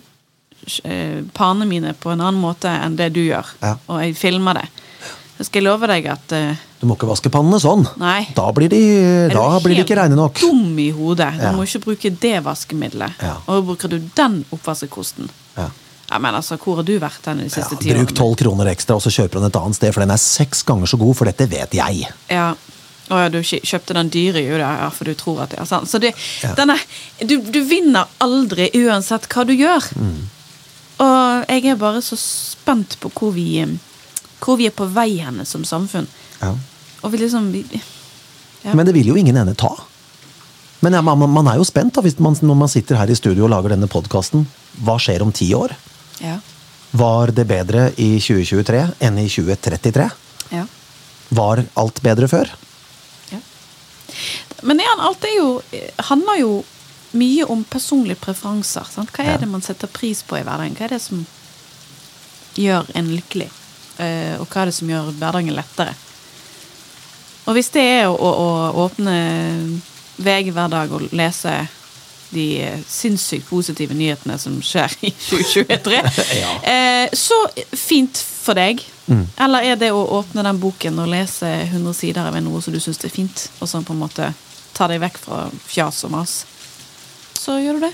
eh, 0.83 1.23
panene 1.33 1.65
mine 1.69 1.93
på 1.93 2.11
en 2.11 2.21
annen 2.21 2.41
måte 2.41 2.69
enn 2.69 2.95
det 2.97 3.11
du 3.13 3.21
gjør, 3.25 3.45
Ja. 3.61 3.75
og 3.87 4.01
jeg 4.01 4.15
filmer 4.17 4.53
det, 4.61 4.67
så 5.37 5.45
skal 5.45 5.61
jeg 5.61 5.69
love 5.71 5.87
deg 5.87 6.05
at 6.07 6.31
eh, 6.37 6.55
Du 6.81 6.87
må 6.89 6.95
ikke 6.97 7.07
vaske 7.11 7.29
pannene 7.29 7.59
sånn. 7.61 7.83
Nei. 8.01 8.23
Da 8.33 8.47
blir 8.57 8.67
de, 8.73 8.79
er 8.81 9.29
du 9.29 9.35
da 9.37 9.59
blir 9.61 9.75
de 9.77 9.83
ikke 9.85 9.97
reine 9.99 10.15
nok. 10.17 10.39
dum 10.41 10.77
i 10.81 10.89
hodet. 10.91 11.27
Du 11.37 11.43
Ja. 11.45 11.51
må 11.53 11.63
ikke 11.67 11.83
bruke 11.83 12.09
det 12.19 12.39
vaskemiddelet. 12.43 13.21
Ja. 13.21 13.35
Og 13.47 13.65
bruker 13.67 13.87
du 13.89 13.99
den 14.17 14.43
oppvaskekosten. 14.51 15.29
Ja. 15.57 15.69
Ja, 16.11 16.17
men 16.19 16.33
altså, 16.35 16.57
Hvor 16.57 16.75
har 16.77 16.83
du 16.83 16.97
vært 16.99 17.21
den 17.23 17.37
de 17.37 17.43
Ja, 17.43 17.49
siste 17.49 17.77
årene? 17.77 17.93
bruk 18.05 18.15
tolv 18.17 18.35
kroner 18.35 18.65
ekstra, 18.73 18.95
og 18.95 19.01
så 19.01 19.09
kjøper 19.13 19.31
du 19.37 19.39
den 19.39 19.45
et 19.51 19.55
annet 19.61 19.75
sted, 19.75 19.93
for 19.93 20.01
den 20.01 20.11
er 20.11 20.17
seks 20.17 20.63
ganger 20.63 20.85
så 20.87 20.97
god, 20.99 21.15
for 21.15 21.25
dette 21.25 21.47
vet 21.47 21.71
jeg. 21.71 22.07
Ja. 22.29 22.53
Å 23.11 23.15
ja, 23.23 23.29
du 23.29 23.39
kjøpte 23.43 23.93
den 23.93 24.09
dyre, 24.09 24.41
jo 24.43 24.57
da, 24.57 24.71
ja, 24.81 24.89
for 24.89 25.05
du 25.05 25.13
tror 25.13 25.41
at 25.43 25.49
det 25.51 25.59
er 25.59 25.65
sant. 25.65 25.87
Så 25.87 25.99
det, 25.99 26.13
denne, 26.57 26.77
du, 27.23 27.37
du 27.41 27.61
vinner 27.63 28.07
aldri 28.19 28.69
uansett 28.73 29.27
hva 29.29 29.45
du 29.45 29.53
gjør. 29.53 29.83
Mm. 29.95 30.29
Og 30.99 31.45
jeg 31.49 31.65
er 31.65 31.75
bare 31.75 32.01
så 32.01 32.17
spent 32.17 32.97
på 32.99 33.09
hvor 33.11 33.31
vi, 33.33 33.63
hvor 34.39 34.57
vi 34.57 34.67
er 34.67 34.71
på 34.75 34.87
vei 34.91 35.17
henne 35.19 35.45
som 35.45 35.63
samfunn. 35.63 36.07
Ja. 36.41 36.55
Og 37.01 37.11
vi 37.13 37.17
liksom 37.23 37.51
vi, 37.51 37.65
Ja. 38.61 38.75
Men 38.77 38.85
det 38.85 38.93
vil 38.93 39.07
jo 39.07 39.15
ingen 39.17 39.37
ende 39.37 39.55
ta. 39.57 39.71
Men 40.81 40.93
ja, 40.93 41.01
man, 41.01 41.29
man 41.29 41.47
er 41.49 41.57
jo 41.57 41.65
spent 41.65 41.95
da, 41.95 42.01
hvis 42.05 42.19
man, 42.21 42.35
når 42.41 42.57
man 42.57 42.69
sitter 42.69 42.97
her 42.99 43.09
i 43.09 43.15
studio 43.17 43.45
og 43.47 43.49
lager 43.53 43.73
denne 43.73 43.89
podkasten. 43.89 44.45
Hva 44.85 44.99
skjer 45.01 45.21
om 45.25 45.31
ti 45.33 45.53
år? 45.57 45.75
ja. 46.21 46.39
Var 46.91 47.31
det 47.31 47.45
bedre 47.47 47.85
i 48.03 48.17
2023 48.19 48.79
enn 48.99 49.17
i 49.21 49.27
2033? 49.31 50.09
ja. 50.51 50.65
Var 51.31 51.61
alt 51.79 52.01
bedre 52.03 52.27
før? 52.27 52.49
Ja. 53.31 53.39
Men 54.67 54.81
igjen, 54.83 54.99
alt 54.99 55.23
er 55.23 55.35
jo, 55.37 55.45
handler 56.09 56.41
jo 56.41 56.49
mye 57.15 57.45
om 57.47 57.63
personlige 57.63 58.19
preferanser. 58.19 58.83
Sant? 58.91 59.13
Hva 59.15 59.23
er 59.23 59.39
det 59.39 59.47
man 59.47 59.63
setter 59.63 59.87
pris 59.87 60.19
på 60.27 60.35
i 60.35 60.43
hverdagen? 60.43 60.75
Hva 60.75 60.89
er 60.89 60.97
det 60.97 60.99
som 61.05 61.23
gjør 62.59 62.91
en 62.99 63.13
lykkelig? 63.15 63.47
Eh, 64.03 64.35
og 64.41 64.51
hva 64.51 64.65
er 64.65 64.71
det 64.73 64.75
som 64.75 64.91
gjør 64.91 65.13
hverdagen 65.15 65.55
lettere? 65.55 65.95
Og 67.47 67.55
hvis 67.57 67.71
det 67.73 67.81
er 67.81 68.07
å, 68.09 68.15
å, 68.15 68.31
å 68.71 68.85
åpne 68.85 69.15
VG 70.21 70.51
hver 70.53 70.69
dag 70.71 70.91
og 70.93 71.07
lese 71.15 71.53
de 72.31 72.45
sinnssykt 72.87 73.49
positive 73.49 73.95
nyhetene 73.97 74.37
som 74.39 74.59
skjer 74.63 74.93
i 75.03 75.11
2023. 75.29 76.01
Ja. 76.41 76.51
eh, 76.63 77.09
så 77.17 77.35
fint 77.75 78.21
for 78.21 78.55
deg. 78.59 78.83
Eller 79.41 79.65
er 79.73 79.75
det 79.81 79.89
å 79.91 80.05
åpne 80.21 80.45
den 80.47 80.59
boken 80.61 81.01
og 81.03 81.09
lese 81.11 81.49
100 81.65 81.97
sider 81.97 82.29
av 82.29 82.37
noe 82.39 82.61
som 82.63 82.71
du 82.71 82.79
syns 82.79 83.01
er 83.03 83.11
fint, 83.11 83.49
og 83.59 83.67
sånn 83.67 83.83
på 83.83 83.91
en 83.91 83.99
måte 84.05 84.29
ta 84.77 84.87
deg 84.87 85.01
vekk 85.03 85.17
fra 85.19 85.41
fjas 85.67 86.05
og 86.07 86.13
mas, 86.13 86.37
så 87.35 87.57
gjør 87.59 87.81
du 87.81 87.87
det. 87.89 87.91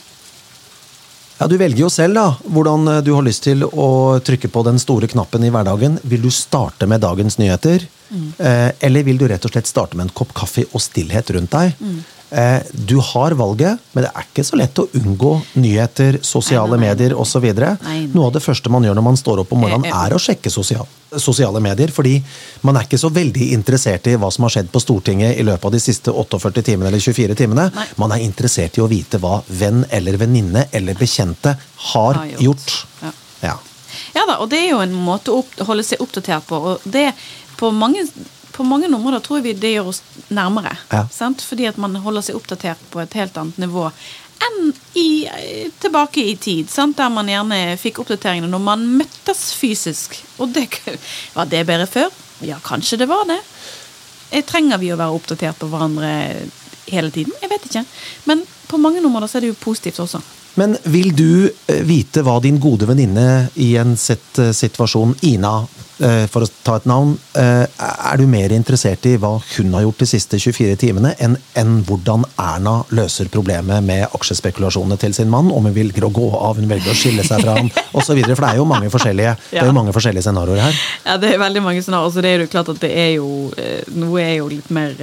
Ja, 1.37 1.47
Du 1.47 1.57
velger 1.57 1.83
jo 1.85 1.89
selv 1.93 2.17
da, 2.17 2.27
hvordan 2.49 2.87
eh, 2.87 3.03
du 3.05 3.13
har 3.13 3.25
lyst 3.25 3.45
til 3.45 3.63
å 3.67 4.17
trykke 4.25 4.49
på 4.49 4.63
den 4.65 4.79
store 4.81 5.09
knappen 5.11 5.45
i 5.45 5.51
hverdagen. 5.53 5.99
Vil 6.03 6.25
du 6.25 6.31
starte 6.33 6.89
med 6.89 7.03
dagens 7.05 7.37
nyheter, 7.37 7.85
mm. 8.09 8.29
eller 8.81 9.03
vil 9.05 9.19
du 9.19 9.27
rett 9.29 9.45
og 9.45 9.53
slett 9.53 9.69
starte 9.69 9.97
med 9.97 10.07
en 10.07 10.15
kopp 10.17 10.33
kaffe 10.37 10.65
og 10.71 10.81
stillhet 10.81 11.29
rundt 11.35 11.53
deg? 11.53 11.75
Eh, 11.77 12.16
du 12.73 12.97
har 12.99 13.31
valget, 13.39 13.79
men 13.95 14.03
det 14.03 14.09
er 14.11 14.25
ikke 14.27 14.43
så 14.43 14.57
lett 14.59 14.79
å 14.81 14.87
unngå 14.99 15.29
nyheter, 15.63 16.17
sosiale 16.27 16.75
Nei, 16.75 16.77
nei, 16.77 16.87
nei. 16.87 16.95
medier 16.95 17.15
osv. 17.15 17.45
Noe 18.13 18.25
av 18.27 18.33
det 18.35 18.41
første 18.43 18.69
man 18.73 18.83
gjør 18.83 18.97
når 18.99 19.05
man 19.05 19.15
står 19.19 19.39
opp 19.45 19.53
om 19.55 19.61
morgenen, 19.63 19.85
Eh, 19.87 19.93
eh. 19.95 20.05
er 20.09 20.15
å 20.17 20.19
sjekke 20.19 20.51
sosial, 20.51 20.85
sosiale 21.15 21.61
medier. 21.63 21.87
Fordi 21.95 22.17
man 22.67 22.75
er 22.75 22.83
ikke 22.83 22.99
så 22.99 23.09
veldig 23.15 23.47
interessert 23.55 24.07
i 24.11 24.17
hva 24.19 24.29
som 24.33 24.43
har 24.43 24.51
skjedd 24.57 24.71
på 24.73 24.81
Stortinget 24.83 25.39
i 25.39 25.43
løpet 25.47 25.65
av 25.65 25.71
de 25.71 25.79
siste 25.79 26.11
48 26.11 26.61
timene 26.67 26.91
eller 26.91 26.99
24 26.99 27.35
timene. 27.39 27.69
Man 27.97 28.11
er 28.11 28.25
interessert 28.27 28.75
i 28.77 28.83
å 28.83 28.89
vite 28.91 29.17
hva 29.23 29.39
venn 29.47 29.85
eller 29.89 30.17
venninne 30.19 30.67
eller 30.75 30.93
bekjente 30.99 31.55
har 31.93 32.13
Har 32.13 32.25
gjort. 32.25 32.41
gjort. 32.43 32.85
Ja. 33.01 33.11
Ja. 33.47 33.57
Ja 34.15 34.25
da, 34.27 34.37
og 34.43 34.49
det 34.51 34.59
er 34.65 34.69
jo 34.71 34.79
en 34.83 34.93
måte 34.93 35.31
å 35.31 35.45
holde 35.65 35.83
seg 35.83 36.01
oppdatert 36.03 36.43
på. 36.49 36.55
Og 36.73 36.81
det 36.83 37.13
på 37.57 37.71
mange, 37.73 38.03
på 38.57 38.65
mange 38.65 38.89
områder 38.89 39.21
tror 39.21 39.43
vi 39.45 39.53
det 39.53 39.75
gjør 39.75 39.91
oss 39.91 39.99
nærmere. 40.33 40.73
Ja. 40.89 41.03
Fordi 41.13 41.67
at 41.69 41.77
man 41.77 41.95
holder 42.01 42.25
seg 42.25 42.39
oppdatert 42.39 42.81
på 42.89 43.03
et 43.03 43.13
helt 43.19 43.37
annet 43.37 43.59
nivå 43.61 43.91
enn 44.47 44.71
i, 44.97 45.27
tilbake 45.81 46.23
i 46.25 46.35
tid. 46.41 46.69
Sant? 46.69 46.97
Der 46.97 47.09
man 47.13 47.29
gjerne 47.29 47.77
fikk 47.81 48.01
oppdateringene 48.03 48.49
når 48.49 48.63
man 48.65 48.85
møttes 48.99 49.51
fysisk. 49.57 50.17
Og 50.41 50.53
det, 50.53 50.67
var 51.37 51.49
det 51.49 51.65
bedre 51.69 51.87
før? 51.89 52.09
Ja, 52.45 52.57
kanskje 52.63 52.99
det 53.01 53.09
var 53.09 53.25
det. 53.29 53.39
Eh, 54.31 54.45
Trenger 54.45 54.81
vi 54.81 54.91
å 54.93 54.99
være 54.99 55.17
oppdatert 55.17 55.57
på 55.61 55.69
hverandre 55.71 56.11
hele 56.89 57.13
tiden? 57.13 57.33
Jeg 57.41 57.53
vet 57.53 57.69
ikke. 57.69 57.85
Men 58.29 58.43
på 58.69 58.81
mange 58.81 59.01
områder 59.05 59.29
så 59.29 59.39
er 59.39 59.47
det 59.47 59.53
jo 59.53 59.61
positivt 59.61 60.01
også. 60.05 60.21
Men 60.57 60.73
vil 60.89 61.11
du 61.15 61.49
eh, 61.69 61.81
vite 61.85 62.23
hva 62.25 62.39
din 62.41 62.57
gode 62.61 62.87
venninne 62.89 63.47
i 63.61 63.75
en 63.77 63.93
sett 63.99 64.39
eh, 64.41 64.49
situasjon, 64.57 65.13
Ina, 65.29 65.51
eh, 66.01 66.23
for 66.33 66.45
å 66.45 66.49
ta 66.65 66.79
et 66.79 66.87
navn, 66.89 67.13
er 67.37 68.17
du 68.17 68.25
mer 68.29 68.53
interessert 68.55 69.05
i 69.05 69.15
hva 69.21 69.35
hun 69.53 69.75
har 69.77 69.83
gjort 69.85 70.01
de 70.01 70.07
siste 70.09 70.39
24 70.41 70.79
timene, 70.81 71.11
enn 71.21 71.35
enn 71.57 71.75
hvordan 71.85 72.25
Erna 72.41 72.79
løser 72.97 73.29
problemet 73.33 73.85
med 73.85 74.07
aksjespekulasjonene 74.17 74.97
til 75.01 75.13
sin 75.13 75.29
mann? 75.29 75.51
Om 75.53 75.69
hun 75.69 75.77
velger 75.77 76.07
å 76.07 76.11
gå 76.13 76.27
av, 76.33 76.57
hun 76.57 76.69
velger 76.69 76.93
å 76.93 76.97
skille 76.97 77.25
seg 77.27 77.45
fra 77.45 77.59
ham, 77.59 77.69
osv. 77.97 78.17
For 78.25 78.43
det 78.47 78.51
er 78.51 78.61
jo 78.61 78.67
mange 78.69 78.89
forskjellige, 78.93 79.37
Ja. 79.53 79.69
forskjellige 79.69 80.25
scenarioer 80.25 80.65
her. 80.65 80.81
Ja, 81.05 81.17
det 81.21 81.35
er 81.35 81.41
veldig 81.45 81.65
mange 81.65 81.85
scenarioer. 81.85 82.13
Så 82.17 82.25
det 82.25 82.33
er 82.33 82.45
jo 82.47 82.51
klart 82.51 82.73
at 82.73 82.81
det 82.81 82.93
er 82.97 83.13
jo 83.19 83.29
Noe 83.97 84.21
er 84.21 84.35
jo 84.39 84.49
litt 84.51 84.69
mer 84.73 84.93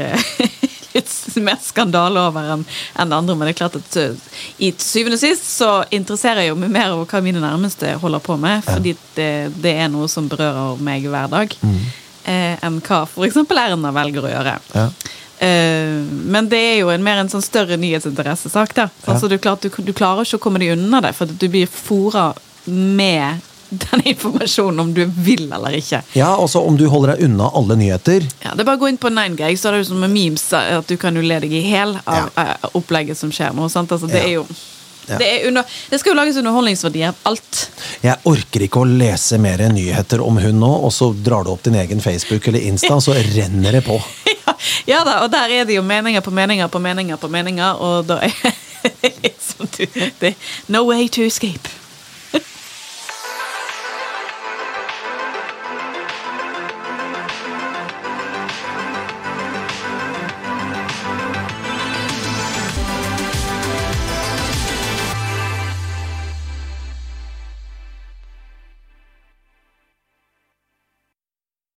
mer 1.48 1.58
skandale 1.62 2.22
over 2.28 2.52
enn 2.54 2.64
en 3.02 3.16
andre, 3.16 3.34
men 3.34 3.48
det 3.48 3.54
er 3.54 3.58
klart 3.62 3.78
at 3.80 3.98
eh, 4.00 4.14
i 4.62 4.70
syvende 4.78 5.18
og 5.18 5.24
sist 5.24 5.48
så 5.56 5.72
interesserer 5.94 6.44
jeg 6.44 6.52
jo 6.52 6.60
meg 6.60 6.72
mer 6.74 6.94
over 6.94 7.08
hva 7.10 7.22
mine 7.24 7.42
nærmeste 7.42 7.96
holder 8.02 8.22
på 8.24 8.38
med, 8.40 8.64
fordi 8.66 8.94
det, 9.16 9.32
det 9.64 9.74
er 9.84 9.90
noe 9.92 10.08
som 10.10 10.28
berører 10.30 10.80
meg 10.84 11.06
hver 11.10 11.30
dag, 11.32 11.58
eh, 12.24 12.54
enn 12.64 12.80
hva 12.84 13.04
f.eks. 13.08 13.42
Erna 13.64 13.92
velger 13.94 14.28
å 14.28 14.32
gjøre. 14.32 14.56
Ja. 14.74 14.88
Eh, 15.44 15.98
men 16.34 16.48
det 16.48 16.60
er 16.60 16.76
jo 16.78 16.92
en 16.94 17.04
mer 17.04 17.20
en 17.22 17.32
sånn 17.32 17.44
større 17.44 17.78
nyhetsinteressesak. 17.80 18.74
da. 18.76 18.88
Altså, 19.06 19.28
du, 19.28 19.38
klart, 19.38 19.64
du, 19.66 19.82
du 19.82 19.92
klarer 19.96 20.24
ikke 20.24 20.38
å 20.40 20.44
komme 20.46 20.62
deg 20.62 20.76
unna 20.76 21.02
det, 21.04 21.14
for 21.16 21.26
du 21.26 21.48
blir 21.50 21.66
fora 21.70 22.30
med 22.64 23.42
den 23.78 24.02
informasjonen 24.14 24.80
om 24.80 24.92
du 24.94 25.04
vil 25.24 25.46
eller 25.52 25.76
ikke. 25.78 26.02
Ja, 26.18 26.34
også 26.36 26.62
om 26.66 26.76
du 26.80 26.86
holder 26.92 27.14
deg 27.14 27.24
unna 27.28 27.50
alle 27.54 27.76
nyheter. 27.80 28.26
Ja, 28.44 28.52
det 28.54 28.64
er 28.64 28.68
bare 28.68 28.78
å 28.78 28.82
gå 28.84 28.88
inn 28.92 28.98
på 29.00 29.10
9gag, 29.12 29.56
så 29.58 29.68
er 29.70 29.76
det 29.78 29.84
jo 29.84 29.90
som 29.92 30.00
med 30.04 30.12
memes 30.14 30.46
at 30.56 30.86
du 30.90 30.96
kan 31.00 31.16
jo 31.16 31.22
le 31.24 31.40
deg 31.44 31.52
i 31.52 31.64
hjel 31.70 31.96
av 32.04 32.30
Ja. 32.36 32.54
uh, 32.62 32.70
opplegget 32.78 33.16
som 33.18 33.32
skjer 33.34 33.54
nå. 33.56 33.68
Sant? 33.72 33.92
Altså, 33.92 34.06
det 34.10 34.22
Ja. 34.22 34.28
er 34.28 34.32
jo 34.40 34.46
Ja. 35.06 35.18
det, 35.20 35.26
er 35.28 35.48
under, 35.48 35.64
det 35.90 35.98
skal 36.00 36.14
jo 36.14 36.16
lages 36.16 36.36
underholdningsverdi 36.40 37.02
av 37.04 37.14
alt. 37.28 37.58
Jeg 38.02 38.16
orker 38.24 38.62
ikke 38.64 38.80
å 38.80 38.88
lese 38.88 39.36
mer 39.38 39.58
nyheter 39.68 40.22
om 40.24 40.38
hun 40.40 40.58
nå, 40.60 40.70
og 40.86 40.92
så 40.96 41.10
drar 41.12 41.44
du 41.44 41.50
opp 41.52 41.62
din 41.62 41.74
egen 41.76 42.00
Facebook 42.00 42.48
eller 42.48 42.60
Insta, 42.64 42.96
så 43.04 43.12
renner 43.12 43.72
det 43.72 43.84
på. 43.84 43.98
ja, 44.46 44.54
ja 44.86 45.02
da, 45.04 45.18
og 45.24 45.30
der 45.30 45.52
er 45.60 45.64
det 45.68 45.76
jo 45.76 45.82
meninger 45.84 46.24
på 46.24 46.32
meninger 46.32 46.68
på 46.72 46.80
meninger 46.80 47.16
på 47.20 47.28
meninger, 47.28 47.76
og 47.84 48.06
da 48.08 48.22
er 48.24 48.32
det 49.02 49.12
liksom 49.22 49.68
No 50.68 50.84
way 50.88 51.08
to 51.08 51.22
escape. 51.22 51.68